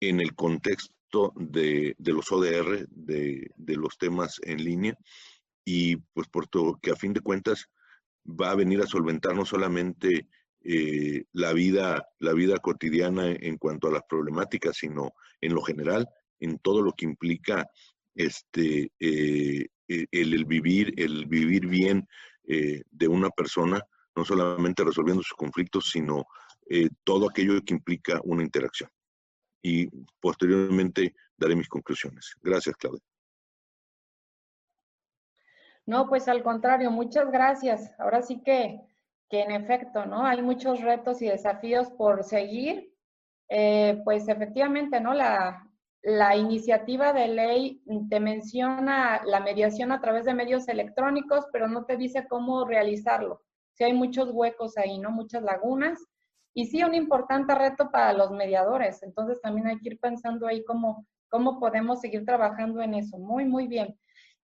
en 0.00 0.20
el 0.20 0.34
contexto 0.34 0.99
de, 1.34 1.94
los 1.98 2.30
ODR, 2.30 2.86
de, 2.88 3.76
los 3.76 3.98
temas 3.98 4.40
en 4.42 4.62
línea, 4.62 4.96
y 5.64 5.96
pues 5.96 6.28
por 6.28 6.48
todo, 6.48 6.78
que 6.80 6.90
a 6.90 6.96
fin 6.96 7.12
de 7.12 7.20
cuentas 7.20 7.66
va 8.24 8.50
a 8.50 8.56
venir 8.56 8.80
a 8.80 8.86
solventar 8.86 9.34
no 9.34 9.44
solamente 9.44 10.28
eh, 10.62 11.24
la, 11.32 11.52
vida, 11.52 12.06
la 12.18 12.32
vida 12.32 12.58
cotidiana 12.58 13.32
en 13.32 13.56
cuanto 13.56 13.88
a 13.88 13.92
las 13.92 14.02
problemáticas, 14.08 14.76
sino 14.76 15.14
en 15.40 15.54
lo 15.54 15.62
general, 15.62 16.08
en 16.38 16.58
todo 16.58 16.82
lo 16.82 16.92
que 16.92 17.06
implica 17.06 17.68
este, 18.14 18.92
eh, 18.98 19.66
e, 19.88 20.06
el, 20.10 20.44
vivir, 20.44 20.94
el 20.96 21.26
vivir 21.26 21.66
bien 21.66 22.06
eh, 22.44 22.82
de 22.90 23.08
una 23.08 23.30
persona, 23.30 23.82
no 24.14 24.24
solamente 24.24 24.84
resolviendo 24.84 25.22
sus 25.22 25.36
conflictos, 25.36 25.90
sino 25.90 26.24
todo 27.02 27.28
aquello 27.28 27.60
que 27.64 27.74
implica 27.74 28.20
una 28.22 28.44
interacción 28.44 28.88
y 29.62 29.88
posteriormente 30.20 31.14
daré 31.36 31.56
mis 31.56 31.68
conclusiones. 31.68 32.34
Gracias, 32.42 32.76
Claudia. 32.76 33.02
No, 35.86 36.08
pues 36.08 36.28
al 36.28 36.42
contrario, 36.42 36.90
muchas 36.90 37.30
gracias. 37.30 37.92
Ahora 37.98 38.22
sí 38.22 38.42
que, 38.42 38.80
que 39.28 39.42
en 39.42 39.50
efecto, 39.50 40.06
¿no? 40.06 40.24
Hay 40.24 40.42
muchos 40.42 40.80
retos 40.80 41.20
y 41.22 41.26
desafíos 41.26 41.90
por 41.90 42.22
seguir. 42.22 42.94
Eh, 43.48 44.00
pues 44.04 44.28
efectivamente, 44.28 45.00
¿no? 45.00 45.12
La, 45.12 45.68
la 46.02 46.36
iniciativa 46.36 47.12
de 47.12 47.28
ley 47.28 47.82
te 48.08 48.20
menciona 48.20 49.22
la 49.24 49.40
mediación 49.40 49.92
a 49.92 50.00
través 50.00 50.24
de 50.24 50.34
medios 50.34 50.68
electrónicos, 50.68 51.46
pero 51.52 51.68
no 51.68 51.84
te 51.84 51.96
dice 51.96 52.26
cómo 52.28 52.64
realizarlo. 52.64 53.42
Si 53.74 53.84
hay 53.84 53.92
muchos 53.92 54.30
huecos 54.30 54.76
ahí, 54.78 54.98
¿no? 54.98 55.10
Muchas 55.10 55.42
lagunas. 55.42 55.98
Y 56.54 56.66
sí, 56.66 56.82
un 56.82 56.94
importante 56.94 57.54
reto 57.54 57.90
para 57.90 58.12
los 58.12 58.30
mediadores. 58.30 59.02
Entonces 59.02 59.40
también 59.40 59.66
hay 59.68 59.78
que 59.78 59.90
ir 59.90 59.98
pensando 59.98 60.46
ahí 60.46 60.64
cómo, 60.64 61.06
cómo 61.28 61.60
podemos 61.60 62.00
seguir 62.00 62.24
trabajando 62.24 62.82
en 62.82 62.94
eso. 62.94 63.18
Muy, 63.18 63.44
muy 63.44 63.66
bien. 63.68 63.96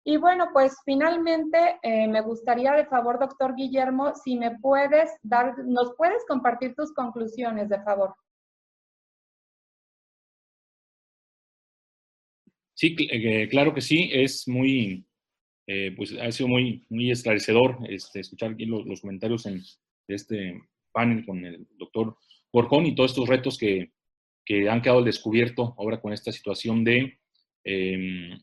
Y 0.09 0.18
bueno, 0.18 0.50
pues 0.52 0.76
finalmente 0.84 1.59
eh, 1.82 2.07
me 2.07 2.20
gustaría 2.20 2.72
de 2.74 2.86
favor, 2.86 3.18
doctor 3.18 3.57
Guillermo, 3.57 4.14
si 4.14 4.36
me 4.36 4.57
puedes 4.61 5.11
dar, 5.20 5.59
nos 5.66 5.96
puedes 5.96 6.24
compartir 6.28 6.76
tus 6.76 6.94
conclusiones, 6.94 7.68
de 7.68 7.82
favor. 7.82 8.14
Sí, 12.74 12.94
eh, 13.11 13.48
claro 13.48 13.74
que 13.74 13.80
sí, 13.80 14.09
es 14.12 14.46
muy, 14.46 15.04
eh, 15.66 15.92
pues 15.96 16.12
ha 16.20 16.30
sido 16.30 16.50
muy, 16.50 16.86
muy 16.88 17.11
esclarecedor 17.11 17.78
este, 17.88 18.20
escuchar 18.20 18.52
aquí 18.52 18.64
los 18.66 19.00
comentarios 19.00 19.44
en 19.46 19.61
este 20.07 20.62
panel 20.97 21.26
con 21.26 21.44
el 21.44 21.66
doctor 21.76 22.16
Borjón 22.51 22.86
y 22.86 22.94
todos 22.94 23.11
estos 23.11 23.28
retos 23.28 23.59
que, 23.59 23.92
que, 24.47 24.70
han 24.70 24.80
quedado 24.80 25.01
al 25.01 25.05
descubierto 25.05 25.74
ahora 25.76 26.01
con 26.01 26.14
esta 26.14 26.32
situación 26.32 26.84
de, 26.84 27.18
em, 27.64 28.40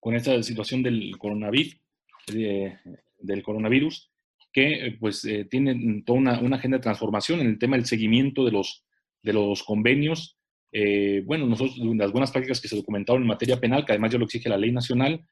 con 0.00 0.14
esta 0.14 0.42
situación 0.42 0.82
del 0.82 1.18
coronavirus, 1.18 1.78
del 2.26 3.42
coronavirus, 3.42 4.10
que 4.50 4.86
eh, 4.86 4.96
pues 4.98 5.24
eh, 5.26 5.44
tiene 5.44 6.02
toda 6.06 6.18
una, 6.18 6.40
una, 6.40 6.56
agenda 6.56 6.78
de 6.78 6.82
transformación 6.82 7.40
en 7.40 7.48
el 7.48 7.58
tema 7.58 7.76
del 7.76 7.84
seguimiento 7.84 8.46
de 8.46 8.52
los, 8.52 8.86
de 9.22 9.34
los 9.34 9.62
convenios. 9.62 10.38
Eh, 10.72 11.22
bueno, 11.26 11.46
nosotros, 11.46 11.76
las 11.78 12.12
buenas 12.12 12.30
prácticas 12.30 12.62
que 12.62 12.68
se 12.68 12.76
documentaron 12.76 13.22
en 13.22 13.28
materia 13.28 13.60
penal, 13.60 13.84
que 13.84 13.92
además 13.92 14.12
ya 14.12 14.18
lo 14.18 14.24
exige 14.24 14.48
la 14.48 14.56
ley 14.56 14.72
nacional, 14.72 15.22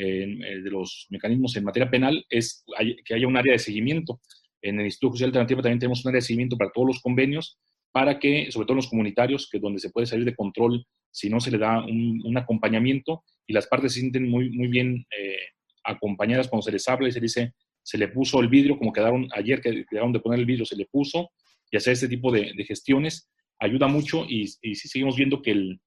de 0.00 0.70
los 0.70 1.08
mecanismos 1.10 1.56
en 1.56 1.64
materia 1.64 1.90
penal, 1.90 2.24
es 2.30 2.64
que 3.04 3.14
haya 3.14 3.26
un 3.26 3.36
área 3.36 3.54
de 3.54 3.58
seguimiento 3.58 4.20
en 4.62 4.80
el 4.80 4.86
Instituto 4.86 5.10
Judicial 5.10 5.28
Alternativo 5.28 5.62
también 5.62 5.78
tenemos 5.78 6.04
un 6.04 6.08
área 6.10 6.18
de 6.18 6.26
seguimiento 6.26 6.56
para 6.56 6.70
todos 6.70 6.88
los 6.88 7.00
convenios 7.00 7.58
para 7.92 8.18
que, 8.18 8.50
sobre 8.52 8.66
todo 8.66 8.76
los 8.76 8.88
comunitarios, 8.88 9.48
que 9.50 9.58
donde 9.58 9.80
se 9.80 9.90
puede 9.90 10.06
salir 10.06 10.24
de 10.24 10.34
control 10.34 10.86
si 11.10 11.30
no 11.30 11.40
se 11.40 11.50
le 11.50 11.58
da 11.58 11.84
un, 11.84 12.36
acompañamiento 12.36 13.24
y 13.46 13.52
las 13.52 13.66
partes 13.66 13.92
se 13.94 14.00
sienten 14.00 14.28
muy, 14.28 14.50
muy 14.50 14.68
bien 14.68 15.06
eh, 15.16 15.38
acompañadas 15.84 16.48
cuando 16.48 16.62
se 16.62 16.72
les 16.72 16.86
habla 16.88 17.08
y 17.08 17.12
se 17.12 17.20
dice, 17.20 17.54
se 17.82 17.98
le 17.98 18.08
puso 18.08 18.40
el 18.40 18.48
vidrio, 18.48 18.78
como 18.78 18.92
quedaron 18.92 19.28
ayer, 19.34 19.60
que 19.60 19.84
quedaron 19.86 20.12
de 20.12 20.20
poner 20.20 20.38
el 20.38 20.46
vidrio, 20.46 20.66
se 20.66 20.76
le 20.76 20.86
puso, 20.86 21.30
y 21.70 21.76
hacer 21.76 21.94
este 21.94 22.08
tipo 22.08 22.30
de, 22.30 22.52
gestiones 22.64 23.30
ayuda 23.58 23.88
mucho 23.88 24.24
y, 24.28 24.42
y 24.62 24.74
sí 24.74 24.88
seguimos 24.88 25.16
viendo 25.16 25.42
que, 25.42 25.50
el, 25.50 25.80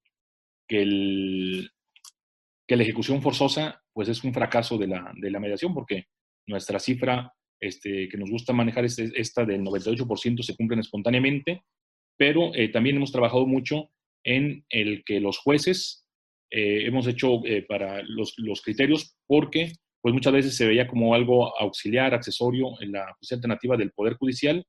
que, 0.68 0.82
el, 0.82 1.72
que 2.68 2.76
la 2.76 2.84
ejecución 2.84 3.22
forzosa 3.22 3.82
pues 3.94 4.10
es 4.10 4.24
un 4.24 4.34
fracaso 4.34 4.78
de 4.78 4.88
la, 4.88 5.12
de 5.16 5.32
la 5.32 5.40
mediación 5.40 5.74
porque 5.74 6.06
nuestra 6.48 6.80
cifra 6.80 7.34
este, 7.62 8.10
que 8.10 8.18
nos 8.18 8.30
gusta 8.30 8.54
manejar 8.54 8.86
es 8.86 8.98
esta 9.00 9.46
del 9.46 9.62
98% 9.62 10.42
se 10.42 10.56
cumplen 10.56 10.80
espontáneamente, 10.80 11.64
pero 12.18 12.54
eh, 12.56 12.70
también 12.70 12.98
hemos 12.98 13.12
trabajado 13.12 13.46
mucho 13.46 13.92
en 14.24 14.66
el 14.70 15.04
que 15.06 15.20
los 15.20 15.38
jueces 15.38 16.06
eh, 16.50 16.86
hemos 16.86 17.08
hecho 17.08 17.46
eh, 17.46 17.62
para 17.62 18.02
los, 18.04 18.34
los, 18.38 18.62
criterios 18.62 19.16
porque 19.26 19.72
pues 20.02 20.14
muchas 20.14 20.34
veces 20.34 20.58
se 20.58 20.68
veía 20.68 20.88
como 20.88 21.14
algo 21.14 21.58
auxiliar, 21.58 22.14
accesorio 22.14 22.82
en 22.82 22.92
la 22.92 23.14
justicia 23.14 23.36
alternativa 23.36 23.78
del 23.78 23.92
Poder 23.92 24.16
Judicial 24.16 24.66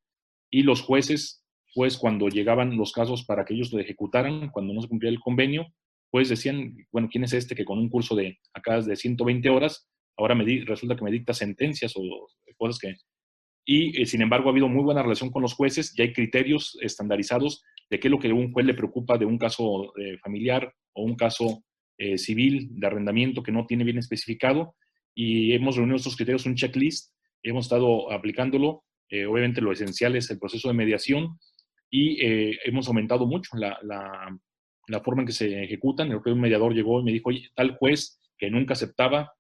y 0.51 0.63
los 0.63 0.83
jueces, 0.83 1.45
pues 1.75 1.97
cuando 1.97 2.29
llegaban 2.29 2.77
los 2.77 2.93
casos 2.93 3.25
para 3.25 3.45
que 3.45 3.55
ellos 3.55 3.73
lo 3.73 3.81
ejecutaran, 3.81 4.51
cuando 4.51 4.75
no 4.75 4.83
se 4.83 4.89
cumplía 4.89 5.11
el 5.11 5.21
convenio, 5.21 5.67
pues 6.11 6.29
decían, 6.29 6.77
bueno, 6.93 7.09
¿quién 7.11 7.25
es 7.25 7.33
este 7.33 7.55
que 7.55 7.65
con 7.65 7.79
un 7.79 7.89
curso 7.89 8.15
de 8.15 8.39
acá 8.53 8.83
de 8.83 8.95
120 8.95 9.49
horas, 9.49 9.89
ahora 10.23 10.35
me 10.35 10.45
resulta 10.65 10.97
que 10.97 11.05
me 11.05 11.11
dicta 11.11 11.35
sentencias 11.35 11.93
o 11.97 12.03
cosas 12.57 12.79
que... 12.79 12.95
Y 13.65 14.03
eh, 14.03 14.07
sin 14.07 14.23
embargo 14.23 14.49
ha 14.49 14.53
habido 14.53 14.69
muy 14.69 14.83
buena 14.83 15.03
relación 15.03 15.31
con 15.31 15.43
los 15.43 15.55
jueces 15.55 15.97
y 15.97 16.03
hay 16.03 16.13
criterios 16.13 16.77
estandarizados 16.81 17.63
de 17.91 18.01
qué 18.01 18.09
es 18.09 18.13
lo 18.13 18.19
que 18.19 18.29
a 18.29 18.35
un 18.35 18.53
juez 18.53 18.67
le 18.67 18.75
preocupa 18.75 19.19
de 19.19 19.25
un 19.25 19.39
caso 19.39 19.97
eh, 19.99 20.19
familiar 20.19 20.75
o 20.95 21.05
un 21.05 21.15
caso 21.15 21.63
eh, 21.99 22.19
civil 22.19 22.71
de 22.73 22.87
arrendamiento 22.87 23.43
que 23.43 23.53
no 23.53 23.67
tiene 23.67 23.85
bien 23.85 23.99
especificado. 23.99 24.75
Y 25.15 25.53
hemos 25.53 25.77
reunido 25.77 25.97
estos 25.97 26.17
criterios, 26.17 26.47
un 26.47 26.57
checklist, 26.57 27.13
hemos 27.43 27.67
estado 27.67 28.11
aplicándolo 28.11 28.85
eh, 29.13 29.27
obviamente 29.27 29.61
lo 29.61 29.73
esencial 29.73 30.17
es 30.17 30.31
el 30.31 30.39
proceso 30.39 30.69
de 30.69 30.75
mediación 30.75 31.39
y 31.91 32.19
eh, 32.25 32.59
hemos 32.65 32.89
aumentado 32.89 33.27
mucho 33.27 33.59
la, 33.59 33.79
la, 33.83 35.01
forma 35.01 35.21
en 35.21 35.27
que 35.27 35.35
se 35.35 35.63
ejecutan. 35.63 36.09
Creo 36.09 36.23
que 36.23 36.31
un 36.31 36.41
mediador 36.41 36.73
llegó 36.73 36.99
y 36.99 37.05
me 37.05 37.13
dijo, 37.13 37.29
oye, 37.29 37.51
tal 37.55 37.77
juez 37.77 38.19
que 38.39 38.51
nunca 38.51 38.73
aceptaba, 38.73 39.35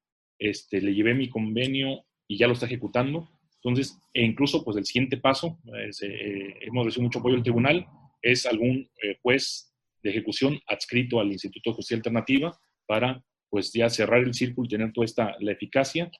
este, 0.50 0.80
le 0.80 0.94
llevé 0.94 1.14
mi 1.14 1.28
convenio 1.28 2.04
y 2.28 2.38
ya 2.38 2.46
lo 2.46 2.54
está 2.54 2.66
ejecutando. 2.66 3.28
Entonces, 3.56 3.98
e 4.12 4.24
incluso, 4.24 4.64
pues 4.64 4.76
el 4.76 4.84
siguiente 4.84 5.16
paso, 5.16 5.58
eh, 5.72 6.54
hemos 6.62 6.84
recibido 6.84 7.04
mucho 7.04 7.18
apoyo 7.20 7.34
del 7.34 7.44
tribunal, 7.44 7.86
es 8.20 8.46
algún 8.46 8.88
juez 9.22 9.72
de 10.02 10.10
ejecución 10.10 10.58
adscrito 10.66 11.20
al 11.20 11.32
Instituto 11.32 11.70
de 11.70 11.76
Justicia 11.76 11.96
Alternativa 11.96 12.58
para, 12.86 13.24
pues 13.50 13.72
ya 13.72 13.88
cerrar 13.88 14.22
el 14.22 14.34
círculo 14.34 14.66
y 14.66 14.70
tener 14.70 14.92
toda 14.92 15.04
esta, 15.04 15.36
la 15.40 15.52
eficacia 15.52 16.10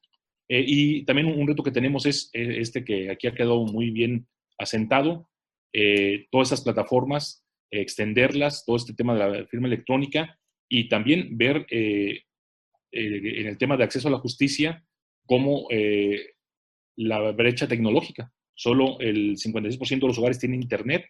eh, 0.49 0.65
y 0.67 1.05
también 1.05 1.29
un, 1.29 1.47
reto 1.47 1.63
que 1.63 1.71
tenemos 1.71 2.05
es 2.05 2.29
eh, 2.35 2.57
este 2.59 2.85
que 2.85 3.11
aquí 3.11 3.27
ha 3.27 3.35
quedado 3.35 3.65
muy 3.65 3.91
bien 3.91 4.27
asentado, 4.59 5.29
eh, 5.73 6.27
todas 6.31 6.49
esas 6.49 6.61
plataformas, 6.61 7.47
extenderlas, 7.71 8.65
todo 8.67 8.77
este 8.77 8.93
tema 8.93 9.15
de 9.15 9.39
la 9.39 9.47
firma 9.47 9.67
electrónica 9.67 10.39
y 10.69 10.91
también 10.91 11.39
ver 11.39 11.67
en 12.93 13.47
el 13.47 13.59
tema 13.59 13.77
de 13.77 13.85
acceso 13.85 14.09
a 14.09 14.11
la 14.11 14.19
justicia 14.19 14.85
cómo 15.27 15.67
la 16.97 17.33
brecha 17.33 17.67
tecnológica. 17.67 18.33
Solo 18.55 19.01
el 19.01 19.37
56% 19.37 20.01
de 20.01 20.07
los 20.07 20.19
hogares 20.19 20.39
tiene 20.39 20.57
internet, 20.57 21.07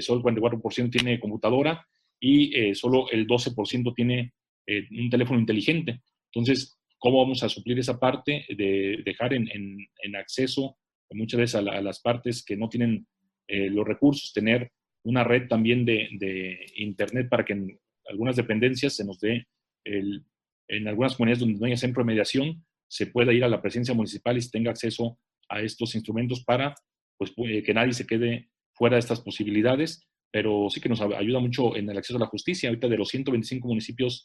solo 0.00 0.28
el 0.28 0.36
44% 0.40 0.90
tiene 0.90 1.20
computadora 1.20 1.86
y 2.18 2.74
solo 2.74 3.08
el 3.10 3.26
12% 3.26 3.94
tiene 3.94 4.32
un 4.66 5.10
teléfono 5.10 5.38
inteligente. 5.38 6.00
Entonces, 6.32 6.76
¿Cómo 6.98 7.20
vamos 7.20 7.42
a 7.42 7.48
suplir 7.48 7.78
esa 7.78 7.98
parte 7.98 8.44
de 8.48 9.02
dejar 9.04 9.34
en, 9.34 9.88
acceso 10.18 10.78
muchas 11.10 11.40
veces 11.40 11.54
a, 11.56 11.62
las 11.62 12.00
partes 12.00 12.44
que 12.44 12.56
no 12.56 12.68
tienen 12.68 13.06
eh, 13.46 13.68
los 13.70 13.86
recursos, 13.86 14.32
tener 14.32 14.72
una 15.04 15.22
red 15.22 15.46
también 15.46 15.84
de, 15.84 16.66
Internet 16.76 17.28
para 17.28 17.44
que 17.44 17.52
en 17.52 17.78
algunas 18.08 18.36
dependencias 18.36 18.96
se 18.96 19.04
nos 19.04 19.20
dé, 19.20 19.46
en 20.68 20.88
algunas 20.88 21.16
comunidades 21.16 21.40
donde 21.40 21.58
no 21.58 21.66
haya 21.66 21.76
centro 21.76 22.02
de 22.02 22.06
mediación, 22.06 22.64
se 22.88 23.06
pueda 23.06 23.32
ir 23.32 23.44
a 23.44 23.48
la 23.48 23.60
presencia 23.60 23.94
municipal 23.94 24.36
y 24.36 24.42
se 24.42 24.50
tenga 24.50 24.70
acceso 24.70 25.18
a 25.48 25.60
estos 25.60 25.94
instrumentos 25.94 26.44
para 26.44 26.74
pues, 27.18 27.32
que 27.34 27.74
nadie 27.74 27.92
se 27.92 28.06
quede 28.06 28.50
fuera 28.74 28.96
de 28.96 29.00
estas 29.00 29.20
posibilidades, 29.20 30.06
pero 30.30 30.68
sí 30.70 30.80
que 30.80 30.88
nos 30.88 31.00
ayuda 31.00 31.40
mucho 31.40 31.76
en 31.76 31.88
el 31.88 31.96
acceso 31.96 32.18
a 32.18 32.20
la 32.20 32.26
justicia. 32.26 32.68
Ahorita 32.68 32.88
de 32.88 32.98
los 32.98 33.08
125 33.08 33.66
municipios 33.66 34.24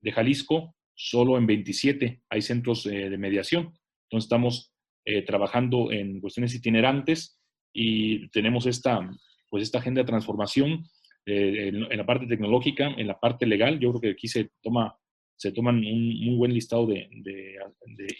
de 0.00 0.12
Jalisco, 0.12 0.74
solo 0.94 1.36
en 1.38 1.46
27 1.46 2.22
hay 2.28 2.42
centros 2.42 2.86
eh, 2.86 3.10
de 3.10 3.18
mediación. 3.18 3.74
Entonces 4.04 4.26
estamos 4.26 4.72
eh, 5.04 5.22
trabajando 5.22 5.92
en 5.92 6.20
cuestiones 6.20 6.54
itinerantes 6.54 7.40
y 7.72 8.28
tenemos 8.30 8.66
esta, 8.66 9.00
pues 9.48 9.62
esta 9.62 9.78
agenda 9.78 10.02
de 10.02 10.06
transformación 10.06 10.84
eh, 11.26 11.68
en, 11.68 11.96
la 11.96 12.06
parte 12.06 12.26
tecnológica, 12.26 12.88
en 12.88 13.06
la 13.06 13.18
parte 13.18 13.46
legal. 13.46 13.78
Yo 13.78 13.90
creo 13.90 14.00
que 14.00 14.10
aquí 14.10 14.28
se, 14.28 14.50
toma, 14.62 14.96
se 15.40 15.52
toman 15.52 15.76
un 15.76 16.24
muy 16.24 16.36
buen 16.36 16.52
listado 16.52 16.86
de, 16.86 17.08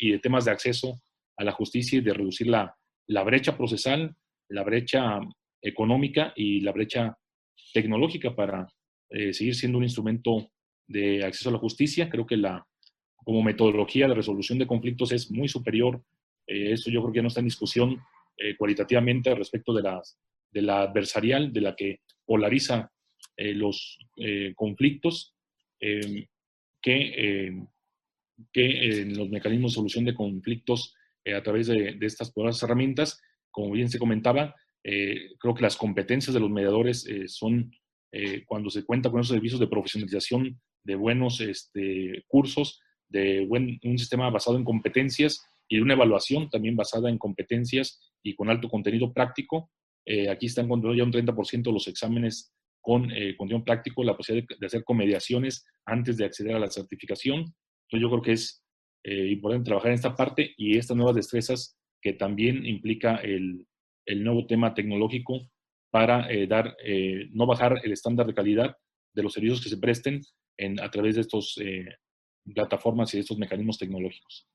y 0.00 0.12
de 0.12 0.18
temas 0.20 0.46
de 0.46 0.52
acceso 0.52 1.02
a 1.36 1.44
la 1.44 1.52
justicia 1.52 1.98
y 1.98 2.02
de 2.02 2.14
reducir 2.14 2.46
la, 2.46 2.74
la 3.08 3.22
brecha 3.24 3.58
procesal, 3.58 4.16
la 4.48 4.64
brecha 4.64 5.20
económica 5.60 6.32
y 6.34 6.60
la 6.60 6.72
brecha 6.72 7.18
tecnológica 7.74 8.34
para 8.34 8.66
seguir 9.32 9.54
siendo 9.54 9.76
un 9.76 9.84
instrumento 9.84 10.50
de 10.86 11.22
acceso 11.22 11.50
a 11.50 11.52
la 11.52 11.58
justicia. 11.58 12.08
Creo 12.08 12.26
que 12.26 12.38
la, 12.38 12.66
como 13.24 13.42
metodología 13.42 14.08
de 14.08 14.14
resolución 14.14 14.58
de 14.58 14.66
conflictos 14.66 15.12
es 15.12 15.30
muy 15.30 15.48
superior. 15.48 16.02
Eh, 16.46 16.72
esto 16.72 16.90
yo 16.90 17.00
creo 17.02 17.12
que 17.12 17.22
no 17.22 17.28
está 17.28 17.40
en 17.40 17.46
discusión 17.46 18.00
eh, 18.36 18.56
cualitativamente 18.56 19.34
respecto 19.34 19.72
de, 19.72 19.82
las, 19.82 20.18
de 20.50 20.62
la 20.62 20.82
adversarial, 20.82 21.52
de 21.52 21.60
la 21.60 21.76
que 21.76 22.00
polariza 22.24 22.90
eh, 23.36 23.54
los 23.54 23.98
conflictos, 24.54 25.34
em, 25.80 26.26
que, 26.82 27.46
em, 27.46 27.66
que 28.52 29.00
en 29.00 29.16
los 29.16 29.28
mecanismos 29.28 29.72
de 29.72 29.76
solución 29.76 30.04
de 30.04 30.14
conflictos 30.14 30.94
a 31.36 31.42
través 31.42 31.66
de, 31.66 31.98
estas 32.00 32.32
poderosas 32.32 32.62
herramientas, 32.62 33.20
como 33.50 33.72
bien 33.72 33.90
se 33.90 33.98
comentaba, 33.98 34.54
creo 34.82 35.54
que 35.54 35.62
las 35.62 35.76
competencias 35.76 36.32
de 36.32 36.40
los 36.40 36.50
mediadores 36.50 37.06
son, 37.26 37.70
cuando 38.46 38.70
se 38.70 38.84
cuenta 38.84 39.10
con 39.10 39.20
esos 39.20 39.34
servicios 39.34 39.60
de 39.60 39.66
profesionalización 39.66 40.58
de 40.84 40.94
buenos 40.94 41.40
este, 41.42 42.24
cursos, 42.26 42.80
de 43.10 43.46
un 43.82 43.98
sistema 43.98 44.30
basado 44.30 44.56
en 44.56 44.64
competencias 44.64 45.44
y 45.68 45.76
de 45.76 45.82
una 45.82 45.94
evaluación 45.94 46.48
también 46.48 46.76
basada 46.76 47.10
en 47.10 47.18
competencias 47.18 48.00
y 48.22 48.34
con 48.34 48.50
alto 48.50 48.68
contenido 48.68 49.12
práctico. 49.12 49.70
Eh, 50.06 50.28
aquí 50.28 50.46
están 50.46 50.66
encontrando 50.66 50.96
ya 50.96 51.04
un 51.04 51.12
30% 51.12 51.62
de 51.62 51.72
los 51.72 51.88
exámenes 51.88 52.52
con 52.80 53.10
eh, 53.10 53.36
contenido 53.36 53.64
práctico, 53.64 54.02
la 54.04 54.16
posibilidad 54.16 54.48
de, 54.58 54.66
hacer 54.66 54.84
comediaciones 54.84 55.66
antes 55.84 56.16
de 56.16 56.24
acceder 56.24 56.56
a 56.56 56.58
la 56.58 56.70
certificación. 56.70 57.40
Entonces 57.40 58.00
yo 58.00 58.10
creo 58.10 58.22
que 58.22 58.32
es 58.32 58.62
eh, 59.04 59.28
importante 59.28 59.66
trabajar 59.66 59.90
en 59.90 59.94
esta 59.94 60.14
parte 60.14 60.54
y 60.56 60.76
estas 60.76 60.96
nuevas 60.96 61.16
destrezas 61.16 61.78
que 62.02 62.14
también 62.14 62.64
implica 62.66 63.16
el, 63.16 63.66
el 64.06 64.24
nuevo 64.24 64.46
tema 64.46 64.74
tecnológico 64.74 65.50
para 65.90 66.28
dar, 66.46 66.76
no 67.32 67.46
bajar 67.46 67.80
el 67.82 67.90
estándar 67.90 68.24
de 68.24 68.32
calidad 68.32 68.76
de 69.12 69.22
los 69.24 69.32
servicios 69.32 69.60
que 69.60 69.68
se 69.68 69.76
presten 69.76 70.20
en, 70.56 70.78
a 70.78 70.88
través 70.88 71.16
de 71.16 71.22
estos 71.22 71.60
plataformas 72.54 73.12
y 73.12 73.18
estos 73.18 73.36
mecanismos 73.36 73.76
tecnológicos. 73.76 74.46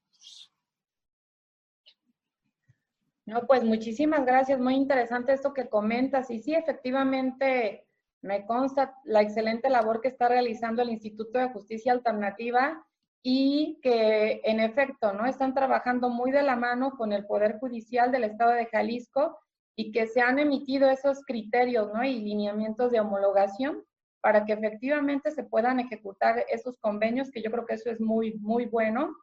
No, 3.25 3.47
pues 3.47 3.63
muchísimas 3.63 4.23
gracias, 4.23 4.59
muy 4.59 4.75
interesante 4.75 5.33
esto 5.33 5.53
que 5.53 5.67
comentas. 5.67 6.29
Y 6.29 6.39
sí, 6.39 6.53
efectivamente, 6.53 7.84
me 8.25 8.45
consta 8.45 8.95
la 9.03 9.21
excelente 9.21 9.69
labor 9.69 10.01
que 10.01 10.07
está 10.07 10.27
realizando 10.27 10.81
el 10.81 10.89
Instituto 10.89 11.37
de 11.37 11.49
Justicia 11.49 11.91
Alternativa 11.91 12.83
y 13.21 13.79
que 13.83 14.41
en 14.43 14.59
efecto, 14.59 15.13
¿no? 15.13 15.27
Están 15.27 15.53
trabajando 15.53 16.09
muy 16.09 16.31
de 16.31 16.41
la 16.41 16.55
mano 16.55 16.91
con 16.97 17.13
el 17.13 17.25
Poder 17.27 17.59
Judicial 17.59 18.11
del 18.11 18.23
Estado 18.23 18.51
de 18.51 18.65
Jalisco 18.65 19.37
y 19.75 19.91
que 19.91 20.07
se 20.07 20.21
han 20.21 20.39
emitido 20.39 20.89
esos 20.89 21.23
criterios, 21.23 21.93
¿no? 21.93 22.03
Y 22.03 22.19
lineamientos 22.19 22.91
de 22.91 22.99
homologación 22.99 23.83
para 24.21 24.43
que 24.43 24.53
efectivamente 24.53 25.29
se 25.29 25.43
puedan 25.43 25.79
ejecutar 25.79 26.45
esos 26.49 26.77
convenios, 26.79 27.29
que 27.29 27.43
yo 27.43 27.51
creo 27.51 27.67
que 27.67 27.75
eso 27.75 27.91
es 27.91 28.01
muy, 28.01 28.33
muy 28.39 28.65
bueno. 28.65 29.15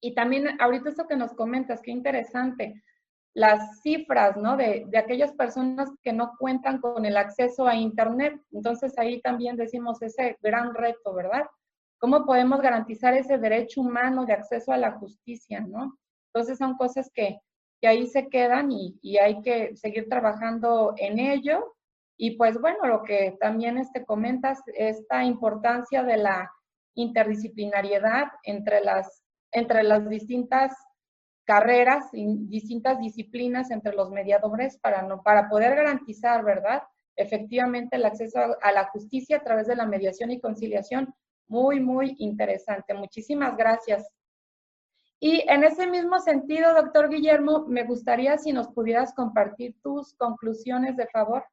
Y 0.00 0.14
también 0.14 0.58
ahorita 0.58 0.88
eso 0.88 1.06
que 1.06 1.16
nos 1.16 1.34
comentas, 1.34 1.82
qué 1.82 1.90
interesante, 1.90 2.82
las 3.34 3.80
cifras, 3.82 4.36
¿no? 4.36 4.56
De, 4.56 4.84
de 4.88 4.98
aquellas 4.98 5.32
personas 5.32 5.90
que 6.02 6.12
no 6.12 6.32
cuentan 6.38 6.80
con 6.80 7.04
el 7.06 7.16
acceso 7.16 7.66
a 7.66 7.74
Internet. 7.74 8.40
Entonces 8.52 8.98
ahí 8.98 9.20
también 9.22 9.56
decimos 9.56 10.02
ese 10.02 10.36
gran 10.42 10.74
reto, 10.74 11.14
¿verdad? 11.14 11.46
¿Cómo 11.98 12.24
podemos 12.26 12.60
garantizar 12.60 13.14
ese 13.14 13.38
derecho 13.38 13.80
humano 13.80 14.26
de 14.26 14.34
acceso 14.34 14.72
a 14.72 14.76
la 14.76 14.92
justicia, 14.92 15.60
¿no? 15.60 15.96
Entonces 16.34 16.58
son 16.58 16.76
cosas 16.76 17.10
que, 17.14 17.38
que 17.80 17.88
ahí 17.88 18.06
se 18.06 18.28
quedan 18.28 18.70
y, 18.72 18.98
y 19.02 19.18
hay 19.18 19.40
que 19.42 19.76
seguir 19.76 20.08
trabajando 20.08 20.94
en 20.96 21.18
ello 21.18 21.74
Y 22.16 22.36
pues 22.36 22.60
bueno, 22.60 22.86
lo 22.86 23.02
que 23.02 23.36
también 23.40 23.78
este, 23.78 24.04
comentas, 24.04 24.60
esta 24.74 25.24
importancia 25.24 26.02
de 26.04 26.18
la 26.18 26.52
interdisciplinariedad 26.94 28.28
entre 28.44 28.80
las, 28.80 29.24
entre 29.50 29.82
las 29.82 30.08
distintas 30.08 30.72
carreras, 31.44 32.10
distintas 32.12 32.98
disciplinas 33.00 33.70
entre 33.70 33.94
los 33.94 34.10
mediadores 34.10 34.78
para, 34.78 35.02
no, 35.02 35.22
para 35.22 35.48
poder 35.48 35.74
garantizar, 35.74 36.44
¿verdad? 36.44 36.82
Efectivamente, 37.16 37.96
el 37.96 38.04
acceso 38.04 38.38
a, 38.60 38.72
la 38.72 38.84
justicia 38.86 39.38
a 39.38 39.42
través 39.42 39.66
de 39.66 39.76
la 39.76 39.86
mediación 39.86 40.30
y 40.30 40.40
conciliación. 40.40 41.12
Muy, 41.48 41.80
muy 41.80 42.14
interesante. 42.18 42.94
Muchísimas 42.94 43.56
gracias. 43.56 44.08
Y 45.20 45.44
en 45.48 45.64
ese 45.64 45.86
mismo 45.86 46.18
sentido, 46.20 46.74
doctor 46.74 47.08
Guillermo, 47.08 47.66
me 47.68 47.84
gustaría 47.84 48.38
si 48.38 48.52
nos 48.52 48.68
pudieras 48.68 49.14
compartir 49.14 49.76
tus 49.82 50.14
conclusiones, 50.14 50.96
de 50.96 51.06
favor. 51.08 51.44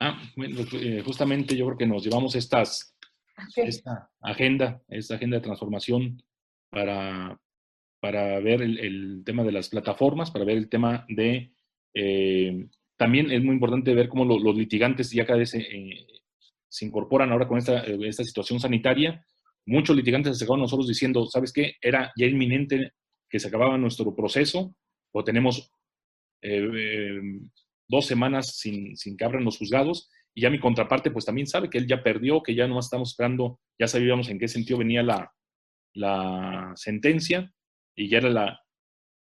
Ah, 0.00 0.20
eh, 0.36 1.02
justamente 1.04 1.56
yo 1.56 1.66
creo 1.66 1.78
que 1.78 1.86
nos 1.86 2.04
llevamos 2.04 2.36
estas, 2.36 2.94
esta 3.56 4.10
agenda, 4.20 4.82
esta 4.88 5.14
agenda 5.14 5.38
de 5.38 5.42
transformación 5.42 6.22
para, 6.70 7.40
para 8.06 8.38
ver 8.38 8.62
el, 8.62 9.24
tema 9.24 9.42
de 9.42 9.50
las 9.50 9.68
plataformas, 9.68 10.30
para 10.30 10.44
ver 10.44 10.58
el 10.58 10.68
tema 10.68 11.04
de... 11.08 11.50
Eh, 11.92 12.68
también 12.96 13.32
es 13.32 13.42
muy 13.42 13.54
importante 13.54 13.92
ver 13.94 14.08
cómo 14.08 14.24
los 14.24 14.56
litigantes 14.56 15.10
ya 15.10 15.26
cada 15.26 15.40
vez 15.40 15.54
eh, 15.54 16.06
se, 16.68 16.84
incorporan 16.84 17.32
ahora 17.32 17.48
con 17.48 17.58
esta, 17.58 17.84
eh, 17.84 17.98
esta, 18.02 18.22
situación 18.22 18.60
sanitaria. 18.60 19.26
Muchos 19.66 19.96
litigantes 19.96 20.30
se 20.30 20.36
acercaron 20.36 20.60
a 20.60 20.66
nosotros 20.66 20.86
diciendo, 20.86 21.26
¿sabes 21.26 21.52
qué? 21.52 21.74
Era 21.80 22.12
ya 22.16 22.26
inminente 22.26 22.92
que 23.28 23.40
se 23.40 23.48
acababa 23.48 23.76
nuestro 23.76 24.14
proceso 24.14 24.76
o 25.10 25.24
tenemos 25.24 25.72
dos 27.88 28.06
semanas 28.06 28.56
sin, 28.56 28.96
sin 28.96 29.16
que 29.16 29.24
abran 29.24 29.42
los 29.42 29.58
juzgados 29.58 30.08
y 30.32 30.42
ya 30.42 30.50
mi 30.50 30.60
contraparte 30.60 31.10
pues 31.10 31.24
también 31.24 31.48
sabe 31.48 31.68
que 31.68 31.78
él 31.78 31.88
ya 31.88 32.04
perdió, 32.04 32.40
que 32.40 32.54
ya 32.54 32.68
no 32.68 32.78
estamos 32.78 33.10
esperando, 33.10 33.58
ya 33.80 33.88
sabíamos 33.88 34.28
en 34.28 34.38
qué 34.38 34.46
sentido 34.46 34.78
venía 34.78 35.02
la, 35.02 35.32
la 35.92 36.72
sentencia 36.76 37.52
y 37.96 38.08
ya 38.08 38.18
era 38.18 38.30
la... 38.30 38.60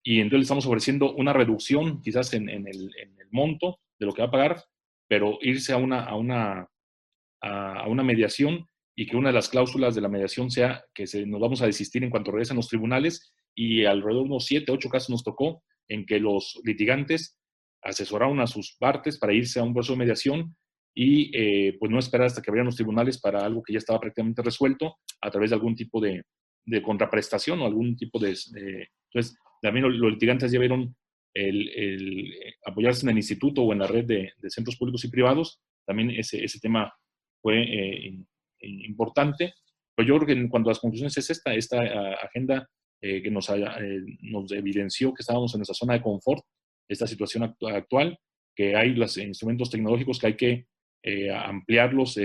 Y 0.03 0.17
entonces 0.17 0.39
le 0.39 0.43
estamos 0.43 0.67
ofreciendo 0.67 1.15
una 1.15 1.33
reducción 1.33 2.01
quizás 2.01 2.35
en, 2.35 2.49
el, 2.49 2.67
en 2.67 2.67
el, 2.67 3.29
monto 3.31 3.79
de 3.99 4.07
lo 4.07 4.13
que 4.13 4.23
va 4.23 4.29
a 4.29 4.33
pagar, 4.33 4.65
pero 5.09 5.39
irse 5.41 5.73
a 5.73 5.77
una, 5.77 6.05
a, 6.05 6.17
una, 6.17 6.69
a, 7.41 7.89
una 7.89 8.03
mediación 8.03 8.67
y 8.97 9.07
que 9.07 9.17
una 9.17 9.29
de 9.29 9.35
las 9.35 9.49
cláusulas 9.49 9.95
de 9.95 10.01
la 10.01 10.09
mediación 10.09 10.51
sea 10.51 10.85
que 10.93 11.07
se, 11.07 11.25
nos 11.25 11.41
vamos 11.41 11.63
a 11.63 11.67
desistir 11.67 12.03
en 12.03 12.11
cuanto 12.11 12.33
regresen 12.33 12.57
los 12.57 12.69
tribunales 12.69 13.33
y 13.55 13.85
alrededor 13.85 14.25
de 14.25 14.31
unos 14.31 14.45
siete, 14.45 14.73
ocho 14.73 14.89
casos 14.89 15.11
nos 15.11 15.23
tocó 15.23 15.63
en 15.89 16.05
que 16.05 16.19
los 16.19 16.61
litigantes 16.65 17.39
asesoraron 17.83 18.41
a 18.41 18.47
sus 18.47 18.77
partes 18.79 19.19
para 19.19 19.33
irse 19.33 19.61
a 19.61 19.65
un 19.65 19.73
proceso 19.73 19.93
de 19.93 20.01
mediación 20.01 20.57
y 20.95 21.31
eh, 21.37 21.77
pues 21.79 21.91
no 21.91 21.99
esperar 21.99 22.27
hasta 22.27 22.43
que 22.43 22.51
abrieran 22.51 22.67
los 22.67 22.77
tribunales 22.77 23.21
para 23.21 23.45
algo 23.45 23.63
que 23.63 23.73
ya 23.73 23.79
estaba 23.79 24.01
prácticamente 24.01 24.43
resuelto 24.43 24.97
a 25.21 25.31
través 25.31 25.51
de 25.51 25.57
algún 25.57 25.75
tipo 25.75 26.01
de, 26.01 26.23
de 26.65 26.83
contraprestación 26.83 27.61
o 27.61 27.67
algún 27.67 27.97
tipo 27.97 28.19
de... 28.19 28.37
entonces, 29.13 29.37
también 29.61 29.99
los, 29.99 30.13
litigantes 30.13 30.51
ya 30.51 30.59
vieron 30.59 30.95
el, 31.35 31.69
el, 31.71 32.35
apoyarse 32.67 33.07
en 33.07 33.11
el 33.11 33.17
instituto 33.17 33.63
o 33.63 33.73
en 33.73 33.79
la 33.79 33.87
red 33.87 34.05
de, 34.05 34.33
de 34.37 34.51
centros 34.51 34.77
públicos 34.77 35.05
y 35.05 35.09
privados, 35.09 35.61
también 35.87 36.11
ese, 36.11 36.45
ese 36.45 36.59
tema 36.61 36.93
fue 37.41 37.63
eh, 37.63 38.15
importante. 38.61 39.55
Pero 39.95 40.09
yo 40.09 40.17
creo 40.17 40.27
que 40.27 40.33
en 40.33 40.49
cuanto 40.49 40.71
a 40.71 40.73
las 40.73 40.81
conclusiones 40.81 41.17
es 41.19 41.31
esta, 41.31 41.55
esta 41.55 41.83
agenda 42.23 42.69
eh, 43.01 43.23
que 43.23 43.31
nos, 43.31 43.49
eh, 43.51 44.01
nos 44.21 44.51
evidenció 44.53 45.13
que 45.13 45.23
estábamos 45.23 45.55
en 45.55 45.63
esa 45.63 45.75
zona 45.75 45.95
de 45.95 46.03
confort, 46.03 46.45
esta 46.89 47.07
situación 47.07 47.45
actual, 47.45 48.19
que 48.55 48.75
hay 48.77 48.95
los 48.95 49.17
instrumentos 49.19 49.71
tecnológicos 49.71 50.19
que 50.19 50.27
hay 50.27 50.37
que 50.37 50.67
ampliarlos, 51.35 52.17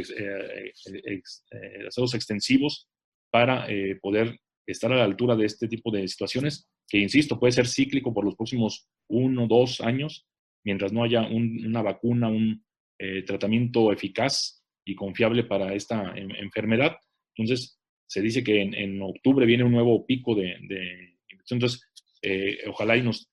hacerlos 1.88 2.14
extensivos 2.14 2.88
para 3.32 3.70
eh, 3.70 3.98
poder 4.02 4.40
estar 4.66 4.92
a 4.92 4.98
la 4.98 5.04
altura 5.04 5.36
de 5.36 5.46
este 5.46 5.68
tipo 5.68 5.92
de 5.92 6.08
situaciones, 6.08 6.70
que 6.88 7.00
insisto, 7.00 7.40
puede 7.40 7.54
ser 7.54 7.68
cíclico 7.68 8.14
por 8.14 8.26
los 8.26 8.36
próximos 8.36 8.88
uno, 9.10 9.48
dos 9.48 9.82
años, 9.82 10.26
mientras 10.64 10.92
no 10.92 11.04
haya 11.04 11.22
una 11.22 11.82
vacuna, 11.82 12.28
un 12.28 12.66
eh, 13.00 13.24
tratamiento 13.24 13.92
eficaz 13.92 14.64
y 14.86 14.96
confiable 14.96 15.44
para 15.44 15.74
esta 15.74 16.14
enfermedad. 16.16 16.98
Entonces, 17.36 17.80
se 18.08 18.22
dice 18.22 18.44
que 18.44 18.62
en, 18.62 19.02
octubre 19.02 19.46
viene 19.46 19.64
un 19.64 19.72
nuevo 19.72 20.06
pico 20.06 20.34
de, 20.36 20.58
de 20.68 21.18
entonces, 21.50 21.82
eh, 22.22 22.60
ojalá 22.68 22.98
y 22.98 23.04
nos 23.04 23.30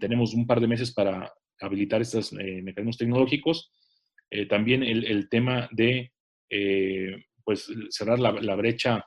tenemos 0.00 0.32
un 0.32 0.46
par 0.46 0.60
de 0.60 0.68
meses 0.68 0.92
para 0.92 1.32
habilitar 1.60 2.00
estos 2.00 2.32
mecanismos 2.32 2.98
tecnológicos. 2.98 3.72
también 4.48 4.82
el, 4.82 5.28
tema 5.28 5.68
de 5.72 6.12
pues 7.44 7.68
cerrar 7.90 8.18
la 8.20 8.54
brecha 8.54 9.04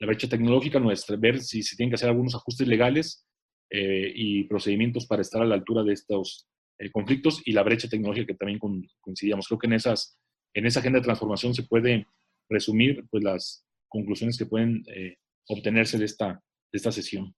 la 0.00 0.06
brecha 0.06 0.28
tecnológica 0.28 0.78
nuestra, 0.78 1.16
ver 1.16 1.40
si 1.40 1.62
se 1.62 1.76
tienen 1.76 1.90
que 1.90 1.96
hacer 1.96 2.08
algunos 2.08 2.34
ajustes 2.34 2.66
legales 2.66 3.26
eh, 3.70 4.12
y 4.14 4.44
procedimientos 4.44 5.06
para 5.06 5.22
estar 5.22 5.42
a 5.42 5.46
la 5.46 5.54
altura 5.54 5.82
de 5.82 5.92
estos 5.92 6.48
eh, 6.78 6.90
conflictos 6.90 7.40
y 7.44 7.52
la 7.52 7.62
brecha 7.62 7.88
tecnológica 7.88 8.26
que 8.26 8.34
también 8.34 8.58
coincidíamos. 9.00 9.46
Creo 9.46 9.58
que 9.58 9.66
en, 9.66 9.74
esas, 9.74 10.18
en 10.52 10.66
esa 10.66 10.80
agenda 10.80 10.98
de 10.98 11.04
transformación 11.04 11.54
se 11.54 11.62
puede 11.62 12.06
resumir 12.48 13.04
pues, 13.10 13.22
las 13.22 13.66
conclusiones 13.88 14.36
que 14.36 14.46
pueden 14.46 14.84
eh, 14.88 15.16
obtenerse 15.48 15.98
de 15.98 16.04
esta, 16.04 16.32
de 16.32 16.76
esta 16.76 16.92
sesión. 16.92 17.34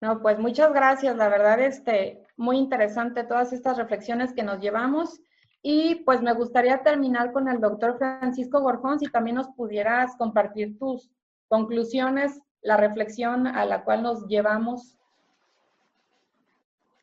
No, 0.00 0.20
pues 0.20 0.38
muchas 0.38 0.72
gracias. 0.72 1.16
La 1.16 1.28
verdad, 1.28 1.60
este, 1.60 2.22
muy 2.36 2.58
interesante 2.58 3.24
todas 3.24 3.52
estas 3.52 3.78
reflexiones 3.78 4.32
que 4.32 4.42
nos 4.42 4.60
llevamos. 4.60 5.20
Y 5.62 5.96
pues 6.04 6.20
me 6.22 6.34
gustaría 6.34 6.82
terminar 6.82 7.32
con 7.32 7.48
el 7.48 7.60
doctor 7.60 7.96
Francisco 7.96 8.60
Gorjón, 8.60 8.98
si 8.98 9.06
también 9.06 9.36
nos 9.36 9.48
pudieras 9.48 10.16
compartir 10.16 10.76
tus 10.78 11.10
conclusiones, 11.48 12.40
la 12.62 12.76
reflexión 12.76 13.46
a 13.46 13.64
la 13.64 13.84
cual 13.84 14.02
nos 14.02 14.26
llevamos. 14.26 14.98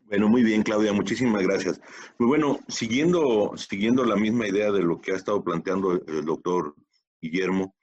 Bueno, 0.07 0.27
muy 0.27 0.43
bien, 0.43 0.63
Claudia, 0.63 0.91
muchísimas 0.91 1.43
gracias. 1.43 1.79
Muy 2.17 2.27
bueno, 2.27 2.59
siguiendo, 2.67 3.55
siguiendo 3.55 4.03
la 4.03 4.15
misma 4.15 4.47
idea 4.47 4.71
de 4.71 4.81
lo 4.81 4.99
que 4.99 5.11
ha 5.11 5.15
estado 5.15 5.43
planteando 5.43 5.93
el 5.93 6.25
doctor 6.25 6.75
Guillermo, 7.21 7.75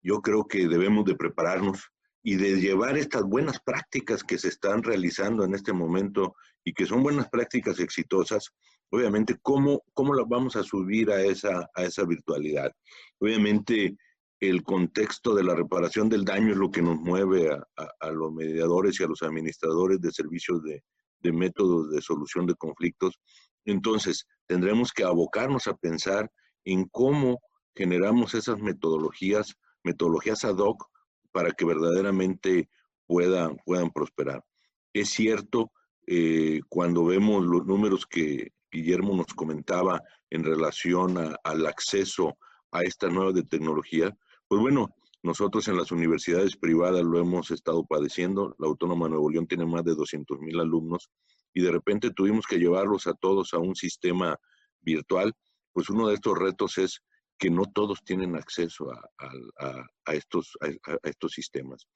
yo 0.00 0.22
creo 0.22 0.46
que 0.46 0.68
debemos 0.68 1.04
de 1.04 1.16
prepararnos 1.16 1.90
y 2.22 2.36
de 2.36 2.60
llevar 2.60 2.96
estas 2.96 3.24
buenas 3.24 3.60
prácticas 3.60 4.22
que 4.22 4.38
se 4.38 4.48
están 4.48 4.82
realizando 4.82 5.44
en 5.44 5.54
este 5.54 5.72
momento 5.72 6.36
y 6.62 6.72
que 6.72 6.86
son 6.86 7.02
buenas 7.02 7.28
prácticas 7.28 7.80
exitosas, 7.80 8.50
obviamente, 8.94 9.36
¿cómo, 9.42 9.82
cómo 9.92 10.14
las 10.14 10.28
vamos 10.28 10.56
a 10.56 10.62
subir 10.62 11.10
a 11.10 11.20
esa, 11.22 11.68
a 11.74 11.82
esa 11.82 12.04
virtualidad? 12.04 12.72
Obviamente, 13.18 13.96
el 14.40 14.62
contexto 14.62 15.34
de 15.34 15.42
la 15.42 15.54
reparación 15.54 16.08
del 16.08 16.24
daño 16.24 16.52
es 16.52 16.56
lo 16.56 16.70
que 16.70 16.82
nos 16.82 17.00
mueve 17.00 17.50
a, 17.50 18.10
los 18.10 18.32
mediadores 18.32 19.00
y 19.00 19.04
a 19.04 19.08
los 19.08 19.22
administradores 19.22 20.00
de 20.00 20.12
servicios 20.12 20.62
de, 20.62 20.82
de, 21.20 21.32
métodos 21.32 21.90
de 21.90 22.00
solución 22.02 22.46
de 22.46 22.54
conflictos. 22.54 23.18
Entonces, 23.64 24.26
tendremos 24.46 24.92
que 24.92 25.04
abocarnos 25.04 25.66
a 25.66 25.74
pensar 25.74 26.30
en 26.64 26.84
cómo 26.84 27.40
generamos 27.74 28.34
esas 28.34 28.58
metodologías, 28.58 29.54
metodologías 29.82 30.44
ad 30.44 30.58
hoc, 30.58 30.84
para 31.32 31.50
que 31.50 31.64
verdaderamente 31.64 32.68
puedan, 33.06 33.56
puedan 33.64 33.90
prosperar. 33.90 34.44
Es 34.92 35.10
cierto, 35.10 35.72
eh, 36.06 36.60
cuando 36.68 37.04
vemos 37.06 37.44
los 37.44 37.66
números 37.66 38.06
que, 38.06 38.52
Guillermo 38.74 39.16
nos 39.16 39.32
comentaba 39.34 40.02
en 40.30 40.42
relación 40.42 41.16
al 41.44 41.66
acceso 41.66 42.36
a 42.72 42.82
esta 42.82 43.08
nueva 43.08 43.32
de 43.32 43.44
tecnología, 43.44 44.16
pues 44.48 44.60
bueno, 44.60 44.88
nosotros 45.22 45.68
en 45.68 45.76
las 45.76 45.92
universidades 45.92 46.56
privadas 46.56 47.02
lo 47.02 47.18
hemos 47.18 47.50
estado 47.50 47.86
padeciendo. 47.86 48.54
La 48.58 48.66
Autónoma 48.66 49.06
de 49.06 49.12
Nuevo 49.12 49.30
León 49.30 49.46
tiene 49.46 49.64
más 49.64 49.84
de 49.84 49.94
200 49.94 50.38
mil 50.40 50.60
alumnos 50.60 51.08
y 51.54 51.62
de 51.62 51.70
repente 51.70 52.10
tuvimos 52.10 52.46
que 52.46 52.58
llevarlos 52.58 53.06
a 53.06 53.14
todos 53.14 53.54
a 53.54 53.58
un 53.58 53.74
sistema 53.74 54.36
virtual. 54.82 55.32
Pues 55.72 55.88
uno 55.88 56.08
de 56.08 56.14
estos 56.14 56.36
retos 56.36 56.76
es 56.78 57.00
que 57.38 57.48
no 57.48 57.62
todos 57.72 58.02
tienen 58.04 58.36
acceso 58.36 58.90
a, 58.90 60.12
estos, 60.12 60.58
a, 60.60 61.08
estos 61.08 61.32
sistemas. 61.32 61.86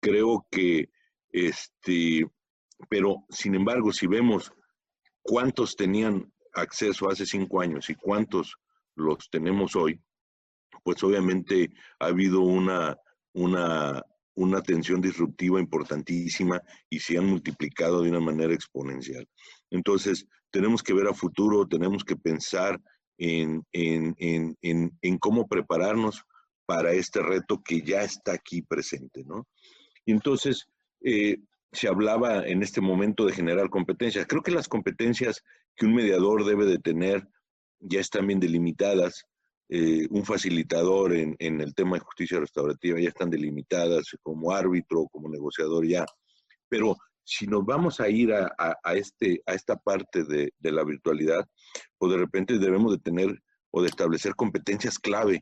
Creo 0.00 0.46
que, 0.50 0.90
este, 1.30 2.26
pero 2.90 3.24
sin 3.30 3.54
embargo, 3.54 3.92
si 3.92 4.06
vemos 4.06 4.52
cuántos 5.24 5.74
tenían 5.74 6.32
acceso 6.52 7.10
hace 7.10 7.26
cinco 7.26 7.60
años 7.60 7.90
y 7.90 7.94
cuántos 7.94 8.54
los 8.94 9.28
tenemos 9.30 9.74
hoy, 9.74 10.00
pues 10.84 11.02
obviamente 11.02 11.72
ha 11.98 12.06
habido 12.06 12.42
una, 12.42 12.96
una, 13.32 14.02
una 14.34 14.62
tensión 14.62 15.00
disruptiva 15.00 15.58
importantísima 15.58 16.60
y 16.88 17.00
se 17.00 17.18
han 17.18 17.26
multiplicado 17.26 18.02
de 18.02 18.10
una 18.10 18.20
manera 18.20 18.54
exponencial. 18.54 19.26
Entonces, 19.70 20.26
tenemos 20.50 20.82
que 20.82 20.92
ver 20.92 21.08
a 21.08 21.14
futuro, 21.14 21.66
tenemos 21.66 22.04
que 22.04 22.16
pensar 22.16 22.80
en, 23.18 23.64
en, 23.72 24.14
en, 24.18 24.56
en, 25.00 25.18
cómo 25.18 25.48
prepararnos 25.48 26.22
para 26.66 26.92
este 26.92 27.22
reto 27.22 27.62
que 27.62 27.80
ya 27.80 28.02
está 28.02 28.32
aquí 28.32 28.62
presente, 28.62 29.24
¿no? 29.24 29.46
Entonces, 30.06 30.68
eh, 31.02 31.38
se 31.74 31.88
hablaba 31.88 32.46
en 32.46 32.62
este 32.62 32.80
momento 32.80 33.26
de 33.26 33.32
generar 33.32 33.68
competencias. 33.68 34.26
Creo 34.26 34.42
que 34.42 34.52
las 34.52 34.68
competencias 34.68 35.42
que 35.76 35.86
un 35.86 35.94
mediador 35.94 36.44
debe 36.44 36.66
de 36.66 36.78
tener 36.78 37.28
ya 37.80 38.00
están 38.00 38.26
bien 38.26 38.40
delimitadas. 38.40 39.24
Eh, 39.68 40.06
un 40.10 40.24
facilitador 40.24 41.14
en, 41.14 41.36
el 41.38 41.74
tema 41.74 41.96
de 41.96 42.04
justicia 42.04 42.38
restaurativa 42.38 43.00
ya 43.00 43.08
están 43.08 43.30
delimitadas 43.30 44.04
como 44.22 44.52
árbitro, 44.52 45.08
como 45.10 45.28
negociador 45.28 45.86
ya. 45.86 46.06
Pero 46.68 46.96
si 47.24 47.46
nos 47.46 47.64
vamos 47.64 47.98
a 48.00 48.08
ir 48.08 48.32
a, 48.32 48.74
este, 48.94 49.42
a 49.46 49.54
esta 49.54 49.76
parte 49.76 50.24
de, 50.24 50.52
la 50.60 50.84
virtualidad, 50.84 51.44
pues 51.98 52.12
de 52.12 52.18
repente 52.18 52.58
debemos 52.58 52.92
de 52.92 52.98
tener 52.98 53.42
o 53.70 53.82
de 53.82 53.88
establecer 53.88 54.36
competencias 54.36 54.98
clave, 54.98 55.40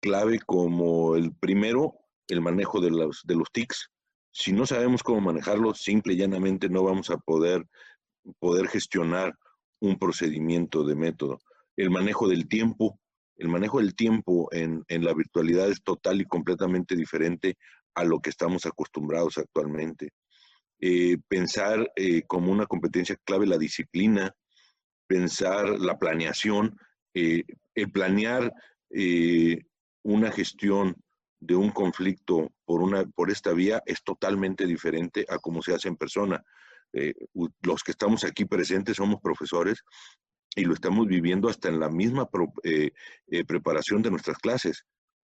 clave 0.00 0.40
como 0.40 1.14
el 1.14 1.34
primero, 1.36 1.94
el 2.28 2.40
manejo 2.40 2.80
de 2.80 2.90
los, 2.90 3.22
de 3.24 3.36
los 3.36 3.48
TICs, 3.52 3.90
si 4.38 4.52
no 4.52 4.66
sabemos 4.66 5.02
cómo 5.02 5.20
manejarlo, 5.20 5.74
simple 5.74 6.14
y 6.14 6.16
llanamente 6.16 6.68
no 6.68 6.84
vamos 6.84 7.10
a 7.10 7.18
poder, 7.18 7.66
poder 8.38 8.68
gestionar 8.68 9.34
un 9.80 9.98
procedimiento 9.98 10.84
de 10.84 10.94
método. 10.94 11.40
El 11.76 11.90
manejo 11.90 12.28
del 12.28 12.46
tiempo, 12.46 13.00
el 13.36 13.48
manejo 13.48 13.80
del 13.80 13.96
tiempo 13.96 14.48
en, 14.52 14.84
la 14.88 15.12
virtualidad 15.12 15.68
es 15.68 15.82
total 15.82 16.20
y 16.20 16.24
completamente 16.24 16.94
diferente 16.94 17.56
a 17.96 18.04
lo 18.04 18.20
que 18.20 18.30
estamos 18.30 18.64
acostumbrados 18.64 19.38
actualmente. 19.38 20.10
Eh, 20.80 21.16
pensar 21.26 21.90
eh, 21.96 22.22
como 22.28 22.52
una 22.52 22.66
competencia 22.66 23.16
clave 23.24 23.44
la 23.44 23.58
disciplina, 23.58 24.32
pensar 25.08 25.68
la 25.80 25.98
planeación, 25.98 26.76
eh, 27.12 27.42
el 27.74 27.90
planear 27.90 28.52
una 30.04 30.30
gestión 30.30 30.96
de 31.40 31.54
un 31.54 31.70
conflicto 31.70 32.52
por, 32.64 32.82
una, 32.82 33.04
por 33.04 33.30
esta 33.30 33.52
vía 33.52 33.82
es 33.86 34.02
totalmente 34.02 34.66
diferente 34.66 35.24
a 35.28 35.38
cómo 35.38 35.62
se 35.62 35.74
hace 35.74 35.88
en 35.88 35.96
persona. 35.96 36.42
Eh, 36.92 37.14
los 37.62 37.82
que 37.82 37.92
estamos 37.92 38.24
aquí 38.24 38.44
presentes 38.44 38.96
somos 38.96 39.20
profesores 39.20 39.82
y 40.56 40.64
lo 40.64 40.74
estamos 40.74 41.06
viviendo 41.06 41.48
hasta 41.48 41.68
en 41.68 41.78
la 41.78 41.90
misma 41.90 42.28
eh, 42.64 42.90
eh, 43.28 43.44
preparación 43.44 44.02
de 44.02 44.10
nuestras 44.10 44.38
clases, 44.38 44.84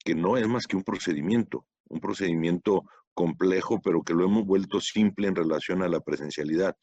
que 0.03 0.15
no 0.15 0.37
es 0.37 0.47
más 0.47 0.67
que 0.67 0.75
un 0.75 0.83
procedimiento, 0.83 1.65
un 1.87 1.99
procedimiento 1.99 2.83
complejo, 3.13 3.79
pero 3.81 4.01
que 4.01 4.13
lo 4.13 4.25
hemos 4.25 4.45
vuelto 4.45 4.81
simple 4.81 5.27
en 5.27 5.35
relación 5.35 5.83
a 5.83 5.87
la 5.87 6.01
presencialidad. 6.01 6.75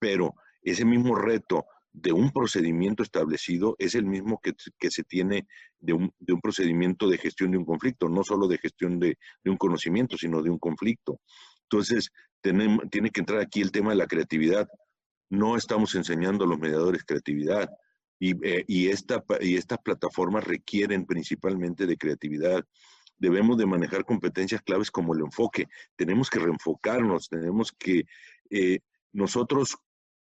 Pero 0.00 0.34
ese 0.62 0.84
mismo 0.84 1.14
reto 1.14 1.66
de 2.00 2.12
un 2.12 2.30
procedimiento 2.30 3.02
establecido 3.02 3.74
es 3.78 3.94
el 3.94 4.04
mismo 4.04 4.40
que, 4.40 4.54
se 4.90 5.04
tiene 5.04 5.46
de 5.80 5.92
un, 5.92 6.12
procedimiento 6.40 7.08
de 7.08 7.18
gestión 7.18 7.50
de 7.50 7.58
un 7.58 7.64
conflicto, 7.64 8.08
no 8.08 8.22
solo 8.24 8.46
de 8.46 8.58
gestión 8.58 8.98
de, 8.98 9.18
un 9.44 9.56
conocimiento, 9.56 10.16
sino 10.16 10.42
de 10.42 10.50
un 10.50 10.58
conflicto. 10.58 11.20
Entonces, 11.62 12.10
tiene 12.40 13.10
que 13.10 13.20
entrar 13.20 13.40
aquí 13.40 13.60
el 13.60 13.72
tema 13.72 13.90
de 13.90 13.96
la 13.96 14.06
creatividad. 14.06 14.68
No 15.28 15.56
estamos 15.56 15.94
enseñando 15.94 16.44
a 16.44 16.48
los 16.48 16.58
mediadores 16.58 17.04
creatividad 17.04 17.68
y, 18.18 18.32
eh, 18.46 18.64
y, 18.66 18.88
esta, 18.88 19.24
y 19.40 19.56
estas 19.56 19.78
plataformas 19.78 20.44
requieren 20.44 21.04
principalmente 21.04 21.86
de 21.86 21.96
creatividad. 21.96 22.64
Debemos 23.18 23.58
de 23.58 23.66
manejar 23.66 24.04
competencias 24.04 24.62
claves 24.62 24.90
como 24.90 25.14
el 25.14 25.20
enfoque. 25.20 25.66
Tenemos 25.96 26.30
que 26.30 26.38
reenfocarnos, 26.38 27.28
tenemos 27.28 27.72
que... 27.72 28.04
Eh, 28.50 28.78
nosotros 29.12 29.78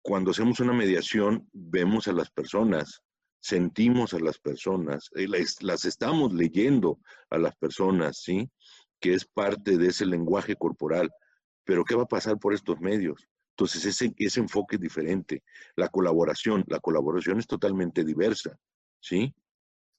cuando 0.05 0.33
hacemos 0.33 0.61
una 0.61 0.75
mediación, 0.75 1.49
vemos 1.55 2.09
a 2.09 2.13
las 2.13 2.31
personas, 2.31 3.03
sentimos 3.41 4.13
a 4.13 4.19
las 4.19 4.39
personas, 4.39 5.09
eh, 5.15 5.27
las, 5.27 5.85
estamos 5.87 6.35
leyendo 6.35 7.01
a 7.31 7.39
las 7.39 7.57
personas, 7.57 8.19
¿sí? 8.19 8.51
Que 9.01 9.15
es 9.15 9.25
parte 9.25 9.79
de 9.79 9.87
ese 9.87 10.05
lenguaje 10.05 10.57
corporal. 10.57 11.11
Pero 11.65 11.85
¿qué 11.85 11.95
va 11.95 12.03
a 12.03 12.07
pasar 12.07 12.39
por 12.39 12.53
estos 12.53 12.79
medios? 12.81 13.27
Entonces, 13.57 13.87
ese, 13.87 14.13
ese 14.19 14.41
enfoque 14.41 14.77
es 14.77 14.83
diferente. 14.83 15.43
La 15.75 15.89
colaboración, 15.89 16.65
la 16.67 16.81
colaboración 16.81 17.39
es 17.39 17.47
totalmente 17.47 18.05
diversa, 18.05 18.59
¿sí? 19.01 19.35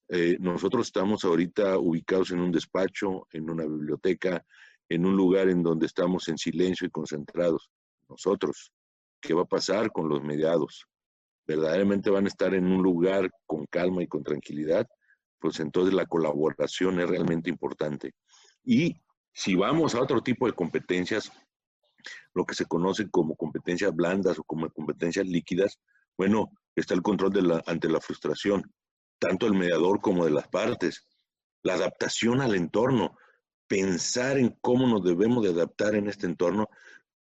Eh, 0.09 0.37
nosotros 0.39 0.85
estamos 0.85 1.25
ahorita 1.25 1.79
ubicados 1.79 2.29
en 2.29 2.41
un 2.41 2.51
despacho, 2.51 3.27
en 3.31 3.49
una 3.49 3.63
biblioteca, 3.65 4.45
en 4.87 5.03
un 5.03 5.17
lugar 5.17 5.49
en 5.49 5.63
donde 5.63 5.87
estamos 5.87 6.27
en 6.27 6.37
silencio 6.37 6.85
y 6.85 6.91
concentrados. 6.91 7.71
Nosotros, 8.07 8.71
qué 9.25 9.33
va 9.33 9.43
a 9.43 9.45
pasar 9.45 9.91
con 9.91 10.07
los 10.07 10.21
mediados. 10.23 10.85
Verdaderamente 11.47 12.09
van 12.09 12.25
a 12.25 12.29
estar 12.29 12.53
en 12.53 12.65
un 12.65 12.81
lugar 12.81 13.29
con 13.45 13.65
calma 13.65 14.03
y 14.03 14.07
con 14.07 14.23
tranquilidad, 14.23 14.87
pues 15.39 15.59
entonces 15.59 15.93
la 15.93 16.05
colaboración 16.05 16.99
es 16.99 17.09
realmente 17.09 17.49
importante. 17.49 18.13
Y 18.63 18.95
si 19.33 19.55
vamos 19.55 19.95
a 19.95 20.01
otro 20.01 20.21
tipo 20.21 20.47
de 20.47 20.53
competencias, 20.53 21.31
lo 22.33 22.45
que 22.45 22.55
se 22.55 22.65
conoce 22.65 23.09
como 23.09 23.35
competencias 23.35 23.93
blandas 23.93 24.39
o 24.39 24.43
como 24.43 24.69
competencias 24.69 25.27
líquidas, 25.27 25.79
bueno, 26.17 26.51
está 26.75 26.93
el 26.93 27.01
control 27.01 27.31
de 27.31 27.41
la, 27.41 27.63
ante 27.65 27.89
la 27.89 27.99
frustración, 27.99 28.63
tanto 29.19 29.45
del 29.45 29.57
mediador 29.57 30.01
como 30.01 30.25
de 30.25 30.31
las 30.31 30.47
partes, 30.47 31.07
la 31.63 31.73
adaptación 31.73 32.41
al 32.41 32.55
entorno, 32.55 33.17
pensar 33.67 34.37
en 34.37 34.57
cómo 34.61 34.87
nos 34.87 35.03
debemos 35.03 35.43
de 35.43 35.49
adaptar 35.49 35.95
en 35.95 36.07
este 36.07 36.27
entorno. 36.27 36.69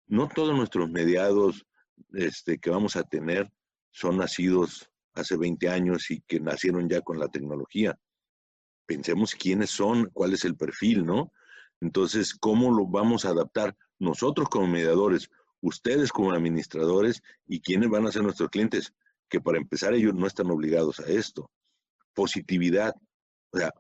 No 0.06 0.28
todos 0.28 0.56
nuestros 0.56 0.90
mediados 0.90 1.66
este, 2.12 2.58
que 2.58 2.70
vamos 2.70 2.96
a 2.96 3.04
tener 3.04 3.50
son 3.90 4.18
nacidos 4.18 4.90
hace 5.14 5.36
20 5.36 5.68
años 5.68 6.10
y 6.10 6.20
que 6.22 6.40
nacieron 6.40 6.88
ya 6.88 7.00
con 7.00 7.18
la 7.18 7.28
tecnología. 7.28 7.98
Pensemos 8.86 9.34
quiénes 9.34 9.70
son, 9.70 10.10
cuál 10.12 10.32
es 10.32 10.44
el 10.44 10.56
perfil, 10.56 11.04
¿no? 11.04 11.32
Entonces, 11.80 12.34
¿cómo 12.34 12.72
lo 12.72 12.86
vamos 12.86 13.24
a 13.24 13.30
adaptar 13.30 13.76
nosotros 13.98 14.48
como 14.48 14.66
mediadores, 14.66 15.30
ustedes 15.60 16.12
como 16.12 16.32
administradores 16.32 17.22
y 17.46 17.60
quiénes 17.60 17.88
van 17.88 18.06
a 18.06 18.12
ser 18.12 18.22
nuestros 18.22 18.50
clientes? 18.50 18.92
Que 19.28 19.40
para 19.40 19.58
empezar 19.58 19.94
ellos 19.94 20.14
no 20.14 20.26
están 20.26 20.50
obligados 20.50 21.00
a 21.00 21.06
esto. 21.06 21.50
Positividad. 22.14 22.94
O 23.52 23.58
sea, 23.58 23.72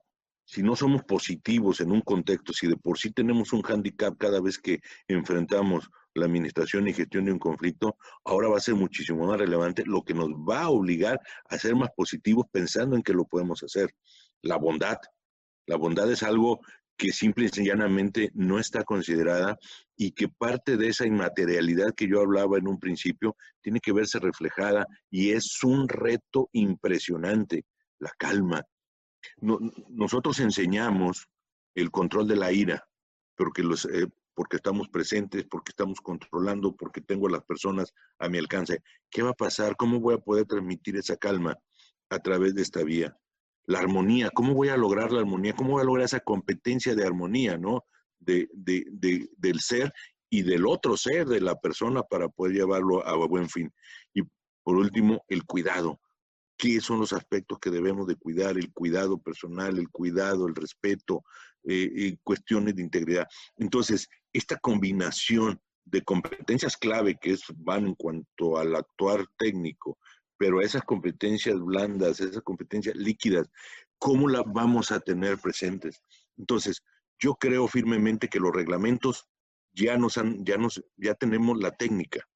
si 0.44 0.62
no 0.62 0.74
somos 0.74 1.04
positivos 1.04 1.80
en 1.80 1.92
un 1.92 2.00
contexto, 2.00 2.52
si 2.52 2.66
de 2.66 2.76
por 2.76 2.98
sí 2.98 3.12
tenemos 3.12 3.52
un 3.52 3.62
hándicap 3.62 4.16
cada 4.16 4.40
vez 4.40 4.58
que 4.58 4.80
enfrentamos 5.06 5.90
la 6.14 6.26
administración 6.26 6.88
y 6.88 6.92
gestión 6.92 7.24
de 7.24 7.32
un 7.32 7.38
conflicto, 7.38 7.96
ahora 8.24 8.48
va 8.48 8.56
a 8.56 8.60
ser 8.60 8.74
muchísimo 8.74 9.26
más 9.26 9.38
relevante, 9.38 9.84
lo 9.86 10.02
que 10.02 10.14
nos 10.14 10.30
va 10.30 10.62
a 10.62 10.70
obligar 10.70 11.20
a 11.48 11.58
ser 11.58 11.76
más 11.76 11.90
positivos 11.96 12.46
pensando 12.50 12.96
en 12.96 13.02
que 13.02 13.12
lo 13.12 13.24
podemos 13.24 13.62
hacer. 13.62 13.94
La 14.42 14.56
bondad. 14.56 14.98
La 15.66 15.76
bondad 15.76 16.10
es 16.10 16.22
algo 16.22 16.60
que 16.96 17.12
simple 17.12 17.46
y 17.46 17.48
sencillamente 17.48 18.30
no 18.34 18.58
está 18.58 18.84
considerada 18.84 19.58
y 19.96 20.12
que 20.12 20.28
parte 20.28 20.76
de 20.76 20.88
esa 20.88 21.06
inmaterialidad 21.06 21.94
que 21.94 22.06
yo 22.06 22.20
hablaba 22.20 22.58
en 22.58 22.68
un 22.68 22.78
principio 22.78 23.36
tiene 23.62 23.80
que 23.80 23.92
verse 23.92 24.18
reflejada 24.18 24.86
y 25.10 25.30
es 25.30 25.62
un 25.62 25.88
reto 25.88 26.50
impresionante, 26.52 27.64
la 27.98 28.12
calma. 28.18 28.64
nosotros 29.40 30.40
enseñamos 30.40 31.26
el 31.74 31.90
control 31.90 32.28
de 32.28 32.36
la 32.36 32.52
ira, 32.52 32.84
porque 33.34 33.62
los, 33.62 33.86
eh, 33.86 34.06
porque 34.40 34.56
estamos 34.56 34.88
presentes, 34.88 35.44
porque 35.44 35.68
estamos 35.68 36.00
controlando, 36.00 36.74
porque 36.74 37.02
tengo 37.02 37.28
a 37.28 37.30
las 37.30 37.44
personas 37.44 37.92
a 38.18 38.26
mi 38.30 38.38
alcance. 38.38 38.82
¿Qué 39.10 39.20
va 39.20 39.32
a 39.32 39.34
pasar? 39.34 39.76
¿Cómo 39.76 40.00
voy 40.00 40.14
a 40.14 40.18
poder 40.18 40.46
transmitir 40.46 40.96
esa 40.96 41.18
calma 41.18 41.58
a 42.08 42.18
través 42.20 42.54
de 42.54 42.62
esta 42.62 42.82
vía? 42.82 43.14
La 43.66 43.80
armonía, 43.80 44.30
¿cómo 44.30 44.54
voy 44.54 44.70
a 44.70 44.78
lograr 44.78 45.12
la 45.12 45.20
armonía? 45.20 45.52
¿Cómo 45.52 45.72
voy 45.72 45.82
a 45.82 45.84
lograr 45.84 46.06
esa 46.06 46.20
competencia 46.20 46.94
de 46.94 47.04
armonía, 47.04 47.58
¿no? 47.58 47.84
De, 48.18 48.48
del 48.54 49.60
ser 49.60 49.92
y 50.30 50.40
del 50.40 50.66
otro 50.66 50.96
ser 50.96 51.26
de 51.26 51.42
la 51.42 51.60
persona 51.60 52.02
para 52.02 52.30
poder 52.30 52.54
llevarlo 52.54 53.06
a 53.06 53.14
buen 53.26 53.46
fin. 53.46 53.70
Y 54.14 54.22
por 54.62 54.76
último, 54.76 55.22
el 55.28 55.44
cuidado. 55.44 56.00
¿Qué 56.56 56.80
son 56.80 56.98
los 56.98 57.12
aspectos 57.12 57.58
que 57.58 57.68
debemos 57.68 58.06
de 58.06 58.16
cuidar? 58.16 58.56
El 58.56 58.72
cuidado 58.72 59.18
personal, 59.18 59.78
el 59.78 59.90
cuidado, 59.90 60.46
el 60.46 60.54
respeto, 60.54 61.24
eh, 61.64 62.16
cuestiones 62.22 62.76
de 62.76 62.82
integridad. 62.82 63.28
Entonces, 63.56 64.08
esta 64.32 64.56
combinación 64.58 65.60
de 65.84 66.02
competencias 66.02 66.76
clave 66.76 67.18
que 67.20 67.32
es, 67.32 67.42
van 67.56 67.86
en 67.86 67.94
cuanto 67.94 68.58
al 68.58 68.76
actuar 68.76 69.26
técnico, 69.38 69.98
pero 70.38 70.60
esas 70.60 70.82
competencias 70.82 71.60
blandas, 71.60 72.20
esas 72.20 72.42
competencias 72.42 72.96
líquidas, 72.96 73.50
¿cómo 73.98 74.28
las 74.28 74.44
vamos 74.46 74.90
a 74.90 75.00
tener 75.00 75.38
presentes? 75.38 76.00
Entonces, 76.38 76.82
yo 77.18 77.34
creo 77.34 77.68
firmemente 77.68 78.28
que 78.28 78.40
los 78.40 78.54
reglamentos 78.54 79.26
ya 79.72 79.96
nos 79.98 80.16
han, 80.16 80.44
ya 80.44 80.56
nos, 80.56 80.82
ya 80.96 81.14
tenemos 81.14 81.58
la 81.58 81.72
técnica. 81.72 82.26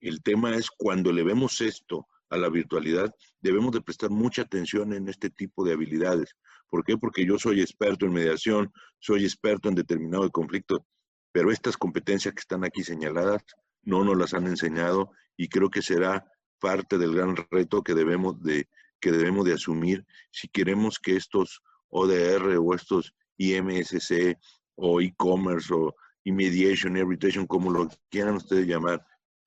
El 0.00 0.22
tema 0.22 0.54
es 0.54 0.70
cuando 0.70 1.12
le 1.12 1.22
vemos 1.22 1.60
esto 1.60 2.06
a 2.30 2.36
la 2.36 2.48
virtualidad, 2.48 3.14
debemos 3.40 3.72
de 3.72 3.80
prestar 3.80 4.10
mucha 4.10 4.42
atención 4.42 4.92
en 4.92 5.08
este 5.08 5.30
tipo 5.30 5.64
de 5.64 5.72
habilidades. 5.72 6.34
¿Por 6.68 6.84
qué? 6.84 6.96
Porque 6.96 7.24
yo 7.24 7.38
soy 7.38 7.60
experto 7.60 8.06
en 8.06 8.12
mediación, 8.12 8.72
soy 8.98 9.24
experto 9.24 9.68
en 9.68 9.74
determinado 9.74 10.30
conflicto, 10.30 10.84
pero 11.32 11.50
estas 11.50 11.76
competencias 11.76 12.34
que 12.34 12.40
están 12.40 12.64
aquí 12.64 12.82
señaladas 12.82 13.42
no 13.82 14.04
nos 14.04 14.16
las 14.16 14.34
han 14.34 14.46
enseñado 14.46 15.10
y 15.36 15.48
creo 15.48 15.70
que 15.70 15.82
será 15.82 16.24
parte 16.58 16.98
del 16.98 17.14
gran 17.14 17.36
reto 17.50 17.82
que 17.82 17.94
debemos 17.94 18.42
de, 18.42 18.68
que 19.00 19.12
debemos 19.12 19.44
de 19.44 19.52
asumir 19.52 20.04
si 20.32 20.48
queremos 20.48 20.98
que 20.98 21.16
estos 21.16 21.60
ODR 21.88 22.56
o 22.58 22.74
estos 22.74 23.14
IMSC 23.36 24.36
o 24.74 25.00
e-commerce 25.00 25.72
o 25.72 25.94
y 26.24 26.32
mediation 26.32 26.96
y 26.96 27.00
arbitration, 27.00 27.46
como 27.46 27.70
lo 27.70 27.88
quieran 28.10 28.34
ustedes 28.34 28.66
llamar, 28.66 29.06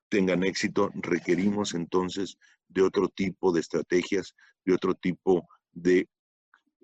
tengan 0.09 0.43
éxito, 0.43 0.91
requerimos 0.95 1.73
entonces 1.73 2.37
de 2.67 2.81
otro 2.81 3.09
tipo 3.09 3.51
de 3.51 3.61
estrategias, 3.61 4.35
de 4.65 4.73
otro 4.73 4.93
tipo 4.95 5.47
de 5.71 6.07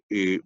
eh, 0.09 0.39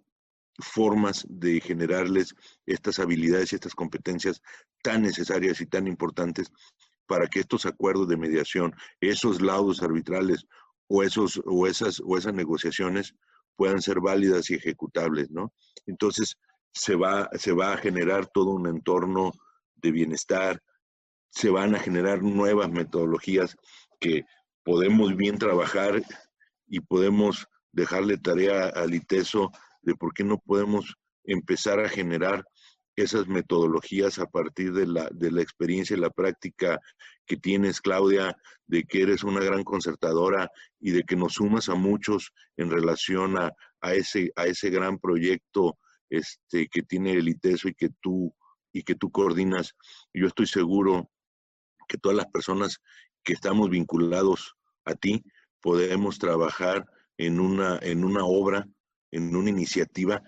formas 0.58 1.26
de 1.28 1.60
generarles 1.60 2.34
estas 2.66 2.98
habilidades 2.98 3.52
y 3.52 3.56
estas 3.56 3.74
competencias 3.74 4.42
tan 4.82 5.02
necesarias 5.02 5.60
y 5.60 5.66
tan 5.66 5.86
importantes 5.86 6.50
para 7.06 7.26
que 7.26 7.40
estos 7.40 7.66
acuerdos 7.66 8.08
de 8.08 8.16
mediación, 8.16 8.74
esos 9.00 9.40
laudos 9.40 9.82
arbitrales 9.82 10.46
o, 10.88 11.02
esos, 11.02 11.40
o, 11.44 11.66
esas, 11.66 12.00
o 12.04 12.16
esas 12.16 12.34
negociaciones 12.34 13.14
puedan 13.56 13.82
ser 13.82 14.00
válidas 14.00 14.50
y 14.50 14.54
ejecutables, 14.54 15.30
¿no? 15.30 15.52
Entonces, 15.86 16.36
se 16.72 16.94
va, 16.94 17.28
se 17.38 17.52
va 17.52 17.72
a 17.72 17.76
generar 17.76 18.26
todo 18.26 18.50
un 18.50 18.66
entorno 18.66 19.32
de 19.76 19.90
bienestar, 19.90 20.62
se 21.30 21.50
van 21.50 21.74
a 21.74 21.78
generar 21.78 22.22
nuevas 22.22 22.70
metodologías 22.70 23.56
que 23.98 24.24
podemos 24.64 25.16
bien 25.16 25.38
trabajar 25.38 26.02
y 26.66 26.80
podemos 26.80 27.46
dejarle 27.72 28.18
tarea 28.18 28.68
al 28.68 28.94
ITESO 28.94 29.50
de 29.82 29.94
por 29.94 30.12
qué 30.12 30.24
no 30.24 30.38
podemos 30.38 30.96
empezar 31.24 31.80
a 31.80 31.88
generar 31.88 32.44
esas 32.96 33.28
metodologías 33.28 34.18
a 34.18 34.26
partir 34.26 34.72
de 34.72 34.86
la, 34.86 35.08
de 35.12 35.30
la 35.30 35.42
experiencia 35.42 35.96
y 35.96 36.00
la 36.00 36.10
práctica 36.10 36.78
que 37.26 37.36
tienes, 37.36 37.80
Claudia, 37.80 38.36
de 38.66 38.84
que 38.84 39.02
eres 39.02 39.22
una 39.22 39.40
gran 39.40 39.64
concertadora 39.64 40.50
y 40.80 40.90
de 40.90 41.04
que 41.04 41.16
nos 41.16 41.34
sumas 41.34 41.68
a 41.68 41.74
muchos 41.74 42.32
en 42.56 42.70
relación 42.70 43.38
a, 43.38 43.52
a 43.80 43.94
ese, 43.94 44.32
a 44.36 44.46
ese 44.46 44.70
gran 44.70 44.98
proyecto 44.98 45.78
este, 46.10 46.68
que 46.68 46.82
tiene 46.82 47.12
el 47.12 47.28
ITESO 47.28 47.68
y 47.68 47.74
que 47.74 47.90
tú 48.00 48.34
y 48.72 48.82
que 48.82 48.94
tú 48.94 49.10
coordinas. 49.10 49.74
Yo 50.12 50.28
estoy 50.28 50.46
seguro 50.46 51.10
que 51.90 51.98
todas 51.98 52.16
las 52.16 52.26
personas 52.28 52.78
que 53.24 53.32
estamos 53.32 53.68
vinculados 53.68 54.54
a 54.84 54.94
ti 54.94 55.24
podemos 55.60 56.18
trabajar 56.18 56.86
en 57.18 57.40
una, 57.40 57.78
en 57.82 58.04
una 58.04 58.24
obra, 58.24 58.66
en 59.10 59.34
una 59.34 59.50
iniciativa 59.50 60.22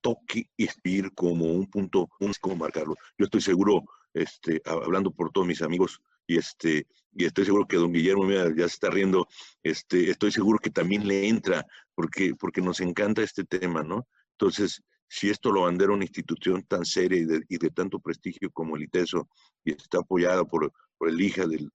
toque 0.00 0.48
y 0.56 0.64
escribir 0.64 1.12
como 1.14 1.46
un 1.46 1.66
punto, 1.66 2.08
un 2.20 2.32
como 2.40 2.54
marcarlo. 2.54 2.94
Yo 3.18 3.24
estoy 3.24 3.40
seguro, 3.40 3.82
este, 4.14 4.62
hablando 4.64 5.10
por 5.10 5.32
todos 5.32 5.48
mis 5.48 5.62
amigos, 5.62 6.00
y 6.26 6.38
este, 6.38 6.86
y 7.12 7.24
estoy 7.24 7.46
seguro 7.46 7.66
que 7.66 7.76
don 7.76 7.92
Guillermo 7.92 8.28
ya 8.30 8.68
se 8.68 8.74
está 8.74 8.90
riendo, 8.90 9.26
este, 9.62 10.10
estoy 10.10 10.32
seguro 10.32 10.58
que 10.58 10.70
también 10.70 11.06
le 11.06 11.28
entra, 11.28 11.66
porque, 11.94 12.34
porque 12.38 12.60
nos 12.60 12.80
encanta 12.80 13.22
este 13.22 13.44
tema, 13.44 13.82
¿no? 13.82 14.06
Entonces, 14.32 14.82
si 15.08 15.30
esto 15.30 15.50
lo 15.50 15.62
bandera 15.62 15.92
una 15.92 16.04
institución 16.04 16.62
tan 16.64 16.84
seria 16.84 17.20
y 17.48 17.58
de, 17.58 17.70
tanto 17.70 18.00
prestigio 18.00 18.50
como 18.50 18.76
el 18.76 18.82
ITESO, 18.82 19.28
y 19.64 19.72
está 19.72 19.98
apoyada 19.98 20.44
por, 20.44 20.72
por 20.98 21.08
el 21.08 21.20
hija 21.20 21.46
del, 21.46 21.70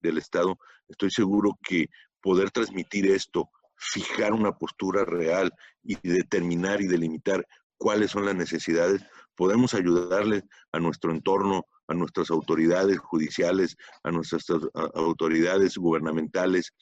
del 0.00 0.18
Estado, 0.18 0.58
estoy 0.88 1.10
seguro 1.10 1.56
que 1.62 1.88
poder 2.20 2.50
transmitir 2.50 3.06
esto, 3.06 3.48
fijar 3.76 4.32
una 4.32 4.52
postura 4.52 5.04
real 5.04 5.52
y 5.82 5.96
determinar 6.02 6.80
y 6.82 6.86
delimitar 6.86 7.46
cuáles 7.76 8.10
son 8.10 8.26
las 8.26 8.34
necesidades, 8.34 9.02
podemos 9.34 9.72
ayudarle 9.72 10.42
a 10.72 10.80
nuestro 10.80 11.12
entorno, 11.12 11.66
a 11.90 11.94
nuestras 11.94 12.30
autoridades 12.30 12.98
judiciales, 12.98 13.76
a 14.04 14.12
nuestras 14.12 14.46
autoridades 14.94 15.76
gubernamentales, 15.76 16.72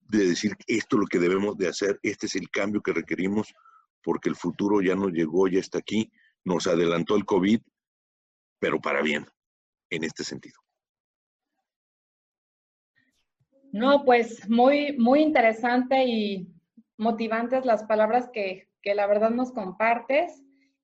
de 0.00 0.28
decir 0.28 0.56
esto 0.66 0.96
es 0.96 1.00
lo 1.00 1.06
que 1.06 1.18
debemos 1.18 1.58
de 1.58 1.68
hacer, 1.68 2.00
este 2.02 2.26
es 2.26 2.34
el 2.36 2.48
cambio 2.50 2.80
que 2.80 2.94
requerimos, 2.94 3.52
porque 4.02 4.30
el 4.30 4.36
futuro 4.36 4.80
ya 4.80 4.96
nos 4.96 5.12
llegó, 5.12 5.46
ya 5.46 5.60
está 5.60 5.78
aquí, 5.78 6.10
nos 6.42 6.66
adelantó 6.66 7.16
el 7.16 7.26
COVID, 7.26 7.60
pero 8.58 8.80
para 8.80 9.02
bien, 9.02 9.26
en 9.90 10.04
este 10.04 10.24
sentido. 10.24 10.58
No, 13.72 14.04
pues 14.06 14.48
muy, 14.48 14.96
muy 14.96 15.20
interesante 15.20 16.02
y 16.04 16.48
motivantes 16.96 17.66
las 17.66 17.84
palabras 17.84 18.30
que, 18.32 18.70
que 18.82 18.94
la 18.94 19.06
verdad 19.06 19.30
nos 19.30 19.52
compartes 19.52 20.42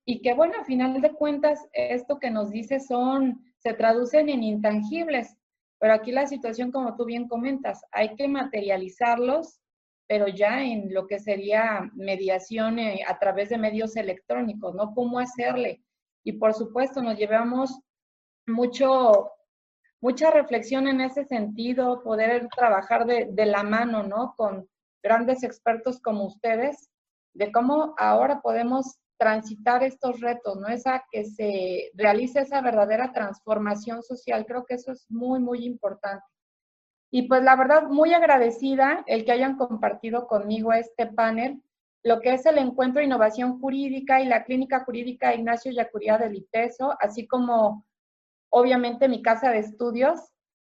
y 0.08 0.22
que 0.22 0.34
bueno, 0.34 0.54
a 0.60 0.64
final 0.64 1.00
de 1.00 1.12
cuentas, 1.12 1.68
esto 1.72 2.20
que 2.20 2.30
nos 2.30 2.50
dices 2.50 2.86
son, 2.86 3.44
se 3.58 3.74
traducen 3.74 4.28
en 4.28 4.42
intangibles, 4.42 5.36
pero 5.78 5.94
aquí 5.94 6.12
la 6.12 6.26
situación, 6.26 6.70
como 6.72 6.96
tú 6.96 7.04
bien 7.04 7.28
comentas, 7.28 7.82
hay 7.92 8.14
que 8.16 8.28
materializarlos, 8.28 9.60
pero 10.08 10.28
ya 10.28 10.62
en 10.62 10.92
lo 10.92 11.06
que 11.06 11.18
sería 11.18 11.90
mediación 11.94 12.78
eh, 12.78 13.00
a 13.06 13.18
través 13.18 13.48
de 13.48 13.58
medios 13.58 13.96
electrónicos, 13.96 14.74
¿no? 14.74 14.94
¿Cómo 14.94 15.18
hacerle? 15.18 15.82
Y 16.24 16.32
por 16.32 16.54
supuesto, 16.54 17.02
nos 17.02 17.18
llevamos 17.18 17.80
mucho, 18.46 19.30
mucha 20.00 20.30
reflexión 20.30 20.86
en 20.86 21.00
ese 21.00 21.24
sentido, 21.24 22.02
poder 22.02 22.48
trabajar 22.56 23.06
de, 23.06 23.28
de 23.30 23.46
la 23.46 23.62
mano, 23.62 24.02
¿no? 24.02 24.34
Con 24.36 24.68
grandes 25.02 25.42
expertos 25.42 26.00
como 26.00 26.24
ustedes, 26.24 26.88
de 27.34 27.52
cómo 27.52 27.94
ahora 27.98 28.40
podemos 28.40 28.98
transitar 29.18 29.82
estos 29.82 30.20
retos, 30.20 30.56
¿no? 30.56 30.68
Esa 30.68 31.04
que 31.10 31.24
se 31.24 31.90
realice 31.94 32.40
esa 32.40 32.60
verdadera 32.60 33.12
transformación 33.12 34.02
social. 34.02 34.46
Creo 34.46 34.64
que 34.64 34.74
eso 34.74 34.92
es 34.92 35.06
muy, 35.10 35.40
muy 35.40 35.64
importante. 35.64 36.24
Y 37.10 37.22
pues 37.22 37.42
la 37.42 37.56
verdad, 37.56 37.84
muy 37.84 38.12
agradecida 38.14 39.04
el 39.06 39.24
que 39.24 39.32
hayan 39.32 39.56
compartido 39.56 40.26
conmigo 40.26 40.72
este 40.72 41.06
panel, 41.06 41.62
lo 42.02 42.20
que 42.20 42.34
es 42.34 42.46
el 42.46 42.58
Encuentro 42.58 43.00
de 43.00 43.06
Innovación 43.06 43.60
Jurídica 43.60 44.20
y 44.20 44.26
la 44.26 44.44
Clínica 44.44 44.84
Jurídica 44.84 45.34
Ignacio 45.34 45.72
Yacuría 45.72 46.18
del 46.18 46.36
ITESO, 46.36 46.94
así 47.00 47.26
como 47.26 47.84
obviamente 48.50 49.08
mi 49.08 49.22
casa 49.22 49.50
de 49.50 49.58
estudios, 49.58 50.20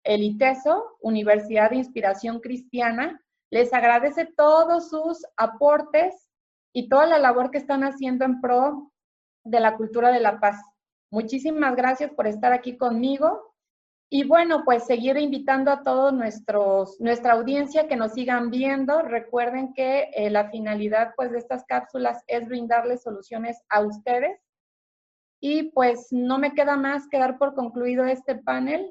el 0.05 0.23
ITESO, 0.23 0.97
Universidad 1.01 1.71
de 1.71 1.77
Inspiración 1.77 2.41
Cristiana. 2.41 3.21
Les 3.51 3.73
agradece 3.73 4.27
todos 4.37 4.91
sus 4.91 5.27
aportes 5.37 6.28
y 6.73 6.89
toda 6.89 7.07
la 7.07 7.19
labor 7.19 7.51
que 7.51 7.59
están 7.59 7.83
haciendo 7.83 8.25
en 8.25 8.41
pro 8.41 8.93
de 9.45 9.61
la 9.61 9.77
cultura 9.77 10.11
de 10.11 10.21
la 10.21 10.41
paz. 10.41 10.57
Muchísimas 11.11 11.75
gracias 11.75 12.11
por 12.13 12.27
estar 12.27 12.53
aquí 12.53 12.77
conmigo. 12.77 13.55
Y 14.11 14.25
bueno, 14.25 14.63
pues 14.65 14.87
seguir 14.87 15.19
invitando 15.19 15.71
a 15.71 15.83
todos 15.83 16.15
nuestros, 16.15 16.99
nuestra 16.99 17.33
audiencia 17.35 17.89
que 17.89 17.97
nos 17.97 18.13
sigan 18.13 18.51
viendo. 18.51 19.03
Recuerden 19.03 19.75
que 19.75 20.11
eh, 20.15 20.31
la 20.31 20.51
finalidad 20.51 21.13
pues 21.15 21.31
de 21.31 21.39
estas 21.39 21.65
cápsulas 21.65 22.23
es 22.27 22.47
brindarles 22.47 23.03
soluciones 23.03 23.63
a 23.69 23.81
ustedes. 23.81 24.41
Y 25.41 25.71
pues 25.73 26.09
no 26.11 26.39
me 26.39 26.55
queda 26.55 26.77
más 26.77 27.07
que 27.09 27.19
dar 27.19 27.39
por 27.39 27.55
concluido 27.55 28.05
este 28.05 28.35
panel 28.35 28.91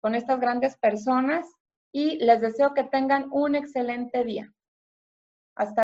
con 0.00 0.14
estas 0.14 0.40
grandes 0.40 0.76
personas 0.76 1.46
y 1.92 2.16
les 2.24 2.40
deseo 2.40 2.74
que 2.74 2.84
tengan 2.84 3.28
un 3.30 3.54
excelente 3.54 4.22
día. 4.24 4.52
Hasta 5.56 5.74